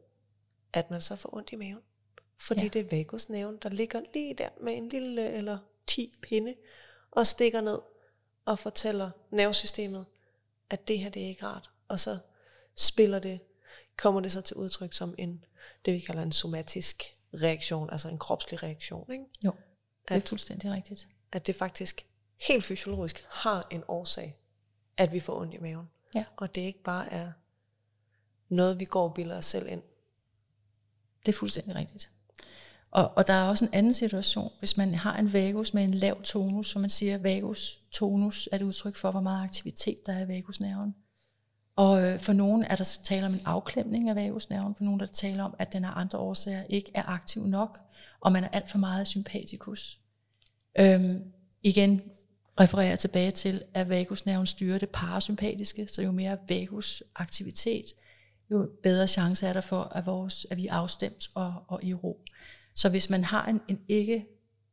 at 0.72 0.90
man 0.90 1.02
så 1.02 1.16
får 1.16 1.35
ondt 1.35 1.52
i 1.52 1.56
maven. 1.56 1.80
Fordi 2.38 2.62
Ja. 2.62 2.68
det 2.68 2.80
er 2.80 2.96
vagusnerven, 2.96 3.59
der 3.62 3.68
ligger 3.68 4.00
lige 4.14 4.35
der 4.35 4.48
med 4.62 4.76
en 4.76 4.88
lille 4.88 5.32
eller 5.32 5.59
10 5.87 6.12
pinde, 6.22 6.54
og 7.11 7.26
stikker 7.26 7.61
ned 7.61 7.78
og 8.44 8.59
fortæller 8.59 9.11
nervesystemet, 9.30 10.06
at 10.70 10.88
det 10.88 10.98
her 10.98 11.09
det 11.11 11.22
er 11.24 11.26
ikke 11.28 11.46
rart. 11.46 11.70
Og 11.88 12.00
så 12.00 12.18
spiller 12.76 13.18
det, 13.18 13.40
kommer 13.96 14.20
det 14.20 14.32
så 14.32 14.40
til 14.40 14.56
udtryk 14.56 14.92
som 14.94 15.14
en, 15.18 15.44
det 15.85 15.94
vi 15.94 16.00
kalder 16.00 16.22
en 16.22 16.32
somatisk 16.32 17.02
reaktion, 17.35 17.90
altså 17.90 18.09
en 18.09 18.18
kropslig 18.18 18.62
reaktion. 18.62 19.12
Ikke? 19.12 19.24
Jo, 19.44 19.50
det 20.09 20.11
er 20.11 20.16
At, 20.16 20.28
fuldstændig 20.28 20.70
rigtigt. 20.72 21.09
At 21.33 21.47
det 21.47 21.55
faktisk 21.55 22.07
helt 22.41 22.65
fysiologisk 22.65 23.27
har 23.31 23.67
en 23.71 23.85
årsag, 23.89 24.37
at 24.97 25.12
vi 25.12 25.21
får 25.21 25.41
ondt 25.41 25.55
i 25.55 25.59
maven. 25.59 25.89
Ja. 26.15 26.25
Og 26.37 26.55
det 26.55 26.61
ikke 26.61 26.83
bare 26.83 27.12
er 27.12 27.33
noget, 28.49 28.81
vi 28.81 28.85
går 28.85 29.09
og 29.09 29.15
bilder 29.15 29.39
os 29.39 29.45
selv 29.45 29.69
ind. 29.69 29.83
Det 31.27 31.33
er 31.33 31.37
fuldstændig 31.37 31.75
rigtigt. 31.75 32.11
Og, 32.91 33.12
og 33.17 33.27
der 33.27 33.33
er 33.33 33.49
også 33.49 33.65
en 33.65 33.75
anden 33.75 33.95
situation, 33.95 34.53
hvis 34.59 34.77
man 34.77 34.95
har 34.95 35.17
en 35.17 35.33
vagus 35.33 35.75
med 35.75 35.85
en 35.85 35.95
lav 35.95 36.23
tonus, 36.23 36.71
som 36.71 36.81
man 36.81 36.91
siger, 36.91 37.19
vagus 37.19 37.83
tonus 37.91 38.49
er 38.53 38.57
et 38.57 38.62
udtryk 38.62 38.97
for, 38.97 39.11
hvor 39.11 39.21
meget 39.21 39.45
aktivitet 39.45 40.07
der 40.07 40.12
er 40.12 40.25
i 40.25 40.29
vagusnerven. 40.29 40.95
Og 41.77 42.03
øh, 42.03 42.21
for 42.21 42.33
nogen 42.33 42.62
er 42.62 42.77
der 42.77 42.99
tale 43.05 43.27
om 43.27 43.35
en 43.35 43.41
afklemning 43.45 44.09
af 44.09 44.17
vagusnerven, 44.17 44.75
for 44.75 44.85
nogen 44.85 45.01
er 45.01 45.07
der 45.07 45.12
tale 45.12 45.43
om, 45.43 45.55
at 45.59 45.73
den 45.73 45.85
af 45.85 45.91
andre 45.95 46.19
årsager 46.19 46.62
ikke 46.62 46.91
er 46.95 47.09
aktiv 47.09 47.47
nok, 47.47 47.81
og 48.21 48.33
man 48.33 48.45
er 48.45 48.49
alt 48.49 48.71
for 48.71 48.79
meget 48.79 49.09
sympatikus. 49.09 50.01
Øhm, 50.79 51.23
igen 51.62 52.03
refererer 52.61 52.89
jeg 52.89 52.99
tilbage 52.99 53.31
til, 53.31 53.62
at 53.75 53.89
vagusnerven 53.89 54.47
styrer 54.47 54.79
det 54.79 54.89
parasympatiske, 54.89 55.87
så 55.89 56.03
jo 56.03 56.12
mere 56.12 56.39
vagusaktivitet, 56.49 57.85
jo 58.51 58.71
bedre 58.83 59.07
chance 59.07 59.47
er 59.47 59.53
der 59.53 59.61
for, 59.61 59.83
at, 59.83 60.07
vores, 60.07 60.47
at 60.51 60.57
vi 60.57 60.67
er 60.67 60.73
afstemt 60.73 61.31
og, 61.35 61.55
og 61.69 61.85
i 61.85 61.95
ro. 61.95 62.21
Så 62.75 62.89
hvis 62.89 63.11
man 63.11 63.25
har 63.25 63.47
en, 63.47 63.61
en 63.69 63.81
ikke, 63.89 64.27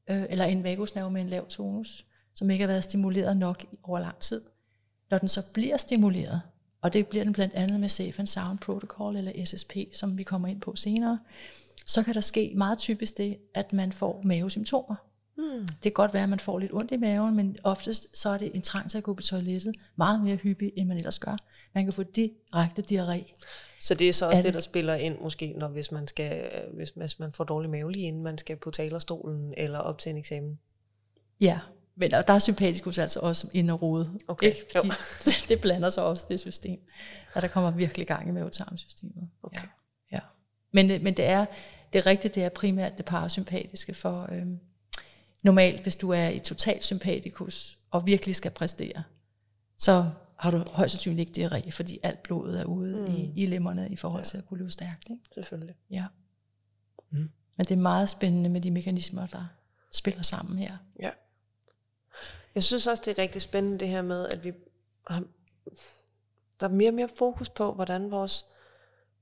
øh, 0.09 0.23
eller 0.29 0.45
en 0.45 0.63
vagusnerve 0.63 1.11
med 1.11 1.21
en 1.21 1.29
lav 1.29 1.47
tonus, 1.47 2.05
som 2.35 2.49
ikke 2.49 2.61
har 2.61 2.67
været 2.67 2.83
stimuleret 2.83 3.37
nok 3.37 3.65
over 3.83 3.99
lang 3.99 4.19
tid, 4.19 4.41
når 5.09 5.17
den 5.17 5.27
så 5.27 5.41
bliver 5.53 5.77
stimuleret, 5.77 6.41
og 6.81 6.93
det 6.93 7.07
bliver 7.07 7.23
den 7.23 7.33
blandt 7.33 7.53
andet 7.53 7.79
med 7.79 7.89
Safe 7.89 8.19
and 8.19 8.27
Sound 8.27 8.59
Protocol 8.59 9.15
eller 9.15 9.45
SSP, 9.45 9.77
som 9.93 10.17
vi 10.17 10.23
kommer 10.23 10.47
ind 10.47 10.61
på 10.61 10.75
senere, 10.75 11.19
så 11.85 12.03
kan 12.03 12.13
der 12.13 12.21
ske 12.21 12.53
meget 12.55 12.77
typisk 12.77 13.17
det, 13.17 13.37
at 13.53 13.73
man 13.73 13.91
får 13.91 14.21
mavesymptomer. 14.23 14.95
Hmm. 15.35 15.67
Det 15.67 15.81
kan 15.81 15.91
godt 15.91 16.13
være, 16.13 16.23
at 16.23 16.29
man 16.29 16.39
får 16.39 16.59
lidt 16.59 16.73
ondt 16.73 16.91
i 16.91 16.97
maven, 16.97 17.35
men 17.35 17.57
oftest 17.63 18.17
så 18.17 18.29
er 18.29 18.37
det 18.37 18.55
en 18.55 18.61
trang 18.61 18.89
til 18.89 18.97
at 18.97 19.03
gå 19.03 19.13
på 19.13 19.21
toilettet 19.21 19.75
meget 19.95 20.23
mere 20.23 20.35
hyppigt, 20.35 20.73
end 20.77 20.87
man 20.87 20.97
ellers 20.97 21.19
gør. 21.19 21.37
Man 21.73 21.83
kan 21.83 21.93
få 21.93 22.03
direkte 22.03 22.83
diarré. 22.91 23.33
Så 23.81 23.95
det 23.95 24.09
er 24.09 24.13
så 24.13 24.25
også 24.25 24.39
Er 24.39 24.43
det, 24.43 24.53
der 24.53 24.61
spiller 24.61 24.95
ind 24.95 25.17
måske, 25.21 25.53
når 25.57 25.67
hvis 25.67 25.91
man, 25.91 26.07
skal, 26.07 26.49
hvis, 26.73 26.89
hvis 26.89 27.19
man 27.19 27.33
får 27.33 27.43
dårlig 27.43 27.69
mave 27.69 27.91
lige 27.91 28.07
inden 28.07 28.23
man 28.23 28.37
skal 28.37 28.55
på 28.55 28.71
talerstolen 28.71 29.53
eller 29.57 29.79
op 29.79 29.99
til 29.99 30.09
en 30.09 30.17
eksamen. 30.17 30.59
Ja, 31.41 31.59
men 31.95 32.11
der 32.11 32.21
der 32.21 32.33
er 32.33 32.39
sympatikus 32.39 32.97
altså 32.97 33.19
også 33.19 33.47
inde 33.53 33.73
og 33.73 33.81
rode. 33.81 34.19
Okay, 34.27 34.47
Ikke? 34.47 34.65
Fordi 34.71 34.89
det 35.49 35.61
blander 35.61 35.89
sig 35.89 36.03
også 36.03 36.25
det 36.29 36.39
system. 36.39 36.79
Og 37.33 37.41
der 37.41 37.47
kommer 37.47 37.71
virkelig 37.71 38.07
gang 38.07 38.29
i 38.29 38.31
mavetarmsystemet. 38.31 39.29
Okay. 39.43 39.61
Ja. 39.61 39.67
ja. 40.11 40.19
Men, 40.71 40.91
øh, 40.91 41.01
men 41.01 41.17
det 41.17 41.25
er 41.25 41.45
det 41.93 41.99
er 41.99 42.05
rigtigt, 42.05 42.35
det 42.35 42.43
er 42.43 42.49
primært 42.49 42.97
det 42.97 43.05
parasympatiske 43.05 43.93
for 43.93 44.29
øhm, 44.31 44.59
normalt, 45.43 45.81
hvis 45.81 45.95
du 45.95 46.09
er 46.09 46.29
i 46.29 46.39
total 46.39 46.83
sympatikus 46.83 47.77
og 47.91 48.05
virkelig 48.05 48.35
skal 48.35 48.51
præstere, 48.51 49.03
så 49.77 50.09
har 50.35 50.51
du 50.51 50.57
højst 50.57 50.91
sandsynligt 50.93 51.37
ikke 51.37 51.47
diarré, 51.47 51.71
fordi 51.71 51.99
alt 52.03 52.23
blodet 52.23 52.61
er 52.61 52.65
ude 52.65 52.95
mm. 52.95 53.15
i, 53.15 53.33
i 53.35 53.45
lemmerne 53.45 53.89
i 53.89 53.95
forhold 53.95 54.23
til 54.23 54.37
at 54.37 54.45
kunne 54.45 54.57
løbe 54.57 54.71
stærkt. 54.71 55.09
Ikke? 55.09 55.21
Selvfølgelig. 55.33 55.75
Ja. 55.89 56.05
Mm. 57.11 57.29
Men 57.55 57.65
det 57.65 57.71
er 57.71 57.81
meget 57.81 58.09
spændende 58.09 58.49
med 58.49 58.61
de 58.61 58.71
mekanismer, 58.71 59.27
der 59.27 59.45
spiller 59.91 60.21
sammen 60.21 60.57
her. 60.57 60.77
Ja. 60.99 61.09
Jeg 62.55 62.63
synes 62.63 62.87
også, 62.87 63.03
det 63.05 63.17
er 63.17 63.21
rigtig 63.21 63.41
spændende 63.41 63.79
det 63.79 63.87
her 63.87 64.01
med, 64.01 64.27
at 64.27 64.43
vi 64.43 64.53
har, 65.07 65.23
der 66.59 66.67
er 66.67 66.71
mere 66.71 66.89
og 66.89 66.93
mere 66.93 67.09
fokus 67.17 67.49
på, 67.49 67.73
hvordan 67.73 68.11
vores 68.11 68.45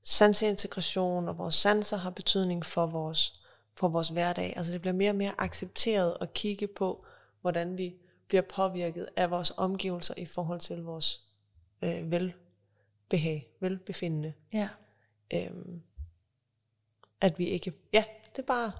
sanseintegration 0.03 1.27
og 1.27 1.37
vores 1.37 1.55
sanser 1.55 1.97
har 1.97 2.09
betydning 2.09 2.65
for 2.65 2.85
vores, 2.85 3.40
for 3.81 3.87
vores 3.87 4.09
hverdag. 4.09 4.53
Altså 4.57 4.73
det 4.73 4.81
bliver 4.81 4.93
mere 4.93 5.11
og 5.11 5.15
mere 5.15 5.33
accepteret 5.37 6.17
at 6.21 6.33
kigge 6.33 6.67
på, 6.67 7.05
hvordan 7.41 7.77
vi 7.77 7.95
bliver 8.27 8.41
påvirket 8.41 9.07
af 9.15 9.31
vores 9.31 9.53
omgivelser 9.57 10.13
i 10.17 10.25
forhold 10.25 10.59
til 10.59 10.83
vores 10.83 11.21
øh, 11.81 12.11
velbehag, 12.11 13.49
velbefindende. 13.59 14.33
Ja. 14.53 14.69
Øhm, 15.33 15.81
at 17.21 17.39
vi 17.39 17.45
ikke, 17.45 17.73
ja, 17.93 18.03
det 18.35 18.41
er 18.41 18.45
bare, 18.45 18.71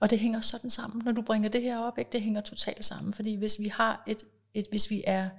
Og 0.00 0.10
det 0.10 0.18
hænger 0.18 0.40
sådan 0.40 0.70
sammen, 0.70 1.04
når 1.04 1.12
du 1.12 1.22
bringer 1.22 1.48
det 1.48 1.62
her 1.62 1.78
op, 1.78 1.98
ikke? 1.98 2.12
det 2.12 2.22
hænger 2.22 2.40
totalt 2.40 2.84
sammen, 2.84 3.14
fordi 3.14 3.34
hvis 3.34 3.60
vi 3.60 3.68
har 3.68 4.02
et, 4.06 4.22
et 4.54 4.66
hvis 4.70 4.90
vi 4.90 5.04
er, 5.06 5.30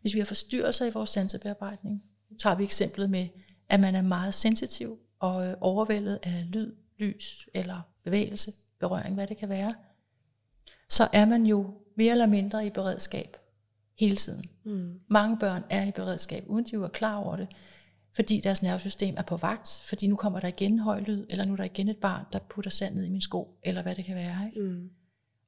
hvis 0.00 0.14
vi 0.14 0.18
har 0.18 0.26
forstyrrelser 0.26 0.86
i 0.86 0.90
vores 0.90 1.10
sansebearbejdning, 1.10 2.02
nu 2.30 2.36
tager 2.36 2.56
vi 2.56 2.64
eksemplet 2.64 3.10
med, 3.10 3.28
at 3.68 3.80
man 3.80 3.94
er 3.94 4.02
meget 4.02 4.34
sensitiv 4.34 4.98
og 5.18 5.46
øh, 5.46 5.54
overvældet 5.60 6.18
af 6.22 6.46
lyd, 6.48 6.74
lys 6.98 7.48
eller 7.54 7.82
bevægelse, 8.08 8.52
berøring, 8.80 9.14
hvad 9.14 9.26
det 9.26 9.36
kan 9.36 9.48
være, 9.48 9.72
så 10.88 11.08
er 11.12 11.24
man 11.26 11.46
jo 11.46 11.74
mere 11.96 12.12
eller 12.12 12.26
mindre 12.26 12.66
i 12.66 12.70
beredskab 12.70 13.36
hele 13.98 14.16
tiden. 14.16 14.44
mm, 14.64 15.00
Mange 15.08 15.38
børn 15.38 15.64
er 15.70 15.84
i 15.84 15.90
beredskab, 15.90 16.44
uden 16.46 16.64
de 16.64 16.76
er 16.76 16.88
klar 16.88 17.16
over 17.16 17.36
det, 17.36 17.48
fordi 18.12 18.40
deres 18.40 18.62
nervesystem 18.62 19.14
er 19.18 19.22
på 19.22 19.36
vagt, 19.36 19.82
fordi 19.84 20.06
nu 20.06 20.16
kommer 20.16 20.40
der 20.40 20.48
igen 20.48 20.78
høj 20.78 21.00
lyd, 21.00 21.26
eller 21.30 21.44
nu 21.44 21.52
er 21.52 21.56
der 21.56 21.64
igen 21.64 21.88
et 21.88 21.96
barn, 21.96 22.24
der 22.32 22.38
putter 22.38 22.70
sand 22.70 22.94
ned 22.94 23.04
i 23.04 23.08
min 23.08 23.20
sko, 23.20 23.58
eller 23.62 23.82
hvad 23.82 23.94
det 23.94 24.04
kan 24.04 24.16
være. 24.16 24.46
Ikke? 24.46 24.60
mm, 24.60 24.90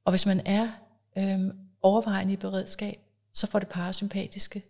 Og 0.05 0.11
hvis 0.11 0.25
man 0.25 0.41
er 0.45 0.69
øhm, 1.17 1.51
overvejende 1.81 2.33
i 2.33 2.37
beredskab, 2.37 2.99
så 3.33 3.47
får 3.47 3.59
det 3.59 3.67
parasympatiske 3.67 4.63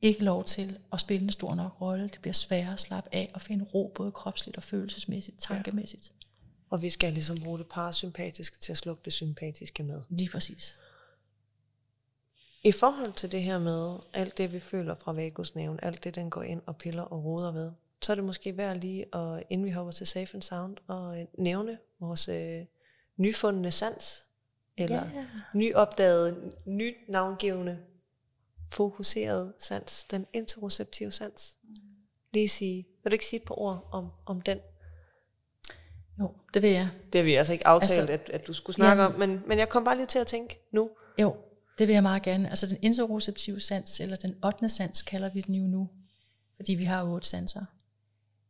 ikke 0.00 0.24
lov 0.24 0.44
til 0.44 0.78
at 0.92 1.00
spille 1.00 1.24
en 1.24 1.32
stor 1.32 1.54
nok 1.54 1.80
rolle. 1.80 2.08
Det 2.08 2.18
bliver 2.20 2.32
sværere 2.34 2.72
at 2.72 2.80
slappe 2.80 3.10
af 3.12 3.30
og 3.34 3.40
finde 3.40 3.64
ro, 3.64 3.92
både 3.94 4.12
kropsligt 4.12 4.56
og 4.56 4.62
følelsesmæssigt, 4.62 5.40
tankemæssigt. 5.40 6.12
Og 6.70 6.82
vi 6.82 6.90
skal 6.90 7.12
ligesom 7.12 7.36
bruge 7.44 7.58
det 7.58 7.68
parasympatiske 7.68 8.58
til 8.58 8.72
at 8.72 8.78
slukke 8.78 9.02
det 9.04 9.12
sympatiske 9.12 9.82
med. 9.82 10.02
Lige 10.08 10.30
præcis. 10.30 10.78
I 12.62 12.72
forhold 12.72 13.12
til 13.12 13.32
det 13.32 13.42
her 13.42 13.58
med 13.58 13.98
alt 14.12 14.38
det, 14.38 14.52
vi 14.52 14.60
føler 14.60 14.94
fra 14.94 15.12
vagusnerven, 15.12 15.78
alt 15.82 16.04
det, 16.04 16.14
den 16.14 16.30
går 16.30 16.42
ind 16.42 16.62
og 16.66 16.76
piller 16.76 17.02
og 17.02 17.24
roder 17.24 17.52
ved, 17.52 17.72
så 18.02 18.12
er 18.12 18.14
det 18.14 18.24
måske 18.24 18.56
værd 18.56 18.76
lige, 18.76 19.14
at, 19.16 19.42
inden 19.50 19.64
vi 19.66 19.70
hopper 19.70 19.92
til 19.92 20.06
Safe 20.06 20.34
and 20.34 20.42
Sound, 20.42 20.76
og 20.86 21.20
øh, 21.20 21.26
nævne 21.38 21.78
vores 22.00 22.28
øh, 22.28 22.64
nyfundne 23.16 23.70
sans, 23.70 24.24
eller 24.76 25.10
Ja. 25.14 25.26
nyopdagede, 25.54 26.52
nyt 26.66 26.94
navngivende, 27.08 27.78
fokuseret 28.72 29.52
sans, 29.58 30.04
den 30.10 30.26
interoceptive 30.32 31.10
sans. 31.12 31.56
Lige 32.32 32.48
sige, 32.48 32.86
vil 33.02 33.10
du 33.10 33.14
ikke 33.14 33.26
sige 33.26 33.40
et 33.40 33.46
par 33.46 33.58
ord 33.58 33.88
om, 33.92 34.08
om 34.26 34.40
den? 34.40 34.58
Jo, 36.20 36.32
det 36.54 36.62
vil 36.62 36.70
jeg. 36.70 36.88
Det 37.12 37.18
har 37.18 37.24
vi 37.24 37.34
altså 37.34 37.52
ikke 37.52 37.66
aftalt, 37.66 38.10
Altså, 38.10 38.12
at, 38.12 38.30
at 38.30 38.46
du 38.46 38.52
skulle 38.52 38.74
snakke 38.76 39.02
jamen- 39.02 39.14
om, 39.14 39.28
men, 39.28 39.42
men 39.46 39.58
jeg 39.58 39.68
kom 39.68 39.84
bare 39.84 39.96
lige 39.96 40.06
til 40.06 40.18
at 40.18 40.26
tænke 40.26 40.58
nu, 40.72 40.90
Jo, 41.18 41.36
Det 41.78 41.86
vil 41.88 41.92
jeg 41.94 42.02
meget 42.02 42.22
gerne. 42.22 42.48
Altså 42.48 42.66
den 42.66 42.76
interoceptive 42.82 43.60
sans, 43.60 44.00
eller 44.00 44.16
den 44.16 44.34
8. 44.44 44.68
sans, 44.68 45.02
kalder 45.02 45.30
vi 45.30 45.40
den 45.40 45.54
jo 45.54 45.66
nu, 45.66 45.88
fordi 46.56 46.74
vi 46.74 46.84
har 46.84 47.04
otte 47.04 47.28
sanser. 47.28 47.64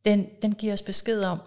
Den, 0.04 0.26
den 0.42 0.52
giver 0.54 0.72
os 0.72 0.82
besked 0.82 1.22
om, 1.22 1.38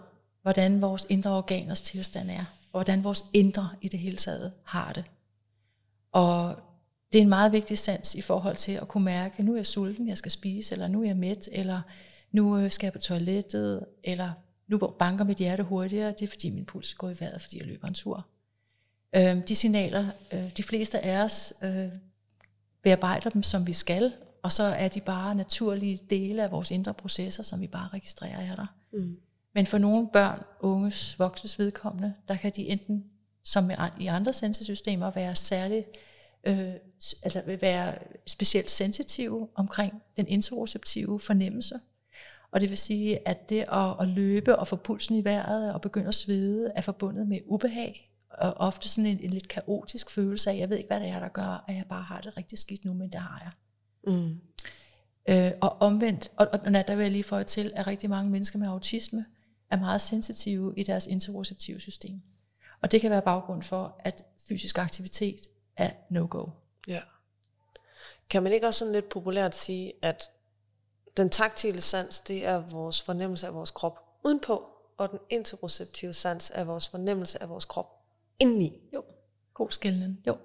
hvordan 0.42 0.82
vores 0.82 1.06
indre 1.10 1.32
organers 1.32 1.82
tilstand 1.82 2.32
er, 2.32 2.46
og 2.74 2.84
hvordan 2.84 3.04
vores 3.04 3.26
indre 3.34 3.70
i 3.82 3.88
det 3.88 4.00
hele 4.00 4.18
taget 4.18 4.52
har 4.64 4.94
det. 4.94 5.04
Og 6.12 6.56
det 7.14 7.20
er 7.20 7.24
en 7.24 7.30
meget 7.30 7.52
vigtig 7.52 7.78
sans 7.78 8.16
i 8.16 8.22
forhold 8.22 8.56
til 8.56 8.72
at 8.72 8.88
kunne 8.88 9.06
mærke, 9.06 9.44
nu 9.44 9.52
er 9.52 9.56
jeg 9.56 9.66
sulten, 9.66 10.08
jeg 10.08 10.18
skal 10.18 10.32
spise, 10.32 10.74
eller 10.76 10.88
nu 10.88 11.02
er 11.02 11.06
jeg 11.08 11.18
mæt, 11.18 11.50
eller 11.52 11.82
nu 12.32 12.58
øh, 12.58 12.72
skal 12.72 12.86
jeg 12.88 12.94
på 12.94 13.00
toilettet, 13.00 13.86
eller 14.04 14.32
nu 14.70 14.78
banker 14.78 15.26
mit 15.26 15.38
hjerte 15.38 15.64
hurtigere, 15.64 16.12
det 16.12 16.22
er 16.22 16.28
fordi 16.28 16.50
min 16.50 16.66
puls 16.66 16.94
går 16.94 17.10
i 17.10 17.16
vejret, 17.20 17.42
fordi 17.42 17.58
jeg 17.58 17.68
løber 17.68 17.88
en 17.88 17.94
tur. 17.94 18.28
Øh, 19.16 19.48
de 19.48 19.56
signaler, 19.56 20.08
øh, 20.32 20.50
de 20.58 20.64
fleste 20.64 21.00
af 21.00 21.24
os 21.24 21.54
øh, 21.64 21.88
bearbejder 22.84 23.30
dem, 23.30 23.44
som 23.44 23.68
vi 23.68 23.74
skal, 23.74 24.14
og 24.44 24.52
så 24.52 24.64
er 24.64 24.88
de 24.88 25.02
bare 25.02 25.36
naturlige 25.36 26.00
dele 26.10 26.44
af 26.44 26.52
vores 26.52 26.72
indre 26.72 26.94
processer, 26.94 27.44
som 27.44 27.62
vi 27.62 27.68
bare 27.68 27.90
registrerer 27.94 28.52
er 28.52 28.56
der. 28.56 28.66
Mm. 28.94 29.18
Men 29.54 29.66
for 29.66 29.78
nogle 29.78 30.10
børn, 30.14 30.44
unges, 30.60 31.20
voksnes 31.20 31.60
vedkommende, 31.60 32.14
der 32.28 32.38
kan 32.38 32.52
de 32.56 32.68
enten, 32.68 33.06
som 33.44 33.72
i 34.00 34.08
andre 34.08 34.34
sensorsystemer, 34.34 35.12
være 35.12 35.36
særligt 35.36 35.88
øh, 36.44 36.74
altså 37.24 37.42
være 37.62 37.96
specielt 38.28 38.70
sensitive 38.70 39.48
omkring 39.56 40.02
den 40.18 40.28
interoceptive 40.28 41.20
fornemmelse. 41.20 41.80
Og 42.52 42.62
det 42.62 42.70
vil 42.70 42.78
sige, 42.78 43.28
at 43.28 43.50
det 43.50 43.66
at, 43.72 43.96
at 44.00 44.08
løbe 44.08 44.60
og 44.60 44.68
få 44.68 44.76
pulsen 44.76 45.16
i 45.16 45.24
vejret 45.24 45.74
og 45.74 45.82
begynde 45.82 46.08
at 46.08 46.16
svede 46.16 46.72
er 46.76 46.82
forbundet 46.82 47.28
med 47.28 47.40
ubehag, 47.46 48.12
og 48.30 48.54
ofte 48.54 48.90
sådan 48.90 49.06
en, 49.06 49.20
en 49.20 49.30
lidt 49.30 49.48
kaotisk 49.48 50.10
følelse 50.10 50.52
af, 50.52 50.58
jeg 50.58 50.70
ved 50.70 50.78
ikke, 50.78 50.88
hvad 50.88 51.00
det 51.00 51.10
er, 51.10 51.20
der 51.20 51.28
gør, 51.28 51.64
at 51.68 51.76
jeg 51.76 51.86
bare 51.90 52.04
har 52.04 52.22
det 52.22 52.38
rigtig 52.38 52.58
skidt 52.58 52.86
nu, 52.86 52.94
men 52.94 53.12
det 53.12 53.20
har 53.20 53.42
jeg. 53.44 53.52
Mm. 54.14 54.40
Øh, 55.30 55.52
og 55.62 55.82
omvendt, 55.82 56.32
og, 56.36 56.48
og 56.52 56.60
der 56.60 56.96
vil 56.96 57.04
jeg 57.04 57.12
lige 57.12 57.24
få 57.24 57.44
til, 57.44 57.74
at 57.76 57.88
rigtig 57.88 58.10
mange 58.10 58.32
mennesker 58.32 58.60
med 58.60 58.68
autisme 58.68 59.26
er 59.72 59.78
meget 59.78 60.02
sensitive 60.02 60.74
i 60.78 60.84
deres 60.84 61.08
interoceptive 61.08 61.80
system. 61.80 62.22
Og 62.82 62.92
det 62.92 63.02
kan 63.02 63.12
være 63.12 63.22
baggrund 63.22 63.64
for, 63.64 63.96
at 64.00 64.24
fysisk 64.48 64.78
aktivitet 64.78 65.40
er 65.78 65.92
no-go. 66.10 66.46
Ja. 66.88 67.02
Kan 68.30 68.44
man 68.44 68.52
ikke 68.52 68.68
også 68.68 68.80
sådan 68.80 68.94
lidt 68.94 69.10
populært 69.10 69.56
sige, 69.56 69.94
at 70.02 70.30
den 71.20 71.30
taktile 71.30 71.82
sans, 71.82 72.20
det 72.20 72.46
er 72.46 72.60
vores 72.60 73.02
fornemmelse 73.02 73.48
af 73.48 73.54
vores 73.54 73.72
krop 73.72 74.00
udenpå, 74.24 74.66
og 74.98 75.12
den 75.12 75.20
interoceptive 75.30 76.14
sans 76.14 76.52
er 76.56 76.64
vores 76.64 76.90
fornemmelse 76.90 77.42
af 77.42 77.50
vores 77.50 77.66
krop 77.66 77.92
indeni. 78.40 78.82
Jo, 78.94 79.04
god 79.54 79.72
skældning. 79.72 80.22
Jo, 80.28 80.38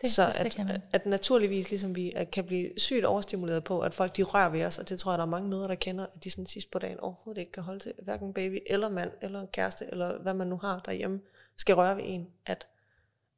det, 0.00 0.10
så 0.10 0.26
det, 0.26 0.58
at, 0.58 0.70
at, 0.70 0.80
at 0.92 1.06
naturligvis 1.06 1.70
ligesom 1.70 1.96
vi 1.96 2.12
at 2.12 2.30
kan 2.30 2.44
blive 2.44 2.70
sygt 2.76 3.04
overstimuleret 3.04 3.64
på, 3.64 3.80
at 3.80 3.94
folk 3.94 4.16
de 4.16 4.22
rører 4.22 4.48
ved 4.48 4.64
os, 4.64 4.78
og 4.78 4.88
det 4.88 5.00
tror 5.00 5.12
jeg, 5.12 5.18
der 5.18 5.24
er 5.24 5.28
mange 5.28 5.48
møder, 5.48 5.66
der 5.66 5.74
kender, 5.74 6.06
at 6.06 6.24
de 6.24 6.30
sådan 6.30 6.46
sidst 6.46 6.70
på 6.70 6.78
dagen 6.78 7.00
overhovedet 7.00 7.40
ikke 7.40 7.52
kan 7.52 7.62
holde 7.62 7.80
til, 7.80 7.92
hverken 8.02 8.32
baby 8.32 8.62
eller 8.66 8.88
mand, 8.88 9.10
eller 9.20 9.46
kæreste, 9.46 9.86
eller 9.90 10.18
hvad 10.18 10.34
man 10.34 10.46
nu 10.46 10.56
har 10.56 10.80
derhjemme, 10.80 11.20
skal 11.56 11.74
røre 11.74 11.96
ved 11.96 12.04
en, 12.06 12.28
at 12.46 12.68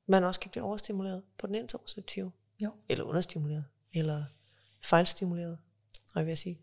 man 0.07 0.25
også 0.25 0.41
kan 0.41 0.51
blive 0.51 0.65
overstimuleret 0.65 1.23
på 1.39 1.47
den 1.47 1.55
interoceptive. 1.55 2.33
Jo. 2.61 2.71
Eller 2.89 3.05
understimuleret, 3.05 3.65
eller 3.95 4.25
fejlstimuleret, 4.83 5.59
jeg 6.15 6.27
vil 6.27 6.37
sige. 6.37 6.61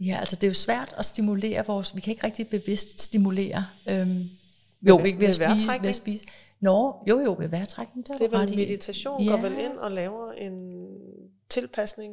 Ja, 0.00 0.16
altså 0.20 0.36
det 0.36 0.44
er 0.44 0.48
jo 0.48 0.54
svært 0.54 0.94
at 0.98 1.04
stimulere 1.04 1.66
vores, 1.66 1.96
vi 1.96 2.00
kan 2.00 2.10
ikke 2.10 2.26
rigtig 2.26 2.48
bevidst 2.48 3.00
stimulere, 3.00 3.66
øhm, 3.88 4.24
jo, 4.88 4.96
vi 4.96 5.14
ved 5.18 5.28
at 5.28 5.34
spise, 5.34 5.82
ved 5.82 5.88
at 5.88 5.96
spise. 5.96 6.24
Nå, 6.60 6.94
jo 7.08 7.20
jo, 7.20 7.36
ved 7.38 7.48
vejrtrækning. 7.48 8.06
Der 8.06 8.16
det 8.16 8.34
er 8.34 8.38
vel 8.38 8.56
meditation, 8.56 9.22
ja. 9.22 9.30
går 9.30 9.40
vel 9.42 9.52
ind 9.52 9.72
og 9.72 9.90
laver 9.90 10.32
en 10.32 10.72
tilpasning, 11.48 12.12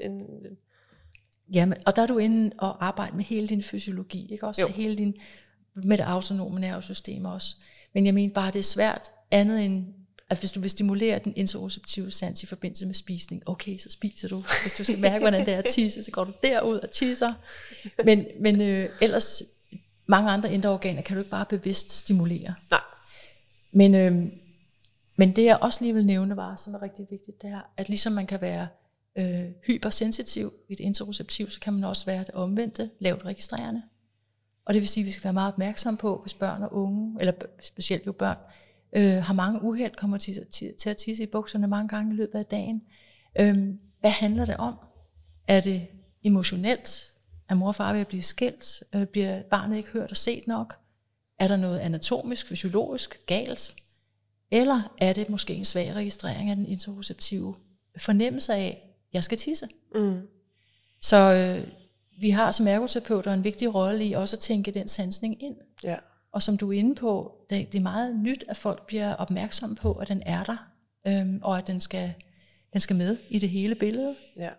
en, 0.00 0.22
Jamen, 1.52 1.78
og 1.86 1.96
der 1.96 2.02
er 2.02 2.06
du 2.06 2.18
inde 2.18 2.50
og 2.58 2.86
arbejde 2.86 3.16
med 3.16 3.24
hele 3.24 3.46
din 3.46 3.62
fysiologi, 3.62 4.32
ikke 4.32 4.46
også? 4.46 4.62
Jo. 4.62 4.68
Hele 4.68 4.96
din, 4.96 5.14
med 5.74 5.98
det 5.98 6.04
autonome 6.04 6.60
nervesystem 6.60 7.24
også. 7.24 7.56
Men 7.94 8.06
jeg 8.06 8.14
mener 8.14 8.34
bare, 8.34 8.52
det 8.52 8.58
er 8.58 8.62
svært 8.62 9.10
andet 9.30 9.64
end, 9.64 9.84
at 10.30 10.38
hvis 10.38 10.52
du 10.52 10.60
vil 10.60 10.70
stimulere 10.70 11.18
den 11.18 11.32
interoceptive 11.36 12.10
sans 12.10 12.42
i 12.42 12.46
forbindelse 12.46 12.86
med 12.86 12.94
spisning, 12.94 13.42
okay, 13.46 13.78
så 13.78 13.90
spiser 13.90 14.28
du. 14.28 14.44
Hvis 14.62 14.74
du 14.78 14.84
skal 14.84 14.98
mærke, 14.98 15.22
hvordan 15.22 15.46
det 15.46 15.54
er 15.54 15.58
at 15.58 15.66
tisse, 15.70 16.02
så 16.02 16.10
går 16.10 16.24
du 16.24 16.32
derud 16.42 16.78
og 16.78 16.90
tisser. 16.90 17.34
Men, 18.04 18.26
men 18.40 18.60
øh, 18.60 18.88
ellers, 19.00 19.42
mange 20.06 20.30
andre 20.30 20.52
indre 20.52 20.70
organer 20.70 21.02
kan 21.02 21.16
du 21.16 21.20
ikke 21.20 21.30
bare 21.30 21.46
bevidst 21.48 21.90
stimulere. 21.90 22.54
Nej. 22.70 22.80
Men, 23.72 23.94
øh, 23.94 24.32
men 25.16 25.36
det 25.36 25.44
jeg 25.44 25.58
også 25.60 25.84
lige 25.84 25.94
vil 25.94 26.06
nævne 26.06 26.36
var, 26.36 26.56
som 26.56 26.74
er 26.74 26.82
rigtig 26.82 27.06
vigtigt, 27.10 27.42
det 27.42 27.50
er, 27.50 27.60
at 27.76 27.88
ligesom 27.88 28.12
man 28.12 28.26
kan 28.26 28.40
være 28.40 28.68
øh, 29.18 29.52
hypersensitiv 29.66 30.52
i 30.68 30.74
det 30.74 30.80
interoceptiv, 30.80 31.50
så 31.50 31.60
kan 31.60 31.72
man 31.72 31.84
også 31.84 32.06
være 32.06 32.20
det 32.20 32.30
omvendte, 32.30 32.90
lavt 32.98 33.24
registrerende. 33.24 33.82
Og 34.64 34.74
det 34.74 34.80
vil 34.80 34.88
sige, 34.88 35.02
at 35.02 35.06
vi 35.06 35.10
skal 35.10 35.24
være 35.24 35.32
meget 35.32 35.52
opmærksomme 35.52 35.98
på, 35.98 36.20
hvis 36.22 36.34
børn 36.34 36.62
og 36.62 36.74
unge, 36.74 37.16
eller 37.20 37.32
specielt 37.62 38.06
jo 38.06 38.12
børn, 38.12 38.36
øh, 38.92 39.22
har 39.22 39.34
mange 39.34 39.62
uheld, 39.62 39.94
kommer 39.94 40.18
til, 40.18 40.46
til, 40.52 40.74
til 40.78 40.90
at 40.90 40.96
tisse 40.96 41.22
i 41.22 41.26
bukserne 41.26 41.66
mange 41.66 41.88
gange 41.88 42.14
i 42.14 42.16
løbet 42.16 42.38
af 42.38 42.46
dagen. 42.46 42.82
Øh, 43.40 43.68
hvad 44.00 44.10
handler 44.10 44.44
det 44.44 44.56
om? 44.56 44.74
Er 45.48 45.60
det 45.60 45.86
emotionelt? 46.24 47.12
Er 47.48 47.54
mor 47.54 47.68
og 47.68 47.74
far 47.74 47.92
ved 47.92 48.00
at 48.00 48.08
blive 48.08 48.22
skilt? 48.22 48.82
Øh, 48.94 49.06
bliver 49.06 49.42
barnet 49.42 49.76
ikke 49.76 49.88
hørt 49.88 50.10
og 50.10 50.16
set 50.16 50.46
nok? 50.46 50.76
Er 51.38 51.48
der 51.48 51.56
noget 51.56 51.78
anatomisk, 51.78 52.46
fysiologisk 52.46 53.26
galt? 53.26 53.74
Eller 54.50 54.94
er 54.98 55.12
det 55.12 55.28
måske 55.28 55.54
en 55.54 55.64
svag 55.64 55.94
registrering 55.94 56.50
af 56.50 56.56
den 56.56 56.66
interoceptive 56.66 57.54
fornemmelse 57.98 58.54
af, 58.54 58.66
at 58.66 58.96
jeg 59.12 59.24
skal 59.24 59.38
tisse? 59.38 59.68
Mm. 59.94 60.20
Så 61.00 61.16
øh, 61.16 61.68
vi 62.20 62.30
har 62.30 62.50
som 62.50 62.66
ergoterapeuter 62.66 63.32
en 63.32 63.44
vigtig 63.44 63.74
rolle 63.74 64.06
i 64.06 64.12
også 64.12 64.36
at 64.36 64.40
tænke 64.40 64.70
den 64.70 64.88
sansning 64.88 65.42
ind. 65.42 65.56
Ja. 65.84 65.96
Og 66.36 66.42
som 66.42 66.58
du 66.58 66.72
er 66.72 66.78
inde 66.78 66.94
på, 66.94 67.34
det, 67.50 67.72
det 67.72 67.78
er 67.78 67.82
meget 67.82 68.16
nyt, 68.16 68.44
at 68.48 68.56
folk 68.56 68.86
bliver 68.86 69.14
opmærksomme 69.14 69.76
på, 69.76 69.92
at 69.92 70.08
den 70.08 70.22
er 70.26 70.44
der, 70.44 70.56
øhm, 71.06 71.40
og 71.42 71.58
at 71.58 71.66
den 71.66 71.80
skal, 71.80 72.14
den 72.72 72.80
skal 72.80 72.96
med 72.96 73.18
i 73.28 73.38
det 73.38 73.48
hele 73.48 73.74
billede. 73.74 74.16
Ja. 74.36 74.50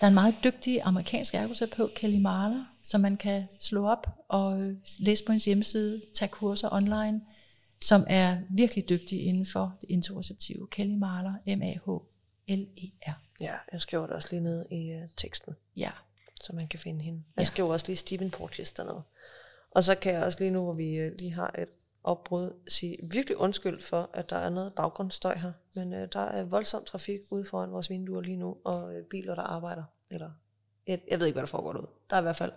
Der 0.00 0.04
er 0.04 0.08
en 0.08 0.14
meget 0.14 0.34
dygtig 0.44 0.80
amerikansk 0.82 1.34
ergoterapeut, 1.34 1.94
Kelly 1.94 2.18
Marler, 2.18 2.64
som 2.82 3.00
man 3.00 3.16
kan 3.16 3.44
slå 3.60 3.88
op 3.88 4.06
og 4.28 4.60
øh, 4.60 4.76
læse 4.98 5.24
på 5.24 5.32
hendes 5.32 5.44
hjemmeside, 5.44 6.02
tage 6.14 6.28
kurser 6.28 6.72
online, 6.72 7.20
som 7.80 8.04
er 8.06 8.38
virkelig 8.50 8.88
dygtig 8.88 9.26
inden 9.26 9.46
for 9.46 9.76
det 9.80 9.90
interoceptive. 9.90 10.68
Kelly 10.70 10.94
Marler, 10.94 11.56
M-A-H-L-E-R. 11.56 13.12
Ja, 13.40 13.54
jeg 13.72 13.80
skriver 13.80 14.06
det 14.06 14.16
også 14.16 14.28
lige 14.30 14.42
ned 14.42 14.66
i 14.70 14.94
uh, 14.94 15.08
teksten. 15.16 15.54
Ja. 15.76 15.90
Så 16.40 16.52
man 16.52 16.68
kan 16.68 16.78
finde 16.78 17.04
hende. 17.04 17.22
Jeg 17.36 17.42
ja. 17.42 17.44
skriver 17.44 17.68
også 17.68 17.86
lige 17.86 17.96
Stephen 17.96 18.30
Porges 18.30 18.72
dernede. 18.72 19.02
Og 19.70 19.82
så 19.82 19.94
kan 19.94 20.14
jeg 20.14 20.24
også 20.24 20.38
lige 20.38 20.50
nu, 20.50 20.64
hvor 20.64 20.72
vi 20.72 20.94
øh, 20.94 21.12
lige 21.18 21.32
har 21.32 21.54
et 21.58 21.68
opbrud, 22.04 22.50
sige 22.68 22.96
virkelig 23.02 23.36
undskyld 23.36 23.82
for, 23.82 24.10
at 24.12 24.30
der 24.30 24.36
er 24.36 24.50
noget 24.50 24.72
baggrundsstøj 24.74 25.36
her. 25.36 25.52
Men 25.74 25.92
øh, 25.92 26.08
der 26.12 26.20
er 26.20 26.44
voldsom 26.44 26.84
trafik 26.84 27.20
ude 27.30 27.44
foran 27.44 27.72
vores 27.72 27.90
vinduer 27.90 28.20
lige 28.20 28.36
nu, 28.36 28.56
og 28.64 28.94
øh, 28.94 29.04
biler, 29.04 29.34
der 29.34 29.42
arbejder. 29.42 29.84
Eller, 30.10 30.30
jeg, 30.86 31.00
jeg 31.10 31.20
ved 31.20 31.26
ikke, 31.26 31.34
hvad 31.34 31.42
der 31.42 31.50
foregår 31.50 31.72
derude. 31.72 31.90
Der 32.10 32.16
er 32.16 32.20
i 32.20 32.22
hvert 32.22 32.36
fald, 32.36 32.52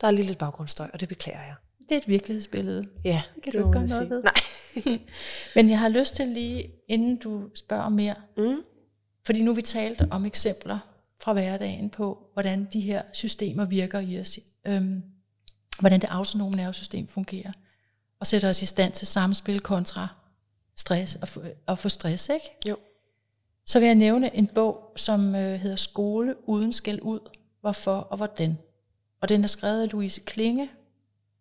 der 0.00 0.06
er 0.06 0.10
lige 0.10 0.26
lidt 0.26 0.38
baggrundsstøj, 0.38 0.88
og 0.92 1.00
det 1.00 1.08
beklager 1.08 1.42
jeg. 1.42 1.54
Det 1.88 1.94
er 1.94 1.98
et 1.98 2.08
virkelighedsbillede. 2.08 2.88
Ja, 3.04 3.22
det 3.34 3.42
kan 3.42 3.52
det 3.52 3.60
du 3.60 3.68
ikke 3.68 3.78
gøre 3.78 3.86
noget 3.86 4.10
ved. 4.10 4.22
Nej. 4.22 4.98
Men 5.56 5.70
jeg 5.70 5.78
har 5.78 5.88
lyst 5.88 6.14
til 6.14 6.26
lige, 6.26 6.72
inden 6.88 7.16
du 7.16 7.50
spørger 7.54 7.88
mere, 7.88 8.14
mm. 8.36 8.62
fordi 9.26 9.42
nu 9.42 9.54
vi 9.54 9.62
talt 9.62 10.02
om 10.10 10.24
eksempler 10.24 10.78
fra 11.20 11.32
hverdagen 11.32 11.90
på, 11.90 12.30
hvordan 12.32 12.68
de 12.72 12.80
her 12.80 13.02
systemer 13.12 13.64
virker 13.64 14.00
i 14.00 14.20
os. 14.20 14.38
Øhm, 14.66 15.02
hvordan 15.80 16.00
det 16.00 16.08
autonome 16.08 16.56
nervesystem 16.56 17.08
fungerer, 17.08 17.52
og 18.20 18.26
sætter 18.26 18.50
os 18.50 18.62
i 18.62 18.66
stand 18.66 18.92
til 18.92 19.06
samspil 19.06 19.60
kontra 19.60 20.08
stress 20.76 21.16
og 21.16 21.28
få, 21.28 21.42
og 21.66 21.78
få 21.78 21.88
stress, 21.88 22.28
ikke? 22.28 22.50
Jo. 22.68 22.76
Så 23.66 23.80
vil 23.80 23.86
jeg 23.86 23.94
nævne 23.94 24.36
en 24.36 24.46
bog, 24.46 24.92
som 24.96 25.34
øh, 25.34 25.60
hedder 25.60 25.76
Skole 25.76 26.48
uden 26.48 26.72
skæld 26.72 27.00
ud, 27.02 27.20
hvorfor 27.60 27.96
og 27.96 28.16
hvordan. 28.16 28.58
Og 29.20 29.28
den 29.28 29.42
er 29.42 29.48
skrevet 29.48 29.82
af 29.82 29.92
Louise 29.92 30.20
Klinge, 30.20 30.70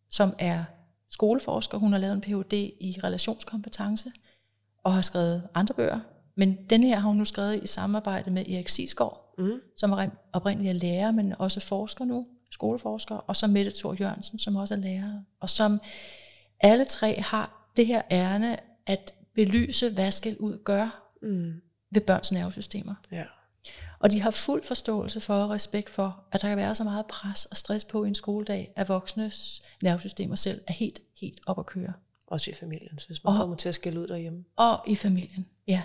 som 0.10 0.34
er 0.40 0.64
skoleforsker. 1.10 1.78
Hun 1.78 1.92
har 1.92 2.00
lavet 2.00 2.14
en 2.14 2.22
Ph.D. 2.22 2.54
i 2.80 3.00
relationskompetence 3.04 4.12
og 4.84 4.94
har 4.94 5.02
skrevet 5.02 5.48
andre 5.54 5.76
bøger. 5.76 6.00
Men 6.36 6.58
den 6.70 6.84
her 6.84 7.00
har 7.00 7.08
hun 7.08 7.18
nu 7.18 7.26
skrevet 7.26 7.64
i 7.64 7.68
samarbejde 7.68 8.32
med 8.32 8.50
Erik 8.50 8.70
Sisgaard, 8.70 9.34
mm. 9.38 9.62
som 9.78 9.92
er 9.92 10.10
oprindeligt 10.34 10.70
er 10.70 10.80
lærer, 10.80 11.12
men 11.12 11.34
også 11.40 11.60
forsker 11.60 12.06
nu 12.06 12.28
skoleforsker, 12.56 13.16
og 13.16 13.36
så 13.36 13.48
Mette 13.48 13.72
Thor 13.72 13.96
Jørgensen, 14.00 14.40
som 14.40 14.56
også 14.56 14.74
er 14.74 14.78
lærer, 14.78 15.22
og 15.40 15.50
som 15.50 15.82
alle 16.60 16.86
tre 16.86 17.22
har 17.22 17.72
det 17.78 17.88
her 17.88 18.02
ærne 18.12 18.58
at 18.86 19.14
belyse, 19.34 19.90
hvad 19.94 20.12
skal 20.12 20.38
ud 20.38 20.58
gør 20.64 21.12
mm. 21.22 21.62
ved 21.92 22.02
børns 22.02 22.32
nervesystemer. 22.32 22.96
Ja. 23.12 23.24
Og 24.00 24.12
de 24.12 24.22
har 24.22 24.32
fuld 24.32 24.64
forståelse 24.64 25.22
for 25.22 25.34
og 25.34 25.50
respekt 25.50 25.90
for, 25.90 26.24
at 26.32 26.42
der 26.42 26.48
kan 26.48 26.58
være 26.58 26.76
så 26.76 26.84
meget 26.84 27.06
pres 27.06 27.46
og 27.46 27.58
stress 27.58 27.86
på 27.86 28.04
i 28.04 28.08
en 28.08 28.16
skoledag, 28.16 28.74
at 28.76 28.90
voksnes 28.90 29.64
nervesystemer 29.84 30.36
selv 30.36 30.62
er 30.68 30.74
helt, 30.74 31.00
helt 31.22 31.40
op 31.46 31.60
at 31.60 31.66
køre. 31.66 31.94
Også 32.28 32.52
i 32.52 32.54
familien, 32.54 33.00
hvis 33.08 33.24
man 33.24 33.34
og, 33.34 33.40
kommer 33.40 33.56
til 33.56 33.70
at 33.70 33.76
skille 33.76 34.00
ud 34.00 34.08
derhjemme. 34.08 34.44
Og 34.56 34.84
i 34.88 34.96
familien, 34.96 35.46
ja. 35.68 35.84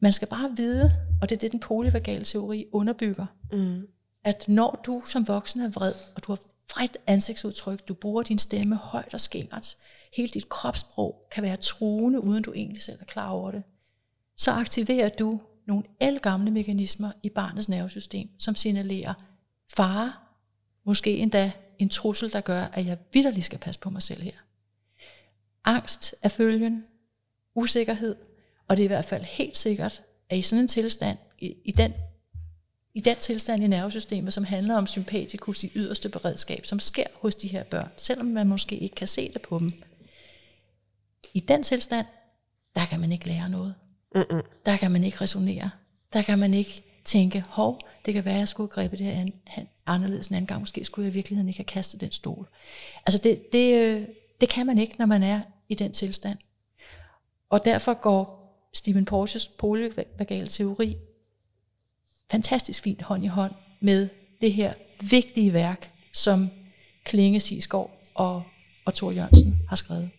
Man 0.00 0.12
skal 0.12 0.28
bare 0.28 0.56
vide, 0.56 0.92
og 1.22 1.28
det 1.28 1.36
er 1.36 1.40
det, 1.40 1.52
den 1.52 1.60
polyvagale 1.60 2.24
teori 2.24 2.66
underbygger, 2.72 3.26
Mm 3.52 3.88
at 4.24 4.48
når 4.48 4.82
du 4.86 5.02
som 5.06 5.28
voksen 5.28 5.60
er 5.60 5.68
vred, 5.68 5.94
og 6.14 6.26
du 6.26 6.32
har 6.32 6.38
vredt 6.74 6.96
ansigtsudtryk, 7.06 7.88
du 7.88 7.94
bruger 7.94 8.22
din 8.22 8.38
stemme 8.38 8.76
højt 8.76 9.14
og 9.14 9.20
skingert, 9.20 9.76
hele 10.12 10.28
dit 10.28 10.48
kropssprog 10.48 11.28
kan 11.30 11.42
være 11.42 11.56
truende, 11.56 12.20
uden 12.20 12.42
du 12.42 12.52
egentlig 12.52 12.82
selv 12.82 13.00
er 13.00 13.04
klar 13.04 13.30
over 13.30 13.50
det, 13.50 13.62
så 14.36 14.50
aktiverer 14.50 15.08
du 15.08 15.40
nogle 15.66 15.84
elgamle 16.00 16.50
mekanismer 16.50 17.12
i 17.22 17.28
barnets 17.28 17.68
nervesystem, 17.68 18.28
som 18.38 18.54
signalerer 18.54 19.14
fare, 19.76 20.12
måske 20.84 21.16
endda 21.16 21.52
en 21.78 21.88
trussel, 21.88 22.32
der 22.32 22.40
gør, 22.40 22.62
at 22.62 22.86
jeg 22.86 22.98
vidderligt 23.12 23.46
skal 23.46 23.58
passe 23.58 23.80
på 23.80 23.90
mig 23.90 24.02
selv 24.02 24.22
her. 24.22 24.32
Angst 25.64 26.14
er 26.22 26.28
følgen, 26.28 26.84
usikkerhed, 27.54 28.16
og 28.68 28.76
det 28.76 28.82
er 28.82 28.84
i 28.84 28.88
hvert 28.88 29.04
fald 29.04 29.24
helt 29.24 29.56
sikkert, 29.56 30.02
at 30.30 30.38
i 30.38 30.42
sådan 30.42 30.62
en 30.62 30.68
tilstand, 30.68 31.18
i, 31.38 31.54
i 31.64 31.72
den 31.72 31.92
i 32.98 33.00
den 33.00 33.16
tilstand 33.16 33.62
i 33.62 33.66
nervesystemet, 33.66 34.32
som 34.34 34.44
handler 34.44 34.76
om 34.76 34.86
sympatikus 34.86 35.64
i 35.64 35.72
yderste 35.74 36.08
beredskab, 36.08 36.66
som 36.66 36.80
sker 36.80 37.04
hos 37.14 37.34
de 37.34 37.48
her 37.48 37.62
børn, 37.62 37.88
selvom 37.96 38.26
man 38.26 38.46
måske 38.46 38.76
ikke 38.78 38.94
kan 38.94 39.06
se 39.06 39.32
det 39.32 39.42
på 39.42 39.58
dem. 39.58 39.72
I 41.34 41.40
den 41.40 41.62
tilstand, 41.62 42.06
der 42.74 42.84
kan 42.84 43.00
man 43.00 43.12
ikke 43.12 43.28
lære 43.28 43.48
noget. 43.48 43.74
Mm-mm. 44.14 44.42
Der 44.66 44.76
kan 44.76 44.90
man 44.90 45.04
ikke 45.04 45.20
resonere. 45.20 45.70
Der 46.12 46.22
kan 46.22 46.38
man 46.38 46.54
ikke 46.54 46.82
tænke, 47.04 47.44
hov, 47.48 47.80
det 48.04 48.14
kan 48.14 48.24
være, 48.24 48.34
at 48.34 48.40
jeg 48.40 48.48
skulle 48.48 48.70
have 48.74 48.82
grebet 48.82 48.98
det 48.98 49.06
her 49.06 49.20
an, 49.20 49.32
anderledes 49.86 50.26
en 50.26 50.34
anden 50.34 50.46
gang. 50.46 50.60
Måske 50.60 50.84
skulle 50.84 51.06
jeg 51.06 51.12
i 51.12 51.14
virkeligheden 51.14 51.48
ikke 51.48 51.58
have 51.58 51.64
kastet 51.64 52.00
den 52.00 52.12
stol. 52.12 52.48
Altså 53.06 53.20
det, 53.24 53.52
det, 53.52 53.78
øh, 53.78 54.08
det 54.40 54.48
kan 54.48 54.66
man 54.66 54.78
ikke, 54.78 54.94
når 54.98 55.06
man 55.06 55.22
er 55.22 55.40
i 55.68 55.74
den 55.74 55.92
tilstand. 55.92 56.38
Og 57.50 57.64
derfor 57.64 57.94
går 57.94 58.38
Stephen 58.74 59.04
Porges 59.04 59.46
polyvagale 59.46 60.48
teori 60.48 60.96
fantastisk 62.30 62.82
fint 62.82 63.02
hånd 63.02 63.24
i 63.24 63.26
hånd 63.26 63.52
med 63.80 64.08
det 64.40 64.52
her 64.52 64.74
vigtige 65.10 65.52
værk, 65.52 65.90
som 66.12 66.50
Klinge 67.04 67.40
Sisgaard 67.40 68.00
og, 68.14 68.42
og 68.84 68.94
Thor 68.94 69.10
Jørgensen 69.10 69.60
har 69.68 69.76
skrevet. 69.76 70.10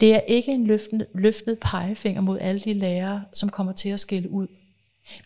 Det 0.00 0.14
er 0.14 0.20
ikke 0.20 0.52
en 0.52 0.66
løftende, 0.66 1.06
løftet 1.14 1.58
pegefinger 1.60 2.20
mod 2.20 2.38
alle 2.40 2.60
de 2.60 2.72
lærere, 2.72 3.24
som 3.32 3.48
kommer 3.48 3.72
til 3.72 3.88
at 3.88 4.00
skille 4.00 4.30
ud. 4.30 4.46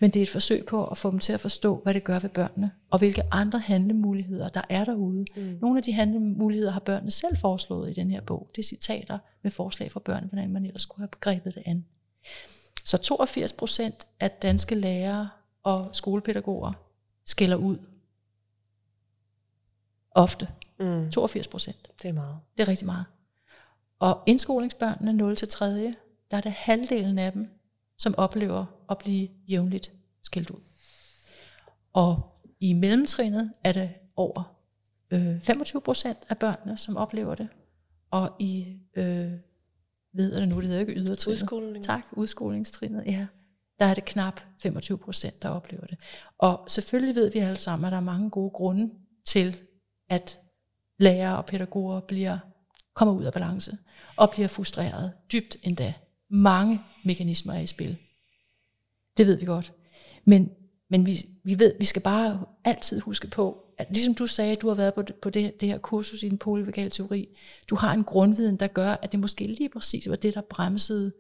Men 0.01 0.11
det 0.11 0.21
er 0.21 0.23
et 0.23 0.29
forsøg 0.29 0.67
på 0.67 0.87
at 0.87 0.99
få 0.99 1.11
dem 1.11 1.19
til 1.19 1.33
at 1.33 1.41
forstå, 1.41 1.81
hvad 1.83 1.95
det 1.95 2.05
gør 2.05 2.19
ved 2.19 2.31
børnene, 2.31 2.71
og 2.91 2.99
hvilke 2.99 3.23
andre 3.31 3.59
handlemuligheder, 3.59 4.49
der 4.49 4.63
er 4.69 4.85
derude. 4.85 5.25
Mm. 5.37 5.59
Nogle 5.61 5.79
af 5.79 5.83
de 5.83 5.93
handlemuligheder 5.93 6.73
har 6.73 6.81
børnene 6.81 7.11
selv 7.11 7.37
foreslået 7.37 7.91
i 7.91 7.93
den 7.93 8.11
her 8.11 8.21
bog. 8.21 8.51
Det 8.57 8.63
er 8.63 8.67
citater 8.67 9.19
med 9.43 9.51
forslag 9.51 9.93
fra 9.93 10.01
børnene, 10.01 10.29
hvordan 10.29 10.53
man 10.53 10.65
ellers 10.65 10.83
skulle 10.83 11.01
have 11.01 11.09
begrebet 11.09 11.55
det 11.55 11.63
an. 11.67 11.85
Så 12.85 12.99
82 12.99 13.53
procent 13.53 14.07
af 14.21 14.31
danske 14.31 14.75
lærere 14.75 15.29
og 15.63 15.91
skolepædagoger 15.93 16.73
skælder 17.27 17.57
ud. 17.57 17.79
Ofte. 20.11 20.49
Mm. 20.79 21.11
82 21.11 21.49
procent. 21.49 21.91
Det 22.03 22.09
er 22.09 22.13
meget. 22.13 22.39
Det 22.57 22.63
er 22.63 22.69
rigtig 22.69 22.87
meget. 22.87 23.05
Og 23.99 24.23
indskolingsbørnene 24.27 25.13
0 25.13 25.37
til 25.37 25.49
3. 25.49 25.67
der 26.31 26.37
er 26.37 26.41
det 26.41 26.53
halvdelen 26.53 27.19
af 27.19 27.33
dem, 27.33 27.49
som 27.99 28.15
oplever 28.17 28.67
at 28.91 28.99
blive 28.99 29.29
jævnligt 29.49 29.93
skældt 30.23 30.51
ud. 30.51 30.61
Og 31.93 32.23
i 32.61 32.73
mellemtrinnet 32.73 33.53
er 33.65 33.73
det 33.73 33.91
over 34.17 34.57
øh, 35.11 35.43
25 35.43 35.81
procent 35.81 36.19
af 36.29 36.39
børnene, 36.39 36.79
som 36.79 36.97
oplever 36.97 37.35
det. 37.35 37.49
Og 38.11 38.37
i, 38.39 38.77
øh, 38.95 39.33
ved 40.13 40.33
jeg 40.33 40.41
det 40.41 40.49
nu, 40.49 40.57
det 40.57 40.65
hedder 40.65 40.81
ikke 40.81 40.93
ydertrinnet. 40.93 41.43
Udskoling. 41.43 41.85
Tak, 41.85 42.07
udskolingstrinnet, 42.13 43.07
ja. 43.07 43.27
Der 43.81 43.87
er 43.87 43.95
det 43.95 44.05
knap 44.05 44.41
25 44.59 44.99
procent, 44.99 45.43
der 45.43 45.49
oplever 45.49 45.87
det. 45.87 45.99
Og 46.39 46.65
selvfølgelig 46.69 47.15
ved 47.15 47.33
vi 47.33 47.39
alle 47.39 47.57
sammen, 47.57 47.87
at 47.87 47.93
der 47.93 47.99
er 47.99 48.03
mange 48.03 48.31
gode 48.31 48.51
grunde 48.51 48.91
til, 49.25 49.57
at 50.09 50.41
lærere 50.99 51.37
og 51.37 51.47
pædagoger 51.47 52.01
bliver, 52.01 52.39
kommer 52.95 53.15
ud 53.15 53.25
af 53.25 53.33
balance 53.33 53.79
og 54.17 54.31
bliver 54.31 54.49
frustreret 54.49 55.13
dybt 55.33 55.57
endda. 55.63 55.95
Mange 56.31 56.81
mekanismer 57.05 57.55
er 57.55 57.61
i 57.61 57.67
spil. 57.67 57.99
Det 59.17 59.27
ved 59.27 59.37
vi 59.37 59.47
godt. 59.47 59.73
Men, 60.25 60.51
men 60.91 61.07
vi, 61.07 61.17
vi 61.45 61.59
ved, 61.59 61.75
vi 61.79 61.85
skal 61.85 62.03
bare 62.03 62.45
altid 62.65 63.01
huske 63.01 63.29
på, 63.29 63.65
at 63.79 63.87
ligesom 63.91 64.15
du 64.15 64.27
sagde, 64.27 64.57
du 64.57 64.69
har 64.69 64.75
været 64.75 64.95
på 64.95 65.03
det, 65.03 65.15
på 65.15 65.31
det, 65.31 65.61
det 65.61 65.69
her 65.69 65.79
kursus 65.79 66.23
i 66.23 66.29
den 66.29 66.39
polyvagale 66.39 66.91
teori, 66.91 67.29
du 67.71 67.75
har 67.77 67.93
en 67.93 68.05
grundviden, 68.05 68.57
der 68.57 68.67
gør, 68.67 68.91
at 69.03 69.13
det 69.13 69.21
måske 69.21 69.45
lige 69.45 69.69
præcis 69.69 70.09
var 70.09 70.17
det, 70.17 70.35
der 70.35 70.41
bremsede 70.51 71.13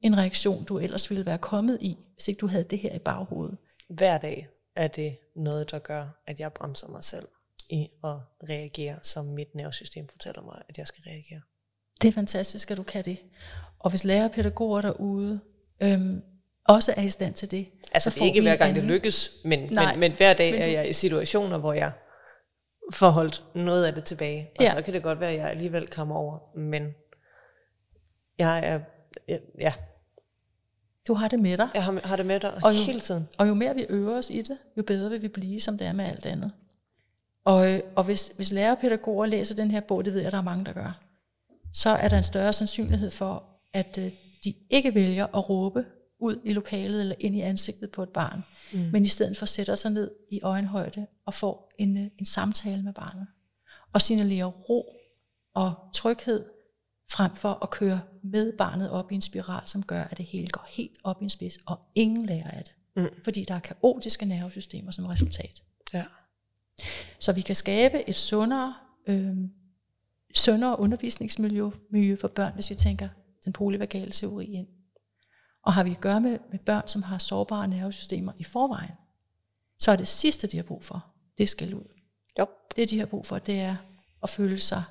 en 0.00 0.18
reaktion, 0.18 0.64
du 0.64 0.78
ellers 0.78 1.10
ville 1.10 1.26
være 1.26 1.38
kommet 1.38 1.78
i, 1.80 1.96
hvis 2.14 2.28
ikke 2.28 2.38
du 2.38 2.46
havde 2.46 2.64
det 2.64 2.78
her 2.78 2.94
i 2.94 2.98
baghovedet. 2.98 3.58
Hver 3.88 4.18
dag 4.18 4.48
er 4.76 4.88
det 4.88 5.16
noget, 5.36 5.70
der 5.70 5.78
gør, 5.78 6.22
at 6.26 6.40
jeg 6.40 6.52
bremser 6.52 6.88
mig 6.88 7.04
selv 7.04 7.28
i 7.70 7.88
at 8.04 8.14
reagere, 8.48 8.98
som 9.02 9.24
mit 9.24 9.54
nervesystem 9.54 10.08
fortæller 10.08 10.42
mig, 10.42 10.62
at 10.68 10.78
jeg 10.78 10.86
skal 10.86 11.02
reagere. 11.06 11.40
Det 12.02 12.08
er 12.08 12.12
fantastisk, 12.12 12.70
at 12.70 12.76
du 12.76 12.82
kan 12.82 13.04
det. 13.04 13.18
Og 13.78 13.90
hvis 13.90 14.04
lærere 14.04 14.24
og 14.24 14.30
pædagoger 14.32 14.80
derude 14.80 15.40
øhm, 15.82 16.22
også 16.68 16.94
er 16.96 17.02
i 17.02 17.08
stand 17.08 17.34
til 17.34 17.50
det, 17.50 17.68
Altså 17.92 18.10
så 18.10 18.14
det 18.14 18.22
er 18.22 18.26
ikke 18.26 18.40
hver 18.40 18.56
gang, 18.56 18.74
det 18.74 18.80
anden- 18.80 18.92
lykkes, 18.94 19.30
men, 19.44 19.72
Nej, 19.72 19.92
men, 19.92 20.00
men 20.00 20.12
hver 20.16 20.34
dag 20.34 20.52
men 20.52 20.60
er 20.62 20.66
du- 20.66 20.72
jeg 20.72 20.88
i 20.88 20.92
situationer, 20.92 21.58
hvor 21.58 21.72
jeg 21.72 21.92
får 22.92 23.08
holdt 23.10 23.44
noget 23.54 23.86
af 23.86 23.94
det 23.94 24.04
tilbage. 24.04 24.50
Og 24.58 24.64
Ja. 24.64 24.70
så 24.70 24.82
kan 24.82 24.94
det 24.94 25.02
godt 25.02 25.20
være, 25.20 25.30
at 25.30 25.36
jeg 25.38 25.50
alligevel 25.50 25.86
kommer 25.88 26.14
over, 26.16 26.38
men 26.58 26.94
jeg 28.38 28.66
er, 28.66 28.80
ja, 29.58 29.72
Du 31.06 31.14
har 31.14 31.28
det 31.28 31.38
med 31.40 31.56
dig. 31.58 31.68
jeg 31.74 31.84
har, 31.84 32.00
har 32.04 32.16
det 32.16 32.26
med 32.26 32.40
dig 32.40 32.54
Og 32.64 32.74
jo- 32.74 32.78
hele 32.86 33.00
tiden. 33.00 33.28
Og 33.38 33.48
jo 33.48 33.54
mere 33.54 33.74
vi 33.74 33.86
øver 33.88 34.18
os 34.18 34.30
i 34.30 34.42
det, 34.42 34.58
jo 34.76 34.82
bedre 34.82 35.10
vil 35.10 35.22
vi 35.22 35.28
blive, 35.28 35.60
som 35.60 35.78
det 35.78 35.86
er 35.86 35.92
med 35.92 36.04
alt 36.04 36.26
andet. 36.26 36.52
Og, 37.44 37.72
øh, 37.74 37.80
og 37.96 38.04
hvis, 38.04 38.32
hvis 38.36 38.52
lærere 38.52 38.72
og 38.72 38.78
pædagoger 38.78 39.26
læser 39.26 39.54
den 39.54 39.70
her 39.70 39.80
bog, 39.80 40.04
det 40.04 40.14
ved 40.14 40.20
jeg, 40.20 40.32
der 40.32 40.38
er 40.38 40.42
mange, 40.42 40.64
der 40.64 40.72
gør, 40.72 41.00
så 41.74 41.90
er 41.90 42.08
der 42.08 42.16
en 42.18 42.24
større 42.24 42.52
sandsynlighed 42.52 43.10
for, 43.10 43.44
at 43.72 43.98
øh, 43.98 44.12
de 44.44 44.54
ikke 44.70 44.94
vælger 44.94 45.26
at 45.36 45.48
råbe 45.48 45.84
ud 46.20 46.40
i 46.44 46.52
lokalet 46.52 47.00
eller 47.00 47.14
ind 47.20 47.36
i 47.36 47.40
ansigtet 47.40 47.90
på 47.90 48.02
et 48.02 48.08
barn, 48.08 48.44
mm. 48.72 48.78
men 48.92 49.02
i 49.02 49.08
stedet 49.08 49.36
for 49.36 49.46
sætter 49.46 49.74
sig 49.74 49.90
ned 49.90 50.10
i 50.30 50.40
øjenhøjde 50.42 51.06
og 51.26 51.34
får 51.34 51.72
en, 51.78 51.96
øh, 51.96 52.06
en 52.18 52.26
samtale 52.26 52.82
med 52.82 52.92
barnet. 52.92 53.26
Og 53.92 54.02
signalerer 54.02 54.46
ro 54.46 54.92
og 55.54 55.74
tryghed, 55.94 56.44
frem 57.10 57.36
for 57.36 57.58
at 57.62 57.70
køre 57.70 58.00
med 58.22 58.52
barnet 58.58 58.90
op 58.90 59.12
i 59.12 59.14
en 59.14 59.20
spiral, 59.20 59.68
som 59.68 59.82
gør, 59.82 60.02
at 60.02 60.18
det 60.18 60.26
hele 60.26 60.48
går 60.48 60.66
helt 60.68 60.96
op 61.04 61.22
i 61.22 61.24
en 61.24 61.30
spids, 61.30 61.58
og 61.66 61.78
ingen 61.94 62.26
lærer 62.26 62.50
af 62.50 62.64
det. 62.64 62.74
Mm. 62.96 63.22
Fordi 63.24 63.44
der 63.44 63.54
er 63.54 63.60
kaotiske 63.60 64.26
nervesystemer 64.26 64.90
som 64.90 65.06
resultat. 65.06 65.62
Ja. 65.94 66.04
Så 67.18 67.32
vi 67.32 67.40
kan 67.40 67.54
skabe 67.54 68.08
et 68.08 68.16
sundere, 68.16 68.74
øh, 69.06 69.36
sundere 70.34 70.78
undervisningsmiljø 70.78 71.70
miljø 71.90 72.16
for 72.20 72.28
børn, 72.28 72.54
hvis 72.54 72.70
vi 72.70 72.74
tænker 72.74 73.08
den 73.44 73.52
polyvagale 73.52 74.10
teori 74.10 74.44
ind. 74.44 74.66
Og 75.62 75.74
har 75.74 75.84
vi 75.84 75.90
at 75.90 76.00
gøre 76.00 76.20
med, 76.20 76.38
med 76.50 76.58
børn, 76.58 76.88
som 76.88 77.02
har 77.02 77.18
sårbare 77.18 77.68
nervesystemer 77.68 78.32
i 78.38 78.44
forvejen, 78.44 78.92
så 79.78 79.92
er 79.92 79.96
det 79.96 80.08
sidste, 80.08 80.46
de 80.46 80.56
har 80.56 80.64
brug 80.64 80.84
for, 80.84 81.06
det 81.38 81.48
skæld 81.48 81.74
ud. 81.74 81.88
Jo. 82.38 82.46
Det, 82.76 82.90
de 82.90 82.98
har 82.98 83.06
brug 83.06 83.26
for, 83.26 83.38
det 83.38 83.60
er 83.60 83.76
at 84.22 84.30
føle 84.30 84.58
sig 84.58 84.82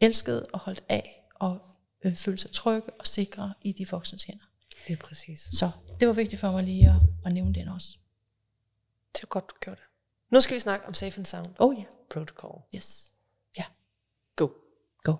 elsket 0.00 0.46
og 0.52 0.58
holdt 0.58 0.84
af, 0.88 1.19
og 1.40 1.58
øh, 2.04 2.16
føle 2.16 2.38
sig 2.38 2.50
trygge 2.50 2.90
og 2.98 3.06
sikre 3.06 3.54
i 3.62 3.72
de 3.72 3.86
voksnes 3.90 4.22
hænder. 4.24 4.44
Det 4.86 4.92
er 4.92 4.96
præcis. 4.96 5.40
Så 5.52 5.70
det 6.00 6.08
var 6.08 6.14
vigtigt 6.14 6.40
for 6.40 6.50
mig 6.50 6.64
lige 6.64 6.88
at, 6.88 6.96
at 7.26 7.32
nævne 7.32 7.54
den 7.54 7.68
også. 7.68 7.98
Det 9.14 9.22
er 9.22 9.26
godt, 9.26 9.50
du 9.50 9.54
gjorde 9.60 9.76
det. 9.80 9.86
Nu 10.30 10.40
skal 10.40 10.54
vi 10.54 10.60
snakke 10.60 10.86
om 10.86 10.94
Safe 10.94 11.18
and 11.18 11.26
Sound 11.26 11.46
Oh 11.58 11.74
ja, 11.74 11.80
yeah. 11.80 11.92
Protocol. 12.10 12.62
yes. 12.74 13.10
Ja, 13.58 13.64
Go. 14.36 14.48
go. 15.02 15.14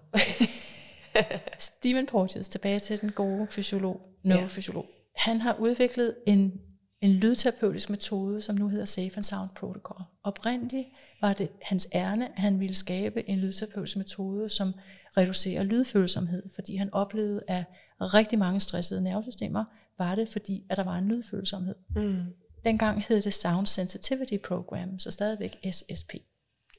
Stephen 1.59 2.07
Porges, 2.07 2.49
tilbage 2.49 2.79
til 2.79 3.01
den 3.01 3.13
gode 3.13 3.47
fysiolog, 3.51 4.01
neurofysiolog. 4.23 4.87
Han 5.17 5.41
har 5.41 5.55
udviklet 5.59 6.17
en, 6.27 6.61
en 7.01 7.11
lydterapeutisk 7.11 7.91
metode, 7.91 8.43
som 8.43 8.57
nu 8.57 8.69
hedder 8.69 8.85
Safe 8.85 9.17
and 9.17 9.25
Sound 9.25 9.51
Protocol. 9.57 10.03
Oprindeligt 10.23 10.89
var 11.21 11.33
det 11.33 11.49
hans 11.63 11.89
ærne, 11.95 12.27
at 12.29 12.39
han 12.39 12.61
ville 12.61 12.75
skabe 12.75 13.29
en 13.29 13.39
lydterapeutisk 13.39 13.97
metode, 13.97 14.49
som 14.49 14.75
reducerer 15.17 15.63
lydfølsomhed, 15.63 16.43
fordi 16.55 16.77
han 16.77 16.95
oplevede, 16.95 17.43
at 17.49 17.65
rigtig 18.01 18.39
mange 18.39 18.61
stressede 18.61 19.03
nervesystemer 19.03 19.65
var 19.99 20.15
det, 20.15 20.29
fordi 20.29 20.67
at 20.71 20.77
der 20.77 20.85
var 20.85 20.99
en 20.99 21.09
lydfølsomhed. 21.09 21.75
Mm. 21.97 22.25
Dengang 22.65 23.05
hed 23.09 23.23
det 23.23 23.35
Sound 23.35 23.67
Sensitivity 23.67 24.37
Program, 24.45 24.99
så 24.99 25.11
stadigvæk 25.11 25.57
SSP. 25.73 26.15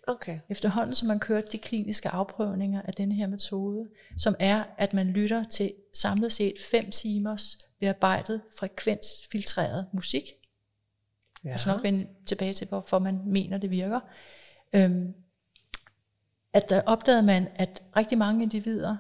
Okay. 0.07 0.39
Efterhånden 0.49 0.95
som 0.95 1.07
man 1.07 1.19
kørte 1.19 1.47
de 1.51 1.57
kliniske 1.57 2.09
afprøvninger 2.09 2.81
af 2.81 2.93
denne 2.93 3.15
her 3.15 3.27
metode, 3.27 3.87
som 4.17 4.35
er, 4.39 4.63
at 4.77 4.93
man 4.93 5.07
lytter 5.07 5.43
til 5.43 5.73
samlet 5.93 6.31
set 6.31 6.55
5 6.71 6.91
timers 6.91 7.57
bearbejdet, 7.79 8.41
frekvensfiltreret 8.59 9.87
musik. 9.93 10.23
Ja. 11.43 11.49
Jeg 11.49 11.59
skal 11.59 11.71
nok 11.71 11.83
vende 11.83 12.07
tilbage 12.25 12.53
til, 12.53 12.67
hvorfor 12.67 12.99
man 12.99 13.21
mener, 13.25 13.57
det 13.57 13.71
virker. 13.71 13.99
Øhm, 14.73 15.13
at 16.53 16.69
der 16.69 16.81
opdagede 16.85 17.23
man, 17.23 17.47
at 17.55 17.83
rigtig 17.97 18.17
mange 18.17 18.43
individer, 18.43 18.97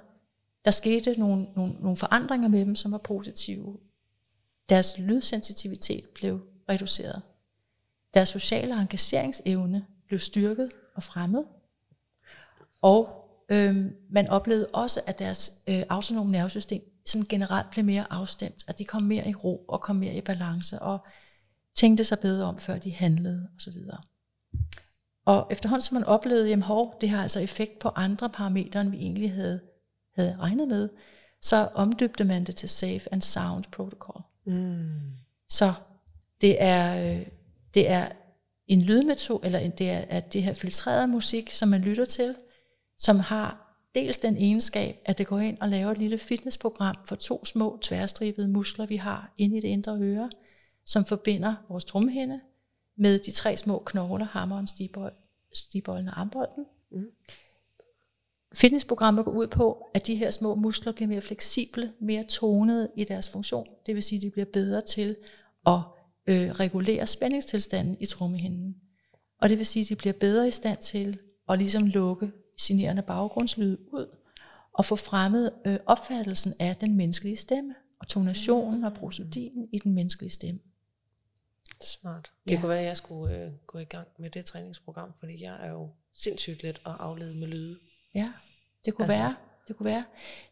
der 0.65 0.71
skete 0.71 1.19
nogle, 1.19 1.47
nogle, 1.55 1.73
nogle 1.79 1.97
forandringer 1.97 2.47
med 2.47 2.65
dem, 2.65 2.75
som 2.75 2.91
var 2.91 2.97
positive. 2.97 3.79
Deres 4.69 4.99
lydsensitivitet 4.99 6.09
blev 6.15 6.41
reduceret. 6.69 7.21
Deres 8.13 8.29
sociale 8.29 8.73
engageringsevne 8.73 9.85
blev 10.07 10.19
styrket 10.19 10.71
og 10.95 11.03
fremmet. 11.03 11.45
Og 12.81 13.29
øh, 13.51 13.85
man 14.09 14.29
oplevede 14.29 14.67
også, 14.73 15.01
at 15.07 15.19
deres 15.19 15.53
øh, 15.67 15.83
autonome 15.89 16.31
nervesystem 16.31 16.81
sådan 17.05 17.27
generelt 17.29 17.69
blev 17.69 17.85
mere 17.85 18.05
afstemt, 18.09 18.63
at 18.67 18.79
de 18.79 18.85
kom 18.85 19.03
mere 19.03 19.29
i 19.29 19.35
ro 19.35 19.65
og 19.67 19.81
kom 19.81 19.95
mere 19.95 20.13
i 20.13 20.21
balance 20.21 20.79
og 20.79 20.99
tænkte 21.75 22.03
sig 22.03 22.19
bedre 22.19 22.45
om, 22.45 22.57
før 22.57 22.77
de 22.77 22.93
handlede 22.93 23.49
osv. 23.57 23.77
Og 25.25 25.47
efterhånden 25.51 25.81
som 25.81 25.95
man 25.95 26.03
oplevede, 26.03 26.53
at 26.53 26.61
hov, 26.61 26.97
det 27.01 27.09
har 27.09 27.21
altså 27.21 27.39
effekt 27.39 27.79
på 27.79 27.89
andre 27.89 28.29
parametre, 28.29 28.81
end 28.81 28.89
vi 28.89 28.97
egentlig 28.97 29.33
havde, 29.33 29.59
havde 30.15 30.35
regnet 30.39 30.67
med, 30.67 30.89
så 31.41 31.69
omdøbte 31.73 32.23
man 32.23 32.43
det 32.43 32.55
til 32.55 32.69
Safe 32.69 33.13
and 33.13 33.21
Sound 33.21 33.63
Protocol. 33.71 34.21
Mm. 34.45 34.89
Så 35.49 35.73
det 36.41 36.63
er, 36.63 37.11
øh, 37.11 37.25
det 37.73 37.89
er 37.89 38.07
en 38.71 38.81
lydmetode, 38.81 39.39
eller 39.43 39.69
det 39.69 39.89
er 39.89 40.05
at 40.09 40.33
det 40.33 40.43
her 40.43 40.53
filtrerede 40.53 41.07
musik, 41.07 41.51
som 41.51 41.69
man 41.69 41.81
lytter 41.81 42.05
til, 42.05 42.35
som 42.97 43.19
har 43.19 43.77
dels 43.95 44.17
den 44.17 44.37
egenskab, 44.37 44.95
at 45.05 45.17
det 45.17 45.27
går 45.27 45.39
ind 45.39 45.57
og 45.61 45.69
laver 45.69 45.91
et 45.91 45.97
lille 45.97 46.17
fitnessprogram 46.17 46.95
for 47.05 47.15
to 47.15 47.45
små 47.45 47.79
tværstribede 47.81 48.47
muskler, 48.47 48.85
vi 48.85 48.95
har 48.95 49.33
inde 49.37 49.57
i 49.57 49.61
det 49.61 49.67
indre 49.67 49.97
øre, 50.01 50.29
som 50.85 51.05
forbinder 51.05 51.55
vores 51.69 51.85
trumhinde 51.85 52.39
med 52.97 53.19
de 53.19 53.31
tre 53.31 53.57
små 53.57 53.83
knogler, 53.85 54.25
hammeren, 54.25 54.67
stibold, 54.67 55.13
stibolden 55.53 56.07
og 56.07 56.19
armbolden. 56.19 56.65
Mm. 56.91 57.11
Fitnessprogrammet 58.53 59.25
går 59.25 59.31
ud 59.31 59.47
på, 59.47 59.89
at 59.93 60.07
de 60.07 60.15
her 60.15 60.31
små 60.31 60.55
muskler 60.55 60.91
bliver 60.91 61.07
mere 61.07 61.21
fleksible, 61.21 61.93
mere 61.99 62.23
tonede 62.23 62.91
i 62.95 63.03
deres 63.03 63.29
funktion. 63.29 63.67
Det 63.85 63.95
vil 63.95 64.03
sige, 64.03 64.17
at 64.17 64.23
de 64.23 64.29
bliver 64.29 64.45
bedre 64.53 64.81
til 64.81 65.15
at 65.67 65.79
øh, 66.27 66.49
regulere 66.49 67.07
spændingstilstanden 67.07 67.97
i 67.99 68.05
trommehinden. 68.05 68.75
Og 69.41 69.49
det 69.49 69.57
vil 69.57 69.65
sige, 69.65 69.83
at 69.83 69.89
de 69.89 69.95
bliver 69.95 70.13
bedre 70.13 70.47
i 70.47 70.51
stand 70.51 70.77
til 70.77 71.19
at 71.49 71.57
ligesom 71.57 71.85
lukke 71.85 72.31
signerende 72.57 73.01
baggrundslyd 73.01 73.77
ud, 73.93 74.17
og 74.73 74.85
få 74.85 74.95
fremmet 74.95 75.53
øh, 75.65 75.77
opfattelsen 75.85 76.53
af 76.59 76.75
den 76.75 76.95
menneskelige 76.95 77.37
stemme, 77.37 77.75
og 77.99 78.07
tonationen 78.07 78.83
og 78.83 78.93
prosodien 78.93 79.67
i 79.71 79.79
den 79.79 79.93
menneskelige 79.93 80.31
stemme. 80.31 80.59
Smart. 81.81 82.31
Det 82.43 82.51
ja. 82.51 82.59
kunne 82.59 82.69
være, 82.69 82.79
at 82.79 82.85
jeg 82.85 82.97
skulle 82.97 83.45
øh, 83.45 83.51
gå 83.67 83.79
i 83.79 83.83
gang 83.83 84.07
med 84.19 84.29
det 84.29 84.45
træningsprogram, 84.45 85.13
fordi 85.19 85.43
jeg 85.43 85.65
er 85.65 85.71
jo 85.71 85.89
sindssygt 86.13 86.63
let 86.63 86.81
at 86.85 86.95
aflede 86.99 87.35
med 87.35 87.47
lyde. 87.47 87.79
Ja, 88.15 88.31
det 88.85 88.93
kunne 88.93 89.05
altså. 89.05 89.17
være. 89.17 89.35
Det 89.67 89.75
kunne 89.77 89.85
være. 89.85 90.03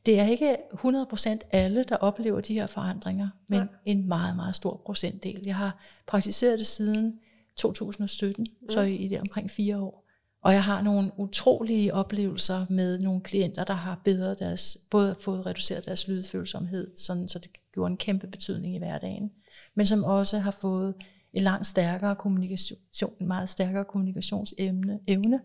Det 0.06 0.20
er 0.20 0.26
ikke 0.26 0.58
100% 0.74 1.40
alle, 1.52 1.84
der 1.84 1.96
oplever 1.96 2.42
de 2.42 2.54
her 2.54 2.68
forandringer, 2.68 3.30
men 3.48 3.60
ja. 3.60 3.66
en 3.86 4.08
meget, 4.08 4.36
meget 4.36 4.56
stor 4.56 4.82
procentdel. 4.86 5.42
Jeg 5.46 5.56
har 5.56 5.78
praktiseret 6.08 6.60
det 6.60 6.68
siden 6.68 7.20
2017, 7.56 8.48
mm. 8.62 8.70
så 8.70 8.82
i 8.82 9.08
det 9.08 9.20
omkring 9.20 9.52
fire 9.52 9.78
år. 9.78 10.06
Og 10.42 10.54
jeg 10.54 10.64
har 10.64 10.82
nogle 10.82 11.12
utrolige 11.18 11.94
oplevelser 11.94 12.66
med 12.70 13.00
nogle 13.00 13.22
klienter, 13.22 13.64
der 13.64 13.74
har 13.74 14.02
bedre 14.04 14.36
deres, 14.36 14.78
både 14.92 15.16
fået 15.22 15.46
reduceret 15.46 15.86
deres 15.86 16.08
lydfølsomhed, 16.08 16.98
sådan, 16.98 17.28
så 17.28 17.40
det 17.40 17.52
gjorde 17.74 17.92
en 17.92 17.98
kæmpe 17.98 18.28
betydning 18.28 18.76
i 18.76 18.78
hverdagen, 18.78 19.32
men 19.76 19.86
som 19.86 20.04
også 20.04 20.40
har 20.40 20.52
fået 20.52 20.94
en 21.34 21.44
langt 21.44 21.68
stærkere 21.68 22.16
kommunikation, 22.16 22.80
en 23.20 23.28
meget 23.28 23.50
stærkere 23.50 23.86
kommunikationsevne, 23.86 25.00
evne, 25.08 25.40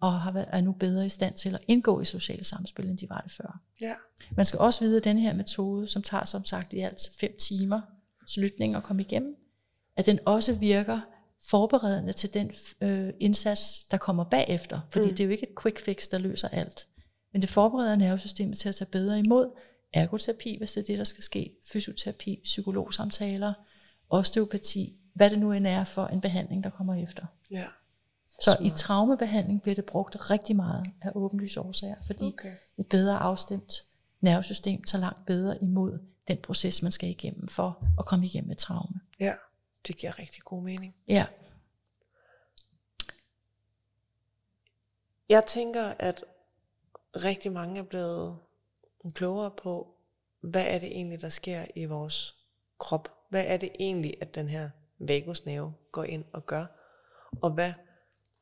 og 0.00 0.20
har 0.20 0.32
været, 0.32 0.46
er 0.48 0.60
nu 0.60 0.72
bedre 0.72 1.06
i 1.06 1.08
stand 1.08 1.34
til 1.34 1.54
at 1.54 1.60
indgå 1.68 2.00
i 2.00 2.04
sociale 2.04 2.44
samspil, 2.44 2.88
end 2.88 2.98
de 2.98 3.08
var 3.08 3.20
det 3.20 3.32
før. 3.32 3.60
Ja. 3.80 3.94
Man 4.36 4.46
skal 4.46 4.60
også 4.60 4.80
vide, 4.80 4.96
at 4.96 5.04
den 5.04 5.18
her 5.18 5.34
metode, 5.34 5.88
som 5.88 6.02
tager 6.02 6.24
som 6.24 6.44
sagt 6.44 6.72
i 6.72 6.80
alt 6.80 7.00
fem 7.20 7.36
timer 7.38 7.80
slutning 8.26 8.74
at 8.74 8.82
komme 8.82 9.02
igennem, 9.02 9.36
at 9.96 10.06
den 10.06 10.18
også 10.26 10.54
virker 10.54 11.00
forberedende 11.44 12.12
til 12.12 12.34
den 12.34 12.52
øh, 12.80 13.12
indsats, 13.20 13.84
der 13.90 13.96
kommer 13.96 14.24
bagefter. 14.24 14.80
Fordi 14.90 15.04
mm. 15.08 15.10
det 15.10 15.20
er 15.20 15.24
jo 15.24 15.30
ikke 15.30 15.48
et 15.50 15.62
quick 15.62 15.80
fix, 15.80 16.08
der 16.08 16.18
løser 16.18 16.48
alt. 16.48 16.88
Men 17.32 17.42
det 17.42 17.50
forbereder 17.50 17.96
nervesystemet 17.96 18.58
til 18.58 18.68
at 18.68 18.74
tage 18.74 18.90
bedre 18.90 19.18
imod 19.18 19.50
ergoterapi, 19.92 20.56
hvis 20.58 20.72
det 20.72 20.80
er 20.80 20.86
det, 20.86 20.98
der 20.98 21.04
skal 21.04 21.24
ske, 21.24 21.52
fysioterapi, 21.72 22.40
psykologsamtaler, 22.44 23.52
osteopati, 24.10 24.96
hvad 25.14 25.30
det 25.30 25.38
nu 25.38 25.52
end 25.52 25.66
er 25.66 25.84
for 25.84 26.06
en 26.06 26.20
behandling, 26.20 26.64
der 26.64 26.70
kommer 26.70 26.94
efter. 26.94 27.26
Ja. 27.50 27.64
Så 28.28 28.50
Smart. 28.50 28.60
i 28.60 28.70
traumebehandling 28.76 29.62
bliver 29.62 29.74
det 29.74 29.84
brugt 29.84 30.30
rigtig 30.30 30.56
meget 30.56 30.86
af 31.02 31.10
åbenlyse 31.14 31.60
årsager, 31.60 31.96
fordi 32.06 32.24
okay. 32.24 32.52
et 32.78 32.86
bedre 32.86 33.18
afstemt 33.18 33.72
nervesystem 34.20 34.82
tager 34.82 35.00
langt 35.00 35.26
bedre 35.26 35.62
imod 35.62 35.98
den 36.28 36.38
proces, 36.42 36.82
man 36.82 36.92
skal 36.92 37.08
igennem 37.08 37.48
for 37.48 37.84
at 37.98 38.04
komme 38.04 38.26
igennem 38.26 38.50
et 38.50 38.58
traume. 38.58 39.00
Ja, 39.20 39.34
det 39.86 39.96
giver 39.96 40.18
rigtig 40.18 40.42
god 40.42 40.62
mening. 40.62 40.94
Ja. 41.08 41.26
Jeg 45.28 45.46
tænker, 45.46 45.84
at 45.84 46.24
rigtig 47.16 47.52
mange 47.52 47.78
er 47.78 47.84
blevet 47.84 48.38
klogere 49.14 49.50
på, 49.50 49.94
hvad 50.40 50.66
er 50.68 50.78
det 50.78 50.88
egentlig, 50.88 51.20
der 51.20 51.28
sker 51.28 51.64
i 51.76 51.84
vores 51.84 52.36
krop? 52.78 53.12
Hvad 53.28 53.44
er 53.46 53.56
det 53.56 53.70
egentlig, 53.80 54.14
at 54.20 54.34
den 54.34 54.48
her 54.48 54.70
vagusnerve 54.98 55.74
går 55.92 56.04
ind 56.04 56.24
og 56.32 56.46
gør? 56.46 56.66
Og 57.42 57.50
hvad 57.50 57.72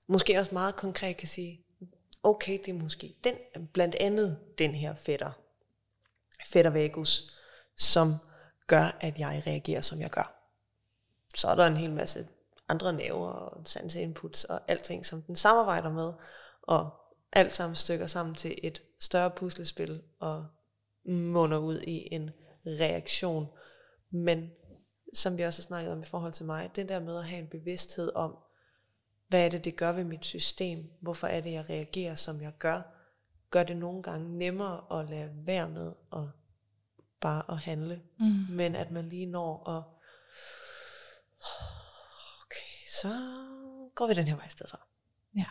måske 0.06 0.38
også 0.38 0.54
meget 0.54 0.76
konkret 0.76 1.16
kan 1.16 1.28
sige, 1.28 1.64
okay, 2.22 2.58
det 2.64 2.68
er 2.68 2.78
måske 2.78 3.16
den, 3.24 3.34
blandt 3.72 3.94
andet 4.00 4.38
den 4.58 4.74
her 4.74 4.94
fætter, 4.94 5.30
fætter 6.46 6.70
vagus, 6.70 7.30
som 7.76 8.14
gør, 8.66 8.98
at 9.00 9.18
jeg 9.18 9.42
reagerer, 9.46 9.80
som 9.80 10.00
jeg 10.00 10.10
gør. 10.10 10.40
Så 11.34 11.48
er 11.48 11.54
der 11.54 11.66
en 11.66 11.76
hel 11.76 11.92
masse 11.92 12.28
andre 12.68 12.92
nerver 12.92 13.28
og 13.28 13.64
inputs 13.96 14.44
og 14.44 14.60
alting, 14.68 15.06
som 15.06 15.22
den 15.22 15.36
samarbejder 15.36 15.92
med, 15.92 16.12
og 16.62 16.90
alt 17.32 17.52
sammen 17.52 17.76
stykker 17.76 18.06
sammen 18.06 18.34
til 18.34 18.58
et 18.62 18.82
større 19.00 19.30
puslespil 19.30 20.02
og 20.20 20.46
munder 21.06 21.58
ud 21.58 21.80
i 21.80 22.08
en 22.14 22.30
reaktion. 22.66 23.46
Men 24.10 24.50
som 25.14 25.38
vi 25.38 25.42
også 25.42 25.62
har 25.62 25.64
snakket 25.64 25.92
om 25.92 26.02
i 26.02 26.04
forhold 26.04 26.32
til 26.32 26.46
mig, 26.46 26.70
det 26.76 26.88
der 26.88 27.00
med 27.00 27.18
at 27.18 27.24
have 27.24 27.42
en 27.42 27.48
bevidsthed 27.48 28.12
om, 28.14 28.36
hvad 29.34 29.44
er 29.44 29.48
det, 29.48 29.64
det 29.64 29.76
gør 29.76 29.92
ved 29.92 30.04
mit 30.04 30.24
system? 30.24 30.90
Hvorfor 31.00 31.26
er 31.26 31.40
det, 31.40 31.52
jeg 31.52 31.70
reagerer, 31.70 32.14
som 32.14 32.40
jeg 32.40 32.52
gør? 32.58 32.82
Gør 33.50 33.62
det 33.62 33.76
nogle 33.76 34.02
gange 34.02 34.38
nemmere 34.38 35.00
at 35.00 35.10
lade 35.10 35.30
være 35.46 35.70
med 35.70 35.92
at 36.12 36.28
bare 37.20 37.42
at 37.52 37.58
handle, 37.58 38.02
mm. 38.18 38.46
men 38.50 38.76
at 38.76 38.90
man 38.90 39.08
lige 39.08 39.26
når 39.26 39.68
at 39.68 39.84
okay, 42.44 42.88
så 43.00 43.08
går 43.94 44.06
vi 44.06 44.14
den 44.14 44.26
her 44.26 44.36
vej 44.36 44.46
i 44.46 44.50
stedet 44.50 44.70
for. 44.70 44.80
Ja. 45.36 45.46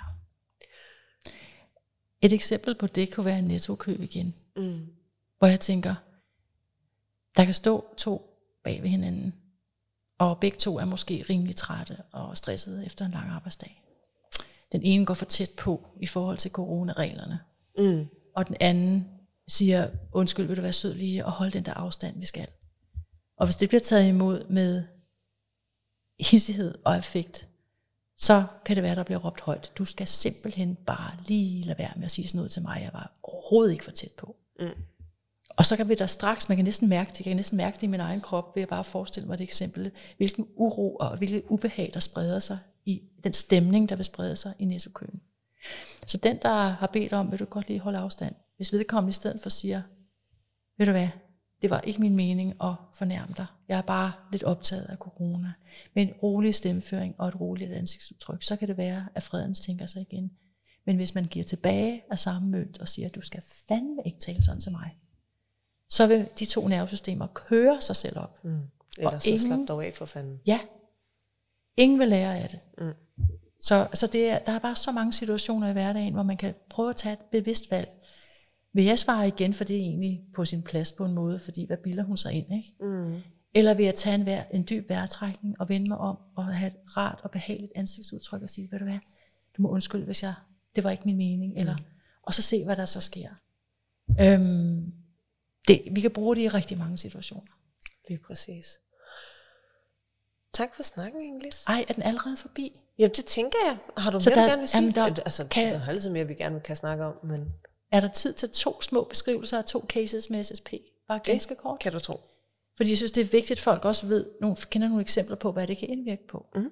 Et 2.21 2.33
eksempel 2.33 2.75
på 2.75 2.87
det 2.87 3.13
kunne 3.13 3.25
være 3.25 3.39
en 3.39 3.47
nettokøb 3.47 4.01
igen. 4.01 4.35
Mm. 4.55 4.87
Hvor 5.37 5.47
jeg 5.47 5.59
tænker, 5.59 5.95
der 7.37 7.45
kan 7.45 7.53
stå 7.53 7.93
to 7.97 8.39
bag 8.63 8.81
ved 8.81 8.89
hinanden, 8.89 9.42
og 10.29 10.39
begge 10.39 10.57
to 10.57 10.77
er 10.79 10.85
måske 10.85 11.25
rimelig 11.29 11.55
trætte 11.55 11.97
og 12.11 12.37
stressede 12.37 12.85
efter 12.85 13.05
en 13.05 13.11
lang 13.11 13.29
arbejdsdag. 13.29 13.83
Den 14.71 14.81
ene 14.83 15.05
går 15.05 15.13
for 15.13 15.25
tæt 15.25 15.49
på 15.57 15.87
i 16.01 16.07
forhold 16.07 16.37
til 16.37 16.51
coronareglerne. 16.51 17.39
Mm. 17.77 18.07
Og 18.35 18.47
den 18.47 18.55
anden 18.59 19.07
siger, 19.47 19.89
undskyld, 20.11 20.45
vil 20.45 20.57
du 20.57 20.61
være 20.61 20.73
sød 20.73 20.93
lige 20.93 21.25
og 21.25 21.31
holde 21.31 21.51
den 21.51 21.65
der 21.65 21.73
afstand, 21.73 22.19
vi 22.19 22.25
skal. 22.25 22.47
Og 23.37 23.47
hvis 23.47 23.55
det 23.55 23.69
bliver 23.69 23.81
taget 23.81 24.07
imod 24.07 24.47
med 24.49 24.83
hissighed 26.19 26.75
og 26.85 26.97
effekt, 26.97 27.47
så 28.17 28.45
kan 28.65 28.75
det 28.75 28.83
være, 28.83 28.95
der 28.95 29.03
bliver 29.03 29.19
råbt 29.19 29.41
højt. 29.41 29.71
Du 29.77 29.85
skal 29.85 30.07
simpelthen 30.07 30.75
bare 30.75 31.11
lige 31.25 31.63
lade 31.63 31.77
være 31.77 31.91
med 31.95 32.05
at 32.05 32.11
sige 32.11 32.27
sådan 32.27 32.37
noget 32.37 32.51
til 32.51 32.61
mig. 32.61 32.81
Jeg 32.83 32.89
var 32.93 33.11
overhovedet 33.23 33.71
ikke 33.71 33.83
for 33.83 33.91
tæt 33.91 34.11
på. 34.11 34.35
Mm. 34.59 34.69
Og 35.55 35.65
så 35.65 35.77
kan 35.77 35.89
vi 35.89 35.95
da 35.95 36.05
straks, 36.05 36.49
man 36.49 36.57
kan 36.57 36.65
næsten 36.65 36.89
mærke 36.89 37.09
det, 37.09 37.19
jeg 37.19 37.25
kan 37.25 37.35
næsten 37.35 37.57
mærke 37.57 37.75
det 37.75 37.83
i 37.83 37.87
min 37.87 37.99
egen 37.99 38.21
krop, 38.21 38.55
ved 38.55 38.63
at 38.63 38.69
bare 38.69 38.83
forestille 38.83 39.27
mig 39.27 39.37
det 39.37 39.43
eksempel, 39.43 39.91
hvilken 40.17 40.47
uro 40.55 40.95
og 40.95 41.17
hvilket 41.17 41.43
ubehag, 41.49 41.91
der 41.93 41.99
spreder 41.99 42.39
sig 42.39 42.59
i 42.85 43.01
den 43.23 43.33
stemning, 43.33 43.89
der 43.89 43.95
vil 43.95 44.05
sprede 44.05 44.35
sig 44.35 44.53
i 44.59 44.65
næsekøen. 44.65 45.21
Så 46.07 46.17
den, 46.17 46.37
der 46.41 46.55
har 46.55 46.87
bedt 46.87 47.13
om, 47.13 47.31
vil 47.31 47.39
du 47.39 47.45
godt 47.45 47.67
lige 47.67 47.79
holde 47.79 47.97
afstand, 47.97 48.35
hvis 48.57 48.73
vedkommende 48.73 49.09
i 49.09 49.13
stedet 49.13 49.41
for 49.41 49.49
siger, 49.49 49.81
ved 50.77 50.85
du 50.85 50.91
hvad, 50.91 51.09
det 51.61 51.69
var 51.69 51.81
ikke 51.81 52.01
min 52.01 52.15
mening 52.15 52.53
at 52.63 52.73
fornærme 52.95 53.33
dig. 53.37 53.45
Jeg 53.67 53.77
er 53.77 53.81
bare 53.81 54.11
lidt 54.31 54.43
optaget 54.43 54.85
af 54.85 54.97
corona. 54.97 55.53
Med 55.95 56.03
en 56.03 56.13
rolig 56.23 56.55
stemmeføring 56.55 57.15
og 57.17 57.27
et 57.27 57.39
roligt 57.39 57.71
ansigtsudtryk, 57.71 58.43
så 58.43 58.55
kan 58.55 58.67
det 58.67 58.77
være, 58.77 59.07
at 59.15 59.23
freden 59.23 59.53
tænker 59.53 59.85
sig 59.85 60.01
igen. 60.01 60.31
Men 60.85 60.95
hvis 60.95 61.15
man 61.15 61.25
giver 61.25 61.45
tilbage 61.45 62.01
af 62.11 62.19
samme 62.19 62.49
mønt 62.49 62.77
og 62.77 62.87
siger, 62.87 63.07
at 63.07 63.15
du 63.15 63.21
skal 63.21 63.41
fandme 63.67 64.01
ikke 64.05 64.19
tale 64.19 64.41
sådan 64.41 64.61
til 64.61 64.71
mig, 64.71 64.97
så 65.89 66.07
vil 66.07 66.27
de 66.39 66.45
to 66.45 66.67
nervesystemer 66.67 67.27
køre 67.27 67.81
sig 67.81 67.95
selv 67.95 68.17
op. 68.17 68.43
Mm. 68.43 68.59
Eller 68.97 69.11
og 69.11 69.21
så 69.21 69.29
ingen, 69.29 69.47
slap 69.47 69.59
dog 69.67 69.85
af 69.85 69.93
for 69.93 70.05
fanden. 70.05 70.39
Ja. 70.45 70.59
Ingen 71.77 71.99
vil 71.99 72.07
lære 72.07 72.37
af 72.37 72.49
det. 72.49 72.59
Mm. 72.77 72.93
Så, 73.59 73.87
så 73.93 74.07
det 74.07 74.29
er, 74.29 74.39
der 74.39 74.51
er 74.51 74.59
bare 74.59 74.75
så 74.75 74.91
mange 74.91 75.13
situationer 75.13 75.69
i 75.69 75.73
hverdagen, 75.73 76.13
hvor 76.13 76.23
man 76.23 76.37
kan 76.37 76.53
prøve 76.69 76.89
at 76.89 76.95
tage 76.95 77.13
et 77.13 77.19
bevidst 77.31 77.71
valg. 77.71 77.89
Vil 78.73 78.85
jeg 78.85 78.99
svare 78.99 79.27
igen, 79.27 79.53
for 79.53 79.63
det 79.63 79.75
er 79.75 79.79
egentlig 79.79 80.21
på 80.35 80.45
sin 80.45 80.63
plads 80.63 80.91
på 80.91 81.05
en 81.05 81.13
måde, 81.13 81.39
fordi 81.39 81.65
hvad 81.65 81.77
bilder 81.77 82.03
hun 82.03 82.17
sig 82.17 82.33
ind? 82.33 82.53
Ikke? 82.53 82.73
Mm. 82.79 83.21
Eller 83.53 83.73
ved 83.73 83.85
at 83.85 83.95
tage 83.95 84.15
en, 84.15 84.25
vær, 84.25 84.43
en 84.53 84.65
dyb 84.69 84.89
vejrtrækning 84.89 85.61
og 85.61 85.69
vende 85.69 85.87
mig 85.87 85.97
om 85.97 86.17
og 86.35 86.45
have 86.45 86.67
et 86.67 86.97
rart 86.97 87.19
og 87.23 87.31
behageligt 87.31 87.71
ansigtsudtryk 87.75 88.41
og 88.41 88.49
sige, 88.49 88.67
ved 88.71 88.79
du 88.79 88.85
hvad, 88.85 88.99
du 89.57 89.61
må 89.61 89.69
undskylde, 89.69 90.05
hvis 90.05 90.23
jeg, 90.23 90.33
det 90.75 90.83
var 90.83 90.91
ikke 90.91 91.03
min 91.05 91.17
mening. 91.17 91.57
Eller, 91.57 91.75
og 92.23 92.33
så 92.33 92.41
se, 92.41 92.65
hvad 92.65 92.75
der 92.75 92.85
så 92.85 93.01
sker. 93.01 93.29
Øhm, 94.21 94.93
det, 95.67 95.81
vi 95.91 96.01
kan 96.01 96.11
bruge 96.11 96.35
det 96.35 96.41
i 96.41 96.47
rigtig 96.47 96.77
mange 96.77 96.97
situationer. 96.97 97.51
Lige 98.09 98.19
præcis. 98.27 98.65
Tak 100.53 100.75
for 100.75 100.83
snakken, 100.83 101.21
Inglis. 101.21 101.63
Ej, 101.67 101.85
er 101.87 101.93
den 101.93 102.03
allerede 102.03 102.37
forbi? 102.37 102.79
Jamen, 102.99 103.15
det 103.15 103.25
tænker 103.25 103.57
jeg. 103.65 103.77
Har 103.97 104.11
du 104.11 104.19
Så 104.19 104.29
mere, 104.29 104.39
der- 104.39 104.45
du 104.45 104.49
gerne 104.49 104.59
vil 104.59 104.67
sige? 104.67 104.81
jamen, 104.81 104.95
der- 104.95 105.03
altså, 105.25 105.47
kan- 105.47 105.69
der 105.71 105.79
er 105.79 105.87
altid 105.87 106.09
mere, 106.09 106.27
vi 106.27 106.33
gerne 106.33 106.59
kan 106.59 106.75
snakke 106.75 107.05
om, 107.05 107.13
men 107.23 107.53
Er 107.91 107.99
der 107.99 108.07
tid 108.11 108.33
til 108.33 108.49
to 108.49 108.81
små 108.81 109.03
beskrivelser 109.03 109.57
af 109.57 109.65
to 109.65 109.85
cases 109.89 110.29
med 110.29 110.43
SSP? 110.43 110.73
Bare 111.07 111.19
ganske 111.23 111.55
kort. 111.55 111.79
kan 111.79 111.91
du 111.91 111.99
tro. 111.99 112.19
Fordi 112.77 112.89
jeg 112.89 112.97
synes, 112.97 113.11
det 113.11 113.21
er 113.21 113.25
vigtigt, 113.31 113.51
at 113.51 113.59
folk 113.59 113.85
også 113.85 114.07
ved, 114.07 114.25
nogle, 114.41 114.55
kender 114.55 114.87
nogle 114.87 115.01
eksempler 115.01 115.35
på, 115.35 115.51
hvad 115.51 115.67
det 115.67 115.77
kan 115.77 115.89
indvirke 115.89 116.27
på. 116.27 116.45
Mhm. 116.55 116.71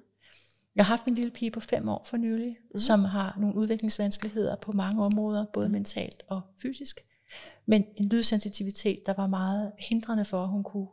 Jeg 0.76 0.84
har 0.84 0.96
haft 0.96 1.06
en 1.06 1.14
lille 1.14 1.30
pige 1.30 1.50
på 1.50 1.60
fem 1.60 1.88
år 1.88 2.04
for 2.06 2.16
nylig, 2.16 2.56
mm. 2.74 2.78
som 2.80 3.04
har 3.04 3.36
nogle 3.40 3.56
udviklingsvanskeligheder 3.56 4.56
på 4.56 4.72
mange 4.72 5.04
områder, 5.04 5.46
både 5.52 5.68
mentalt 5.68 6.22
og 6.28 6.40
fysisk. 6.62 7.00
Men 7.66 7.84
en 7.96 8.08
lydsensitivitet, 8.08 9.06
der 9.06 9.12
var 9.12 9.26
meget 9.26 9.72
hindrende 9.78 10.24
for, 10.24 10.42
at 10.42 10.48
hun 10.48 10.62
kunne 10.62 10.88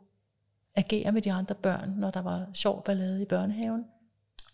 agere 0.74 1.12
med 1.12 1.22
de 1.22 1.32
andre 1.32 1.54
børn, 1.54 1.94
når 1.96 2.10
der 2.10 2.20
var 2.20 2.46
sjov 2.54 2.84
ballade 2.84 3.22
i 3.22 3.24
børnehaven. 3.24 3.84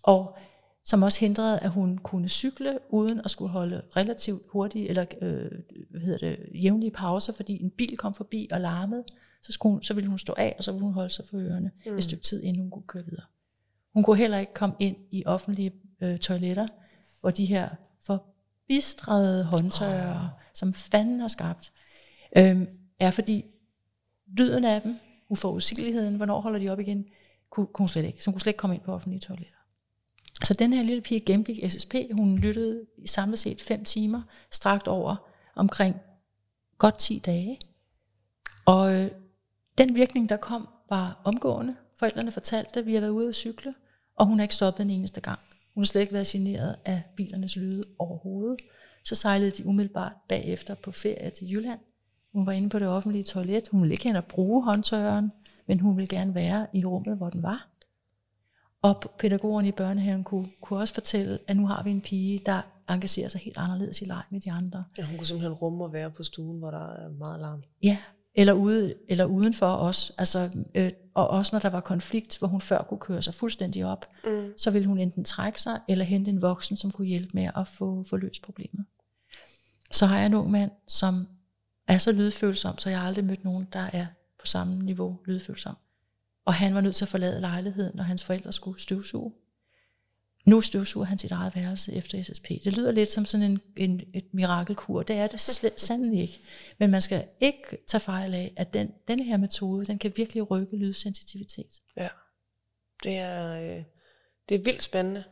Og 0.03 0.37
som 0.85 1.03
også 1.03 1.21
hindrede, 1.21 1.59
at 1.59 1.71
hun 1.71 1.99
kunne 1.99 2.29
cykle, 2.29 2.79
uden 2.89 3.21
at 3.25 3.31
skulle 3.31 3.53
holde 3.53 3.83
relativt 3.97 4.43
hurtige, 4.49 4.89
eller 4.89 5.05
øh, 5.23 5.51
hvad 5.91 6.01
hedder 6.01 6.19
det, 6.19 6.39
jævnlige 6.63 6.91
pauser, 6.91 7.33
fordi 7.33 7.63
en 7.63 7.71
bil 7.71 7.97
kom 7.97 8.15
forbi 8.15 8.49
og 8.53 8.61
larmede. 8.61 9.05
Så, 9.43 9.53
skulle 9.53 9.73
hun, 9.73 9.83
så 9.83 9.95
ville 9.95 10.09
hun 10.09 10.19
stå 10.19 10.35
af, 10.37 10.55
og 10.59 10.65
så 10.65 10.73
ville 10.73 10.85
hun 10.85 10.95
holde 10.95 11.11
sig 11.11 11.25
for 11.25 11.37
ørerne 11.37 11.71
mm. 11.87 11.97
et 11.97 12.05
stykke 12.05 12.25
tid, 12.25 12.43
inden 12.43 12.63
hun 12.63 12.71
kunne 12.71 12.87
køre 12.87 13.05
videre. 13.05 13.25
Hun 13.95 14.03
kunne 14.03 14.17
heller 14.17 14.39
ikke 14.39 14.55
komme 14.55 14.77
ind 14.79 14.97
i 15.11 15.23
offentlige 15.27 15.73
øh, 16.01 16.19
toiletter, 16.19 16.69
hvor 17.21 17.31
de 17.31 17.45
her 17.45 17.69
forbistrede 18.03 19.45
håndtørrer, 19.45 20.21
oh. 20.21 20.29
som 20.55 20.75
fanden 20.75 21.21
har 21.21 21.29
skabt, 21.29 21.73
øh, 22.37 22.67
er 23.01 23.11
fordi 23.11 23.45
lyden 24.39 24.65
af 24.65 24.83
dem, 24.83 24.97
uforudsigeligheden, 25.29 26.17
hvornår 26.17 26.41
holder 26.41 26.59
de 26.59 26.69
op 26.69 26.81
igen, 26.81 27.07
kunne, 27.51 27.67
kunne 27.67 27.83
hun 27.83 27.89
slet 27.89 28.05
ikke. 28.05 28.25
Så 28.25 28.31
hun 28.31 28.35
kunne 28.35 28.41
slet 28.41 28.51
ikke 28.51 28.59
komme 28.59 28.77
ind 28.77 28.83
på 28.83 28.93
offentlige 28.93 29.21
toiletter. 29.21 29.57
Så 30.45 30.55
den 30.55 30.73
her 30.73 30.83
lille 30.83 31.03
pige 31.03 31.21
gennemgik 31.21 31.71
SSP. 31.71 31.95
Hun 32.13 32.39
lyttede 32.39 32.87
i 32.99 33.07
samlet 33.07 33.39
set 33.39 33.61
fem 33.63 33.85
timer, 33.85 34.23
strakt 34.51 34.89
over 34.89 35.17
omkring 35.55 35.97
godt 36.79 36.99
10 36.99 37.23
dage. 37.27 37.61
Og 38.67 38.95
øh, 38.95 39.11
den 39.79 39.95
virkning, 39.95 40.29
der 40.29 40.37
kom, 40.37 40.69
var 40.89 41.21
omgående. 41.25 41.77
Forældrene 41.99 42.33
fortalte, 42.33 42.81
at 42.81 42.87
vi 42.87 42.95
har 42.95 43.01
været 43.01 43.11
ude 43.11 43.29
at 43.29 43.35
cykle, 43.35 43.75
og 44.17 44.27
hun 44.27 44.39
har 44.39 44.43
ikke 44.43 44.55
stoppet 44.55 44.85
en 44.85 44.91
eneste 44.91 45.21
gang. 45.21 45.39
Hun 45.75 45.83
har 45.83 45.87
slet 45.87 46.01
ikke 46.01 46.13
været 46.13 46.27
generet 46.27 46.77
af 46.85 47.03
bilernes 47.17 47.57
lyde 47.57 47.85
overhovedet. 47.99 48.61
Så 49.05 49.15
sejlede 49.15 49.51
de 49.51 49.67
umiddelbart 49.67 50.13
bagefter 50.29 50.75
på 50.75 50.93
ferie 50.93 51.31
til 51.31 51.51
Jylland. 51.51 51.81
Hun 52.37 52.47
var 52.47 52.53
inde 52.53 52.69
på 52.69 52.79
det 52.79 52.89
offentlige 52.89 53.25
toilet. 53.25 53.69
Hun 53.69 53.81
ville 53.83 53.93
ikke 53.93 54.05
hen 54.05 54.17
og 54.17 54.25
bruge 54.25 54.65
håndtørren, 54.65 55.33
men 55.69 55.81
hun 55.81 55.97
ville 55.97 56.09
gerne 56.09 56.35
være 56.35 56.67
i 56.73 56.85
rummet, 56.85 57.17
hvor 57.17 57.31
den 57.31 57.43
var. 57.43 57.69
Og 58.83 59.03
pædagogerne 59.19 59.69
i 59.69 59.73
børnehaven 59.73 60.25
kunne, 60.25 60.49
kunne 60.61 60.79
også 60.81 60.95
fortælle, 60.95 61.39
at 61.47 61.57
nu 61.57 61.67
har 61.67 61.83
vi 61.83 61.91
en 61.91 62.01
pige, 62.01 62.41
der 62.47 62.61
engagerer 62.89 63.29
sig 63.29 63.41
helt 63.41 63.57
anderledes 63.59 64.03
i 64.03 64.05
leg 64.05 64.23
med 64.31 64.41
de 64.41 64.53
andre. 64.53 64.85
Ja, 64.99 65.05
hun 65.05 65.17
kunne 65.17 65.27
simpelthen 65.27 65.53
rumme 65.53 65.85
at 65.85 65.93
være 65.93 66.11
på 66.11 66.23
stuen, 66.23 66.59
hvor 66.59 66.71
der 66.71 66.93
er 66.93 67.09
meget 67.09 67.41
larm. 67.41 67.63
Ja, 67.83 67.99
eller, 68.35 68.53
ude, 68.53 68.95
eller 69.09 69.25
udenfor 69.25 69.67
os. 69.67 70.13
Altså, 70.19 70.51
øh, 70.75 70.91
og 71.15 71.29
også 71.29 71.57
når 71.57 71.61
der 71.61 71.71
var 71.71 71.81
konflikt, 71.81 72.39
hvor 72.39 72.49
hun 72.49 72.61
før 72.61 72.83
kunne 72.83 73.01
køre 73.01 73.23
sig 73.23 73.35
fuldstændig 73.35 73.85
op, 73.87 74.07
Mm. 74.27 74.53
så 74.57 74.71
ville 74.71 74.89
hun 74.89 74.99
enten 74.99 75.25
trække 75.25 75.61
sig, 75.61 75.81
eller 75.89 76.05
hente 76.05 76.31
en 76.31 76.43
voksen, 76.43 76.77
som 76.77 76.91
kunne 76.91 77.09
hjælpe 77.09 77.31
med 77.35 77.51
at 77.57 77.69
få, 77.69 78.05
få 78.11 78.17
løst 78.17 78.43
problemet. 78.43 78.85
Så 79.91 80.07
har 80.07 80.17
jeg 80.19 80.27
en 80.27 80.35
ung 80.35 80.51
mand, 80.51 80.71
som 80.89 81.29
er 81.89 81.99
så 81.99 82.13
lydfølsom, 82.13 82.79
så 82.79 82.91
jeg 82.91 83.01
har 83.01 83.07
aldrig 83.07 83.25
mødt 83.25 83.45
nogen, 83.45 83.69
der 83.73 83.91
er 83.93 84.07
på 84.41 84.47
samme 84.47 84.85
niveau 84.85 85.19
lydfølsom. 85.27 85.77
Og 86.45 86.55
han 86.55 86.75
var 86.75 86.81
nødt 86.81 86.95
til 86.95 87.05
at 87.05 87.09
forlade 87.09 87.41
lejligheden, 87.41 87.97
når 87.97 88.05
hans 88.05 88.25
forældre 88.25 88.53
skulle 88.53 88.81
støvsuge. 88.81 89.33
Nu 90.47 90.61
støvsuger 90.61 91.07
han 91.07 91.19
sit 91.19 91.33
eget 91.33 91.57
værelse 91.57 91.93
efter 91.93 92.23
SSP. 92.23 92.49
Det 92.65 92.77
lyder 92.79 92.93
lidt 92.93 93.09
som 93.09 93.25
sådan 93.25 93.51
en, 93.51 93.61
en, 93.77 94.01
et 94.15 94.35
mirakelkur. 94.35 95.03
Det 95.03 95.17
er 95.17 95.27
det 95.27 95.41
slet, 95.41 95.81
sandelig 95.87 96.23
ikke. 96.23 96.41
Men 96.79 96.91
man 96.91 97.01
skal 97.01 97.29
ikke 97.41 97.79
tage 97.87 98.01
fejl 98.01 98.35
af, 98.35 98.53
at 98.57 98.75
den, 98.75 98.93
denne 99.09 99.25
her 99.25 99.37
metode, 99.37 99.87
den 99.87 99.99
kan 99.99 100.13
virkelig 100.17 100.51
rykke 100.51 100.77
lydsensitivitet. 100.77 101.83
Ja. 101.97 102.09
Det 103.03 103.19
er, 103.19 103.77
øh, 103.79 103.85
det 104.49 104.55
er 104.55 104.59
vildt 104.65 104.83
spændende. 104.83 105.25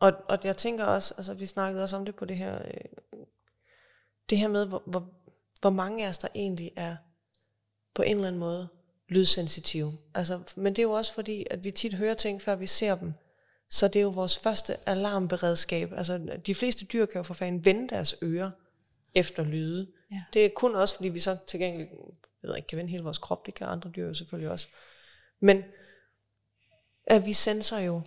Og, 0.00 0.12
og 0.28 0.38
jeg 0.44 0.56
tænker 0.56 0.84
også, 0.84 1.14
altså 1.16 1.34
vi 1.34 1.46
snakkede 1.46 1.82
også 1.82 1.96
om 1.96 2.04
det 2.04 2.14
på 2.14 2.24
det 2.24 2.36
her, 2.36 2.54
øh, 2.54 3.20
det 4.30 4.38
her 4.38 4.48
med, 4.48 4.66
hvor, 4.66 4.82
hvor, 4.86 5.08
hvor 5.60 5.70
mange 5.70 6.04
af 6.04 6.08
os, 6.08 6.18
der 6.18 6.28
egentlig 6.34 6.72
er 6.76 6.96
på 7.94 8.02
en 8.02 8.14
eller 8.14 8.28
anden 8.28 8.40
måde 8.40 8.68
lydsensitive. 9.08 9.98
Altså, 10.14 10.40
men 10.56 10.72
det 10.72 10.78
er 10.78 10.82
jo 10.82 10.92
også 10.92 11.14
fordi, 11.14 11.46
at 11.50 11.64
vi 11.64 11.70
tit 11.70 11.94
hører 11.94 12.14
ting, 12.14 12.42
før 12.42 12.56
vi 12.56 12.66
ser 12.66 12.94
dem. 12.94 13.12
Så 13.70 13.88
det 13.88 13.96
er 13.96 14.02
jo 14.02 14.08
vores 14.08 14.38
første 14.38 14.88
alarmberedskab. 14.88 15.92
Altså, 15.92 16.38
de 16.46 16.54
fleste 16.54 16.84
dyr 16.84 17.06
kan 17.06 17.18
jo 17.18 17.22
for 17.22 17.34
fanden 17.34 17.64
vende 17.64 17.88
deres 17.88 18.14
ører 18.22 18.50
efter 19.14 19.44
lyde. 19.44 19.92
Ja. 20.10 20.22
Det 20.32 20.44
er 20.44 20.50
kun 20.56 20.74
også, 20.74 20.96
fordi 20.96 21.08
vi 21.08 21.18
så 21.18 21.36
til 21.46 21.60
gengæld, 21.60 21.88
jeg 22.42 22.48
ved 22.48 22.56
ikke, 22.56 22.68
kan 22.68 22.78
vende 22.78 22.90
hele 22.90 23.04
vores 23.04 23.18
krop. 23.18 23.46
Det 23.46 23.54
kan 23.54 23.66
andre 23.66 23.90
dyr 23.90 24.06
jo 24.06 24.14
selvfølgelig 24.14 24.50
også. 24.50 24.68
Men 25.40 25.62
at 27.06 27.26
vi 27.26 27.32
senser 27.32 27.78
jo 27.78 28.02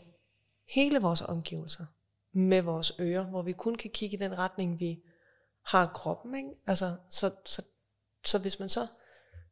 hele 0.67 0.99
vores 0.99 1.21
omgivelser 1.21 1.85
med 2.33 2.61
vores 2.61 2.91
ører, 2.99 3.25
hvor 3.25 3.41
vi 3.41 3.51
kun 3.51 3.75
kan 3.75 3.91
kigge 3.91 4.17
i 4.17 4.19
den 4.19 4.37
retning, 4.37 4.79
vi 4.79 4.99
har 5.63 5.85
kroppen. 5.85 6.35
Ikke? 6.35 6.49
Altså, 6.67 6.95
så, 7.09 7.31
så, 7.45 7.61
så 8.25 8.39
hvis 8.39 8.59
man 8.59 8.69
så 8.69 8.87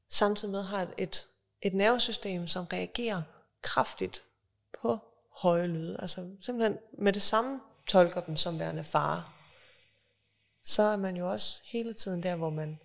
samtidig 0.09 0.51
med 0.51 0.64
har 0.64 0.82
et, 0.82 0.93
et, 0.97 1.28
et 1.62 1.74
nervesystem, 1.74 2.47
som 2.47 2.66
reagerer 2.74 3.22
kraftigt 3.62 4.24
på 4.82 4.97
høje 5.30 5.68
lyde, 5.68 5.97
altså 5.99 6.30
simpelthen 6.41 6.78
med 6.97 7.14
det 7.14 7.22
samme 7.22 7.59
tolker 7.88 8.22
dem 8.22 8.36
som 8.36 8.59
værende 8.59 8.84
fare, 8.84 9.24
så 10.64 10.84
er 10.84 10.97
man 10.97 11.18
jo 11.18 11.32
også 11.32 11.62
hele 11.66 11.93
tiden 11.93 12.24
der, 12.24 12.36
hvor 12.36 12.49
man 12.49 12.80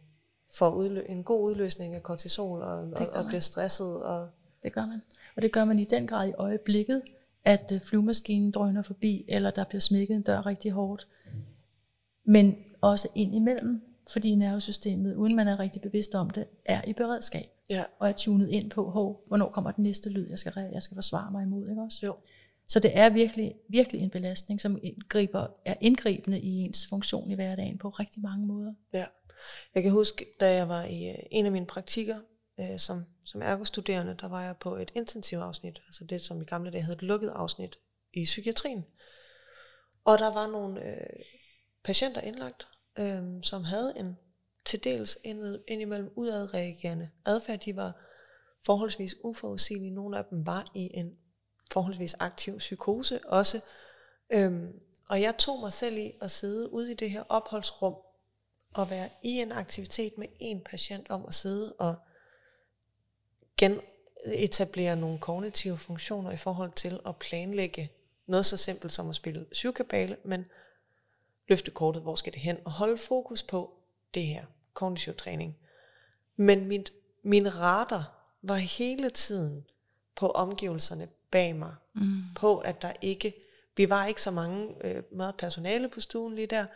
får 0.54 0.70
udlø- 0.70 1.10
en 1.10 1.24
god 1.24 1.42
udløsning 1.50 1.94
af 1.94 2.02
kortisol 2.02 2.62
og, 2.62 2.78
og, 2.78 3.08
og 3.12 3.26
bliver 3.26 3.40
stresset. 3.40 4.02
Og, 4.04 4.30
Det 4.62 4.72
gør 4.72 4.86
man. 4.86 5.02
Og 5.36 5.42
det 5.42 5.52
gør 5.52 5.64
man 5.64 5.78
i 5.78 5.84
den 5.84 6.06
grad 6.06 6.28
i 6.28 6.32
øjeblikket, 6.32 7.02
at 7.44 7.72
øh, 7.72 7.80
flyvemaskinen 7.80 8.50
drøner 8.50 8.82
forbi, 8.82 9.24
eller 9.28 9.50
der 9.50 9.64
bliver 9.64 9.80
smækket 9.80 10.16
en 10.16 10.22
dør 10.22 10.46
rigtig 10.46 10.72
hårdt. 10.72 11.08
Men 12.24 12.56
også 12.80 13.08
ind 13.14 13.34
imellem, 13.34 13.82
fordi 14.12 14.34
nervesystemet, 14.34 15.14
uden 15.14 15.36
man 15.36 15.48
er 15.48 15.60
rigtig 15.60 15.82
bevidst 15.82 16.14
om 16.14 16.30
det, 16.30 16.46
er 16.64 16.82
i 16.86 16.92
beredskab. 16.92 17.46
ja, 17.70 17.84
Og 17.98 18.08
er 18.08 18.12
tunet 18.12 18.48
ind 18.48 18.70
på, 18.70 18.90
hov, 18.90 19.24
hvornår 19.26 19.50
kommer 19.50 19.70
den 19.70 19.84
næste 19.84 20.10
lyd, 20.10 20.28
jeg 20.28 20.38
skal, 20.38 20.52
jeg 20.72 20.82
skal 20.82 20.94
forsvare 20.94 21.30
mig 21.30 21.42
imod. 21.42 21.68
Ikke 21.70 21.82
også? 21.82 22.06
jo. 22.06 22.16
Så 22.68 22.80
det 22.80 22.98
er 22.98 23.10
virkelig, 23.10 23.54
virkelig 23.68 24.02
en 24.02 24.10
belastning, 24.10 24.60
som 24.60 24.78
indgriber, 24.82 25.46
er 25.64 25.74
indgribende 25.80 26.40
i 26.40 26.48
ens 26.48 26.86
funktion 26.88 27.30
i 27.30 27.34
hverdagen 27.34 27.78
på 27.78 27.88
rigtig 27.88 28.22
mange 28.22 28.46
måder. 28.46 28.74
Ja. 28.94 29.04
Jeg 29.74 29.82
kan 29.82 29.92
huske, 29.92 30.26
da 30.40 30.54
jeg 30.54 30.68
var 30.68 30.84
i 30.84 31.08
øh, 31.08 31.14
en 31.30 31.46
af 31.46 31.52
mine 31.52 31.66
praktikker 31.66 32.18
øh, 32.60 32.78
som, 32.78 33.04
som 33.24 33.42
ergostuderende, 33.42 34.16
der 34.20 34.28
var 34.28 34.42
jeg 34.42 34.56
på 34.56 34.76
et 34.76 34.92
intensivafsnit, 34.94 35.82
altså 35.86 36.04
det, 36.04 36.20
som 36.20 36.42
i 36.42 36.44
gamle 36.44 36.70
dage 36.70 36.82
hed 36.82 36.94
et 36.94 37.02
lukket 37.02 37.28
afsnit 37.28 37.78
i 38.14 38.24
psykiatrien. 38.24 38.84
Og 40.04 40.18
der 40.18 40.34
var 40.34 40.46
nogle 40.46 40.84
øh, 40.84 41.22
patienter 41.86 42.20
indlagt, 42.20 42.68
øh, 42.98 43.42
som 43.42 43.64
havde 43.64 43.92
en 43.96 44.16
til 44.64 44.84
dels 44.84 45.18
ind, 45.24 45.54
indimellem 45.68 46.12
udadreagerende 46.16 47.10
adfærd. 47.26 47.58
De 47.58 47.76
var 47.76 47.92
forholdsvis 48.64 49.16
uforudsigelige. 49.24 49.90
Nogle 49.90 50.18
af 50.18 50.24
dem 50.24 50.46
var 50.46 50.70
i 50.74 50.90
en 50.94 51.16
forholdsvis 51.72 52.14
aktiv 52.14 52.58
psykose 52.58 53.20
også. 53.26 53.60
Øhm, 54.30 54.80
og 55.08 55.20
jeg 55.20 55.34
tog 55.38 55.60
mig 55.60 55.72
selv 55.72 55.98
i 55.98 56.12
at 56.20 56.30
sidde 56.30 56.72
ude 56.72 56.92
i 56.92 56.94
det 56.94 57.10
her 57.10 57.22
opholdsrum 57.28 57.94
og 58.74 58.90
være 58.90 59.08
i 59.22 59.30
en 59.40 59.52
aktivitet 59.52 60.18
med 60.18 60.26
en 60.40 60.60
patient 60.60 61.10
om 61.10 61.24
at 61.26 61.34
sidde 61.34 61.72
og 61.72 61.94
genetablere 63.58 64.96
nogle 64.96 65.18
kognitive 65.18 65.78
funktioner 65.78 66.30
i 66.30 66.36
forhold 66.36 66.72
til 66.72 67.00
at 67.06 67.16
planlægge 67.16 67.92
noget 68.26 68.46
så 68.46 68.56
simpelt 68.56 68.92
som 68.92 69.08
at 69.08 69.14
spille 69.14 69.46
syvkabale, 69.52 70.16
men 70.24 70.44
løfte 71.48 71.70
kortet, 71.70 72.02
hvor 72.02 72.14
skal 72.14 72.32
det 72.32 72.40
hen, 72.40 72.56
og 72.64 72.72
holde 72.72 72.98
fokus 72.98 73.42
på 73.42 73.74
det 74.14 74.22
her, 74.26 74.44
kognitiv 74.74 75.14
træning. 75.14 75.56
Men 76.36 76.66
mit, 76.68 76.92
min 77.24 77.56
radar 77.58 78.32
var 78.42 78.56
hele 78.56 79.10
tiden 79.10 79.64
på 80.16 80.30
omgivelserne 80.30 81.08
bag 81.30 81.56
mig, 81.56 81.74
Mm. 81.94 82.22
på 82.36 82.58
at 82.58 82.82
der 82.82 82.92
ikke, 83.02 83.34
vi 83.76 83.90
var 83.90 84.06
ikke 84.06 84.22
så 84.22 84.30
mange 84.30 84.74
øh, 84.86 85.02
meget 85.12 85.36
personale 85.36 85.88
på 85.88 86.00
stuen 86.00 86.34
lige 86.34 86.46
der, 86.46 86.66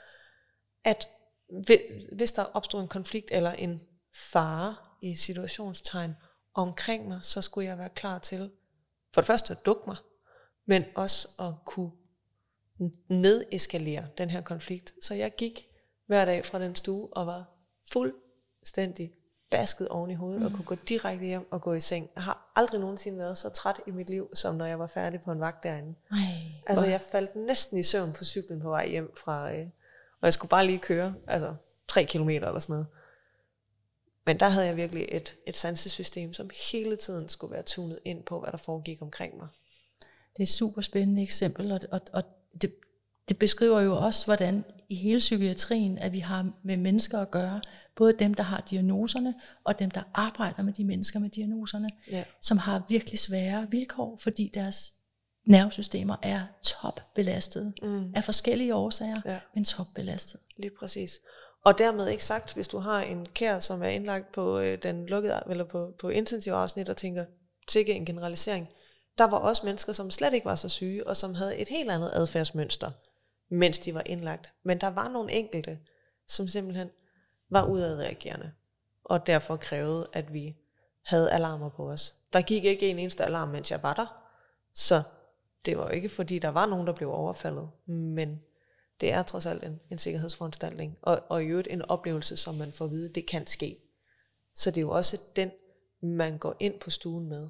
at 0.85 1.09
hvi- 1.53 2.15
hvis 2.17 2.33
der 2.33 2.45
opstod 2.45 2.81
en 2.83 2.89
konflikt 2.89 3.29
eller 3.33 3.53
en 3.53 3.81
fare 4.15 4.77
i 5.03 5.17
situationstegn, 5.17 6.15
omkring 6.55 7.09
mig, 7.09 7.19
så 7.23 7.43
skulle 7.43 7.69
jeg 7.69 7.79
være 7.79 7.89
klar 7.89 8.19
til, 8.19 8.51
for 9.15 9.21
det 9.21 9.27
første 9.27 9.53
at 9.53 9.67
dukke 9.67 9.83
mig, 9.87 9.97
men 10.67 10.85
også 10.95 11.29
at 11.39 11.53
kunne 11.65 11.91
nedeskalere 13.09 14.07
den 14.19 14.31
her 14.31 14.41
konflikt. 14.41 14.95
Så 15.03 15.15
jeg 15.15 15.35
gik 15.37 15.67
hver 16.07 16.25
dag 16.25 16.45
fra 16.45 16.59
den 16.59 16.75
stue 16.75 17.09
og 17.17 17.27
var 17.27 17.45
fuldstændig 17.93 19.13
basket 19.51 19.89
oven 19.89 20.11
i 20.11 20.15
hovedet 20.15 20.41
mm. 20.41 20.47
og 20.47 20.53
kunne 20.53 20.65
gå 20.65 20.75
direkte 20.75 21.27
hjem 21.27 21.53
og 21.53 21.63
gå 21.63 21.73
i 21.73 21.81
seng. 21.81 22.11
Jeg 22.15 22.23
har 22.23 22.53
aldrig 22.57 22.81
nogensinde 22.81 23.19
været 23.19 23.39
så 23.39 23.49
træt 23.49 23.81
i 23.87 23.91
mit 23.91 24.11
liv, 24.11 24.31
som 24.35 24.55
når 24.55 24.65
jeg 24.65 24.79
var 24.79 24.87
færdig 24.87 25.21
på 25.21 25.33
en 25.33 25.41
vagt 25.41 25.63
derinde. 25.63 25.95
Ej, 26.11 26.17
altså 26.67 26.87
jeg 26.87 27.01
faldt 27.01 27.37
næsten 27.37 27.79
i 27.79 27.83
søvn 27.83 28.13
på 28.13 28.25
cyklen 28.25 28.61
på 28.61 28.69
vej 28.69 28.89
hjem 28.89 29.13
fra, 29.17 29.53
øh, 29.55 29.67
og 30.21 30.27
jeg 30.27 30.33
skulle 30.33 30.51
bare 30.51 30.67
lige 30.67 30.79
køre, 30.79 31.15
altså 31.27 31.55
tre 31.89 32.05
kilometer 32.05 32.47
eller 32.47 32.61
sådan 32.61 32.73
noget. 32.73 32.87
Men 34.27 34.41
der 34.41 34.49
havde 34.49 34.67
jeg 34.67 34.77
virkelig 34.77 35.07
et, 35.09 35.37
et 35.47 35.57
sansesystem, 35.57 36.33
som 36.33 36.51
hele 36.73 36.97
tiden 36.97 37.29
skulle 37.29 37.53
være 37.53 37.63
tunet 37.63 37.99
ind 38.05 38.25
på, 38.25 38.41
hvad 38.41 38.53
der 38.53 38.59
foregik 38.59 39.03
omkring 39.03 39.37
mig. 39.37 39.49
Det 40.33 40.39
er 40.39 40.43
et 40.43 40.49
super 40.49 40.81
spændende 40.81 41.23
eksempel, 41.23 41.73
og, 41.73 41.81
og, 41.93 42.01
og 42.13 42.23
det, 42.63 42.75
det 43.29 43.39
beskriver 43.39 43.81
jo 43.81 43.97
også, 43.97 44.27
hvordan 44.27 44.65
i 44.89 44.95
hele 44.95 45.19
psykiatrien, 45.19 45.99
at 45.99 46.13
vi 46.13 46.19
har 46.19 46.51
med 46.63 46.77
mennesker 46.77 47.19
at 47.19 47.31
gøre, 47.31 47.61
både 47.97 48.13
dem, 48.13 48.35
der 48.35 48.43
har 48.43 48.61
diagnoserne, 48.71 49.35
og 49.65 49.79
dem, 49.79 49.91
der 49.91 50.03
arbejder 50.15 50.63
med 50.63 50.73
de 50.73 50.85
mennesker 50.85 51.19
med 51.19 51.31
diagnoserne, 51.31 51.91
ja. 52.11 52.25
som 52.41 52.59
har 52.59 52.83
virkelig 52.89 53.19
svære 53.19 53.67
vilkår, 53.71 54.19
fordi 54.23 54.51
deres 54.55 54.93
nervesystemer 55.47 56.17
er 56.23 56.43
topbelastet 56.63 57.75
mm. 57.83 58.13
af 58.15 58.25
forskellige 58.25 58.75
årsager, 58.75 59.21
ja. 59.27 59.41
men 59.55 59.65
topbelastet. 59.65 60.41
Lige 60.57 60.71
præcis. 60.79 61.21
Og 61.65 61.79
dermed 61.79 62.09
ikke 62.09 62.25
sagt, 62.25 62.55
hvis 62.55 62.69
du 62.69 62.79
har 62.79 63.03
en 63.03 63.27
kær, 63.35 63.59
som 63.59 63.83
er 63.83 63.89
indlagt 63.89 64.33
på 64.33 64.59
øh, 64.59 64.79
den 64.83 65.07
lukkede, 65.07 65.43
eller 65.51 65.65
på, 65.65 65.95
på 66.01 66.09
intensiv 66.09 66.53
afsnit, 66.53 66.89
og 66.89 66.97
tænker, 66.97 67.25
sikke 67.69 67.93
en 67.93 68.07
generalisering. 68.07 68.69
Der 69.19 69.25
var 69.25 69.39
også 69.39 69.67
mennesker, 69.67 69.93
som 69.93 70.11
slet 70.11 70.35
ikke 70.35 70.45
var 70.45 70.55
så 70.55 70.69
syge, 70.69 71.07
og 71.07 71.17
som 71.17 71.35
havde 71.35 71.57
et 71.57 71.69
helt 71.69 71.91
andet 71.91 72.11
adfærdsmønster, 72.15 72.91
mens 73.49 73.79
de 73.79 73.95
var 73.95 74.03
indlagt. 74.07 74.53
Men 74.63 74.81
der 74.81 74.89
var 74.89 75.09
nogle 75.09 75.33
enkelte, 75.33 75.79
som 76.29 76.49
simpelthen 76.49 76.91
var 77.51 77.67
udadreagerende, 77.67 78.53
og 79.05 79.27
derfor 79.27 79.57
krævede, 79.57 80.09
at 80.13 80.33
vi 80.33 80.57
havde 81.03 81.33
alarmer 81.33 81.69
på 81.69 81.91
os. 81.91 82.15
Der 82.33 82.43
gik 82.43 82.65
ikke 82.65 82.91
en 82.91 82.99
eneste 82.99 83.25
alarm, 83.25 83.49
mens 83.49 83.71
jeg 83.71 83.83
var 83.83 83.95
der, 83.95 84.07
så 84.75 85.03
det 85.65 85.79
var 85.79 85.85
jo 85.85 85.91
ikke 85.91 86.09
fordi, 86.09 86.39
der 86.39 86.49
var 86.49 86.67
nogen, 86.67 86.87
der 86.87 86.93
blev 86.93 87.13
overfaldet, 87.13 87.71
men 87.87 88.43
det 89.01 89.13
er 89.13 89.23
trods 89.23 89.47
alt 89.47 89.65
en, 89.65 89.81
en 89.91 89.99
sikkerhedsforanstaltning, 89.99 90.99
og, 91.03 91.23
og 91.29 91.43
i 91.43 91.47
øvrigt 91.47 91.69
en 91.71 91.83
oplevelse, 91.83 92.37
som 92.37 92.55
man 92.55 92.73
får 92.73 92.85
at 92.85 92.91
vide, 92.91 93.13
det 93.13 93.27
kan 93.27 93.47
ske. 93.47 93.79
Så 94.55 94.71
det 94.71 94.77
er 94.77 94.81
jo 94.83 94.91
også 94.91 95.21
den, 95.37 95.51
man 96.03 96.39
går 96.39 96.57
ind 96.61 96.81
på 96.81 96.91
stuen 96.91 97.29
med, 97.29 97.49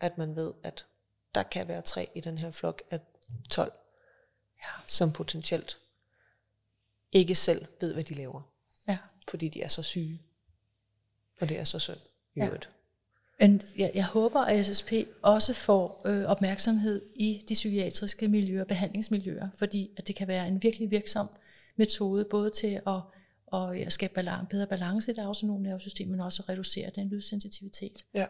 at 0.00 0.18
man 0.18 0.36
ved, 0.36 0.52
at 0.62 0.86
der 1.34 1.42
kan 1.42 1.68
være 1.68 1.82
tre 1.82 2.08
i 2.14 2.20
den 2.20 2.38
her 2.38 2.50
flok 2.50 2.82
af 2.90 3.00
12, 3.50 3.72
ja. 4.62 4.68
som 4.86 5.12
potentielt 5.12 5.78
ikke 7.12 7.34
selv 7.34 7.66
ved, 7.80 7.92
hvad 7.92 8.04
de 8.04 8.14
laver. 8.14 8.42
Ja. 8.88 8.98
Fordi 9.28 9.48
de 9.48 9.62
er 9.62 9.68
så 9.68 9.82
syge. 9.82 10.22
Og 11.40 11.48
det 11.48 11.60
er 11.60 11.64
så 11.64 11.78
synd 11.78 11.98
i 12.34 12.40
ja. 12.40 12.46
øvrigt. 12.46 12.70
Men 13.40 13.62
jeg, 13.76 13.90
jeg 13.94 14.06
håber, 14.06 14.40
at 14.40 14.66
SSP 14.66 14.92
også 15.22 15.54
får 15.54 16.02
øh, 16.06 16.24
opmærksomhed 16.24 17.02
i 17.14 17.44
de 17.48 17.54
psykiatriske 17.54 18.28
miljøer, 18.28 18.64
behandlingsmiljøer, 18.64 19.48
fordi 19.56 19.90
at 19.96 20.06
det 20.06 20.16
kan 20.16 20.28
være 20.28 20.48
en 20.48 20.62
virkelig 20.62 20.90
virksom 20.90 21.28
metode, 21.76 22.24
både 22.24 22.50
til 22.50 22.80
at, 22.86 23.00
at, 23.52 23.86
at 23.86 23.92
skabe 23.92 24.14
balance, 24.14 24.46
bedre 24.50 24.66
balance 24.66 25.12
i 25.12 25.14
det 25.14 25.22
autonome 25.22 25.62
nervesystem, 25.62 26.08
men 26.08 26.20
også 26.20 26.42
at 26.42 26.48
reducere 26.48 26.90
den 26.94 27.08
lydsensitivitet. 27.08 28.04
Ja. 28.14 28.26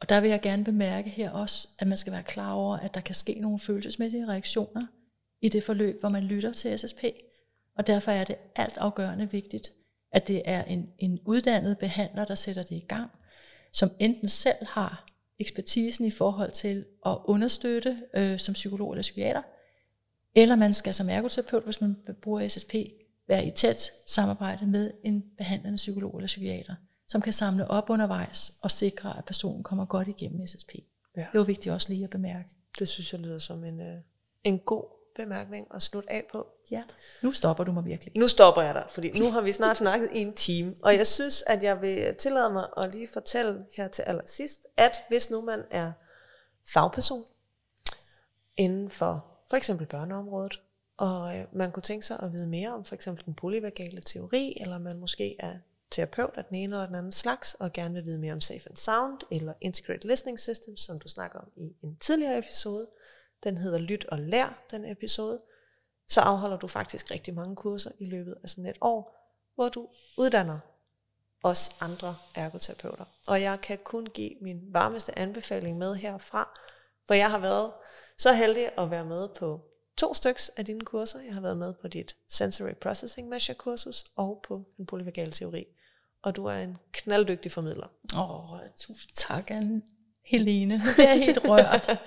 Og 0.00 0.08
der 0.08 0.20
vil 0.20 0.30
jeg 0.30 0.40
gerne 0.40 0.64
bemærke 0.64 1.10
her 1.10 1.30
også, 1.30 1.68
at 1.78 1.86
man 1.86 1.98
skal 1.98 2.12
være 2.12 2.22
klar 2.22 2.52
over, 2.52 2.76
at 2.76 2.94
der 2.94 3.00
kan 3.00 3.14
ske 3.14 3.34
nogle 3.40 3.58
følelsesmæssige 3.58 4.26
reaktioner 4.26 4.86
i 5.40 5.48
det 5.48 5.62
forløb, 5.62 6.00
hvor 6.00 6.08
man 6.08 6.22
lytter 6.22 6.52
til 6.52 6.78
SSP. 6.78 7.04
Og 7.76 7.86
derfor 7.86 8.10
er 8.10 8.24
det 8.24 8.36
alt 8.56 8.78
afgørende 8.78 9.30
vigtigt, 9.30 9.72
at 10.12 10.28
det 10.28 10.42
er 10.44 10.64
en, 10.64 10.88
en 10.98 11.20
uddannet 11.24 11.78
behandler, 11.78 12.24
der 12.24 12.34
sætter 12.34 12.62
det 12.62 12.76
i 12.76 12.84
gang, 12.88 13.10
som 13.72 13.90
enten 13.98 14.28
selv 14.28 14.66
har 14.66 15.06
ekspertisen 15.38 16.04
i 16.04 16.10
forhold 16.10 16.50
til 16.50 16.84
at 17.06 17.18
understøtte 17.24 18.02
øh, 18.14 18.38
som 18.38 18.52
psykolog 18.52 18.92
eller 18.92 19.02
psykiater, 19.02 19.42
eller 20.34 20.56
man 20.56 20.74
skal 20.74 20.94
som 20.94 21.08
ergoterapeut, 21.08 21.64
hvis 21.64 21.80
man 21.80 21.96
bruger 22.22 22.48
SSP, 22.48 22.74
være 23.28 23.46
i 23.46 23.50
tæt 23.50 23.90
samarbejde 24.06 24.66
med 24.66 24.90
en 25.04 25.24
behandlende 25.38 25.76
psykolog 25.76 26.16
eller 26.16 26.26
psykiater, 26.26 26.74
som 27.06 27.20
kan 27.20 27.32
samle 27.32 27.70
op 27.70 27.90
undervejs 27.90 28.52
og 28.62 28.70
sikre, 28.70 29.18
at 29.18 29.24
personen 29.24 29.62
kommer 29.62 29.84
godt 29.84 30.08
igennem 30.08 30.46
SSP. 30.46 30.74
Ja. 31.16 31.20
Det 31.20 31.38
jo 31.38 31.42
vigtigt 31.42 31.72
også 31.72 31.88
lige 31.88 32.04
at 32.04 32.10
bemærke. 32.10 32.48
Det 32.78 32.88
synes 32.88 33.12
jeg 33.12 33.20
lyder 33.20 33.38
som 33.38 33.64
en, 33.64 33.80
øh, 33.80 33.96
en 34.44 34.58
god 34.58 34.84
bemærkning 35.16 35.66
at 35.74 35.82
slutte 35.82 36.12
af 36.12 36.24
på. 36.32 36.46
Ja, 36.70 36.82
nu 37.22 37.30
stopper 37.30 37.64
du 37.64 37.72
mig 37.72 37.84
virkelig. 37.84 38.12
Nu 38.16 38.28
stopper 38.28 38.62
jeg 38.62 38.74
dig, 38.74 38.86
fordi 38.90 39.18
nu 39.18 39.30
har 39.30 39.40
vi 39.40 39.52
snart 39.52 39.78
snakket 39.78 40.08
i 40.12 40.18
en 40.18 40.34
time, 40.34 40.74
og 40.82 40.96
jeg 40.96 41.06
synes, 41.06 41.44
at 41.46 41.62
jeg 41.62 41.80
vil 41.80 42.14
tillade 42.18 42.52
mig 42.52 42.66
at 42.76 42.92
lige 42.92 43.08
fortælle 43.08 43.64
her 43.76 43.88
til 43.88 44.02
allersidst, 44.02 44.66
at 44.76 44.96
hvis 45.08 45.30
nu 45.30 45.40
man 45.40 45.62
er 45.70 45.92
fagperson 46.72 47.24
inden 48.56 48.90
for 48.90 49.26
for 49.50 49.56
eksempel 49.56 49.86
børneområdet, 49.86 50.60
og 50.96 51.38
øh, 51.38 51.44
man 51.52 51.72
kunne 51.72 51.82
tænke 51.82 52.06
sig 52.06 52.20
at 52.22 52.32
vide 52.32 52.46
mere 52.46 52.74
om 52.74 52.84
for 52.84 52.94
eksempel 52.94 53.24
den 53.24 53.34
polyvagale 53.34 54.00
teori, 54.00 54.58
eller 54.60 54.78
man 54.78 54.98
måske 54.98 55.36
er 55.38 55.54
terapeut 55.90 56.34
af 56.36 56.44
den 56.44 56.54
ene 56.54 56.76
eller 56.76 56.86
den 56.86 56.94
anden 56.94 57.12
slags, 57.12 57.54
og 57.54 57.72
gerne 57.72 57.94
vil 57.94 58.04
vide 58.04 58.18
mere 58.18 58.32
om 58.32 58.40
Safe 58.40 58.68
and 58.68 58.76
Sound, 58.76 59.18
eller 59.30 59.54
Integrated 59.60 60.08
Listening 60.08 60.40
Systems, 60.40 60.80
som 60.80 60.98
du 60.98 61.08
snakker 61.08 61.38
om 61.38 61.52
i 61.56 61.76
en 61.82 61.96
tidligere 61.96 62.38
episode, 62.38 62.88
den 63.44 63.58
hedder 63.58 63.78
Lyt 63.78 64.04
og 64.04 64.18
Lær, 64.18 64.64
den 64.70 64.84
episode. 64.84 65.42
Så 66.08 66.20
afholder 66.20 66.56
du 66.56 66.66
faktisk 66.66 67.10
rigtig 67.10 67.34
mange 67.34 67.56
kurser 67.56 67.90
i 67.98 68.06
løbet 68.06 68.34
af 68.42 68.48
sådan 68.48 68.66
et 68.66 68.78
år, 68.80 69.16
hvor 69.54 69.68
du 69.68 69.88
uddanner 70.18 70.58
os 71.42 71.76
andre 71.80 72.16
ergoterapeuter. 72.34 73.04
Og 73.26 73.42
jeg 73.42 73.60
kan 73.60 73.78
kun 73.84 74.06
give 74.06 74.30
min 74.40 74.60
varmeste 74.72 75.18
anbefaling 75.18 75.78
med 75.78 75.94
herfra, 75.94 76.60
for 77.06 77.14
jeg 77.14 77.30
har 77.30 77.38
været 77.38 77.72
så 78.18 78.32
heldig 78.32 78.78
at 78.78 78.90
være 78.90 79.04
med 79.04 79.28
på 79.28 79.60
to 79.96 80.14
styks 80.14 80.48
af 80.48 80.64
dine 80.64 80.80
kurser. 80.80 81.20
Jeg 81.20 81.34
har 81.34 81.40
været 81.40 81.56
med 81.56 81.74
på 81.74 81.88
dit 81.88 82.16
Sensory 82.28 82.74
Processing 82.74 83.28
Measure 83.28 83.54
kursus 83.54 84.04
og 84.16 84.44
på 84.48 84.64
den 84.76 84.86
polyvagale 84.86 85.32
teori. 85.32 85.66
Og 86.26 86.36
du 86.36 86.44
er 86.44 86.54
en 86.54 86.76
knalddygtig 86.92 87.52
formidler. 87.52 87.86
Åh, 88.16 88.52
oh, 88.52 88.60
tusind 88.76 89.12
tak, 89.14 89.50
Anne. 89.50 89.82
Helene. 90.24 90.74
Det 90.74 91.08
er 91.08 91.14
helt 91.14 91.38
rørt. 91.50 92.00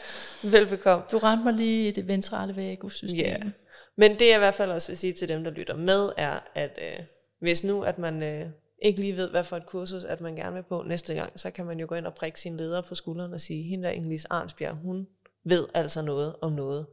Velbekomme. 0.43 1.05
Du 1.11 1.17
ramte 1.17 1.43
mig 1.43 1.53
lige 1.53 1.87
i 1.87 1.91
det 1.91 2.07
ventrale 2.07 2.55
vagussystem. 2.55 3.19
Ja. 3.19 3.29
Yeah. 3.29 3.51
Men 3.95 4.11
det 4.11 4.27
jeg 4.27 4.35
i 4.35 4.37
hvert 4.37 4.55
fald 4.55 4.71
også 4.71 4.87
vil 4.87 4.97
sige 4.97 5.13
til 5.13 5.29
dem, 5.29 5.43
der 5.43 5.51
lytter 5.51 5.75
med, 5.75 6.11
er, 6.17 6.39
at 6.55 6.79
øh, 6.81 7.05
hvis 7.39 7.63
nu, 7.63 7.83
at 7.83 7.99
man 7.99 8.23
øh, 8.23 8.49
ikke 8.81 8.99
lige 8.99 9.15
ved, 9.15 9.29
hvad 9.29 9.43
for 9.43 9.57
et 9.57 9.65
kursus, 9.65 10.03
at 10.03 10.21
man 10.21 10.35
gerne 10.35 10.55
vil 10.55 10.63
på 10.63 10.83
næste 10.87 11.13
gang, 11.13 11.39
så 11.39 11.51
kan 11.51 11.65
man 11.65 11.79
jo 11.79 11.85
gå 11.89 11.95
ind 11.95 12.05
og 12.05 12.13
prikke 12.13 12.39
sin 12.39 12.57
leder 12.57 12.81
på 12.81 12.95
skulderen 12.95 13.33
og 13.33 13.41
sige, 13.41 13.63
hende 13.63 13.83
der 13.83 13.93
Inglis 13.93 14.25
Arnsbjerg, 14.25 14.75
hun 14.75 15.07
ved 15.43 15.67
altså 15.73 16.01
noget 16.01 16.35
om 16.41 16.51
noget. 16.51 16.85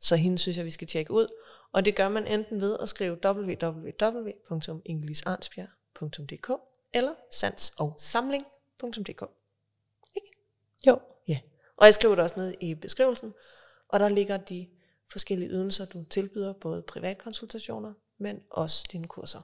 Så 0.00 0.16
hende 0.16 0.38
synes 0.38 0.56
jeg, 0.56 0.64
vi 0.64 0.70
skal 0.70 0.88
tjekke 0.88 1.12
ud. 1.12 1.26
Og 1.72 1.84
det 1.84 1.94
gør 1.94 2.08
man 2.08 2.26
enten 2.26 2.60
ved 2.60 2.76
at 2.82 2.88
skrive 2.88 3.16
www.inglisarnsbjerg.dk 6.00 6.50
eller 6.94 7.14
sansogsamling.dk. 7.30 9.22
Jo. 10.86 11.00
Ja. 11.28 11.38
Og 11.76 11.86
jeg 11.86 11.94
skriver 11.94 12.14
det 12.14 12.24
også 12.24 12.34
ned 12.36 12.54
i 12.60 12.74
beskrivelsen, 12.74 13.32
og 13.88 14.00
der 14.00 14.08
ligger 14.08 14.36
de 14.36 14.68
forskellige 15.12 15.50
ydelser, 15.50 15.84
du 15.84 16.04
tilbyder, 16.04 16.52
både 16.52 16.82
privatkonsultationer, 16.82 17.94
men 18.18 18.40
også 18.50 18.88
dine 18.92 19.08
kurser. 19.08 19.40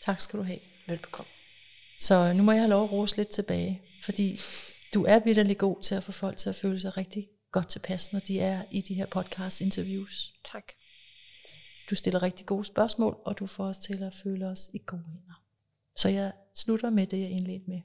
Tak 0.00 0.20
skal 0.20 0.38
du 0.38 0.44
have. 0.44 0.58
Velbekomme. 0.86 1.30
Så 1.98 2.32
nu 2.32 2.42
må 2.42 2.52
jeg 2.52 2.60
have 2.60 2.70
lov 2.70 2.84
at 2.84 2.92
rose 2.92 3.16
lidt 3.16 3.28
tilbage, 3.28 3.82
fordi 4.04 4.40
du 4.94 5.04
er 5.04 5.18
vidderlig 5.18 5.58
god 5.58 5.82
til 5.82 5.94
at 5.94 6.02
få 6.02 6.12
folk 6.12 6.36
til 6.36 6.48
at 6.48 6.54
føle 6.54 6.80
sig 6.80 6.96
rigtig 6.96 7.28
godt 7.52 7.68
tilpas, 7.68 8.12
når 8.12 8.20
de 8.20 8.40
er 8.40 8.64
i 8.70 8.80
de 8.80 8.94
her 8.94 9.06
podcast 9.06 9.60
interviews. 9.60 10.34
Tak. 10.44 10.72
Du 11.90 11.94
stiller 11.94 12.22
rigtig 12.22 12.46
gode 12.46 12.64
spørgsmål, 12.64 13.16
og 13.24 13.38
du 13.38 13.46
får 13.46 13.64
os 13.64 13.78
til 13.78 14.02
at 14.02 14.14
føle 14.22 14.46
os 14.46 14.70
i 14.74 14.80
gode 14.86 15.02
hænder. 15.06 15.42
Så 15.96 16.08
jeg 16.08 16.32
slutter 16.56 16.90
med 16.90 17.06
det, 17.06 17.20
jeg 17.20 17.30
indledte 17.30 17.64
med. 17.68 17.80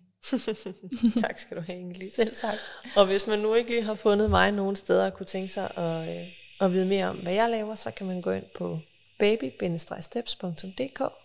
tak 1.23 1.39
skal 1.39 1.57
du 1.57 1.61
have, 1.61 1.79
Ingelis. 1.79 2.13
Selv 2.13 2.35
tak. 2.35 2.55
Og 2.95 3.05
hvis 3.05 3.27
man 3.27 3.39
nu 3.39 3.53
ikke 3.53 3.69
lige 3.69 3.83
har 3.83 3.95
fundet 3.95 4.29
mig 4.29 4.51
nogen 4.51 4.75
steder 4.75 5.05
og 5.05 5.13
kunne 5.13 5.25
tænke 5.25 5.53
sig 5.53 5.77
at, 5.77 6.09
øh, 6.09 6.27
at 6.61 6.71
vide 6.71 6.85
mere 6.85 7.07
om, 7.09 7.17
hvad 7.17 7.33
jeg 7.33 7.49
laver, 7.49 7.75
så 7.75 7.91
kan 7.91 8.07
man 8.07 8.21
gå 8.21 8.31
ind 8.31 8.45
på 8.55 8.79
baby 9.19 9.51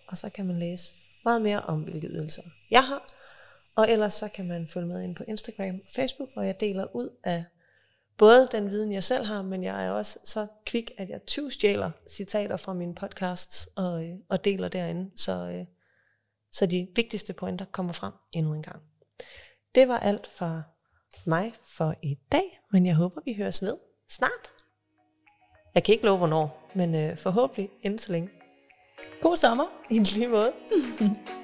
og 0.09 0.17
så 0.17 0.31
kan 0.35 0.47
man 0.47 0.59
læse 0.59 0.95
meget 1.25 1.43
mere 1.43 1.61
om, 1.61 1.81
hvilke 1.81 2.07
ydelser 2.07 2.43
jeg 2.71 2.85
har. 2.85 3.07
Og 3.77 3.91
ellers 3.91 4.15
så 4.15 4.29
kan 4.29 4.49
man 4.49 4.69
følge 4.69 4.87
med 4.87 5.03
ind 5.03 5.17
på 5.17 5.25
Instagram 5.29 5.75
og 5.75 5.91
Facebook, 5.97 6.29
hvor 6.33 6.43
jeg 6.43 6.61
deler 6.61 6.97
ud 6.97 7.09
af 7.25 7.45
både 8.19 8.49
den 8.53 8.71
viden, 8.71 8.93
jeg 8.93 9.05
selv 9.05 9.27
har, 9.27 9.43
men 9.43 9.65
jeg 9.65 9.87
er 9.87 9.91
også 9.91 10.19
så 10.25 10.47
kvik, 10.67 10.91
at 10.99 11.09
jeg 11.09 11.21
tyvstjæler 11.27 11.91
citater 12.11 12.57
fra 12.57 12.73
mine 12.73 12.95
podcasts 12.95 13.69
og, 13.77 14.05
øh, 14.05 14.15
og 14.29 14.45
deler 14.45 14.69
derinde, 14.69 15.11
så, 15.17 15.33
øh, 15.33 15.67
så 16.53 16.67
de 16.67 16.89
vigtigste 16.97 17.33
pointer 17.33 17.65
kommer 17.73 17.93
frem 17.93 18.13
endnu 18.33 18.55
en 18.55 18.63
gang. 18.63 18.83
Det 19.75 19.89
var 19.89 19.99
alt 19.99 20.27
fra 20.27 20.63
mig 21.27 21.55
for 21.77 21.95
i 22.03 22.19
dag, 22.33 22.61
men 22.73 22.87
jeg 22.87 22.95
håber, 22.95 23.21
vi 23.25 23.35
høres 23.35 23.63
ved 23.63 23.77
snart. 24.11 24.51
Jeg 25.75 25.85
kan 25.85 25.93
ikke 25.93 26.05
love, 26.05 26.19
hvornår, 26.19 26.71
men 26.75 26.95
øh, 26.95 27.17
forhåbentlig 27.17 27.71
inden 27.83 27.99
så 27.99 28.13
længe. 28.13 28.29
God 29.23 29.37
sommer. 29.37 29.67
I 29.91 29.99
lige 29.99 30.29
måde. 30.29 30.53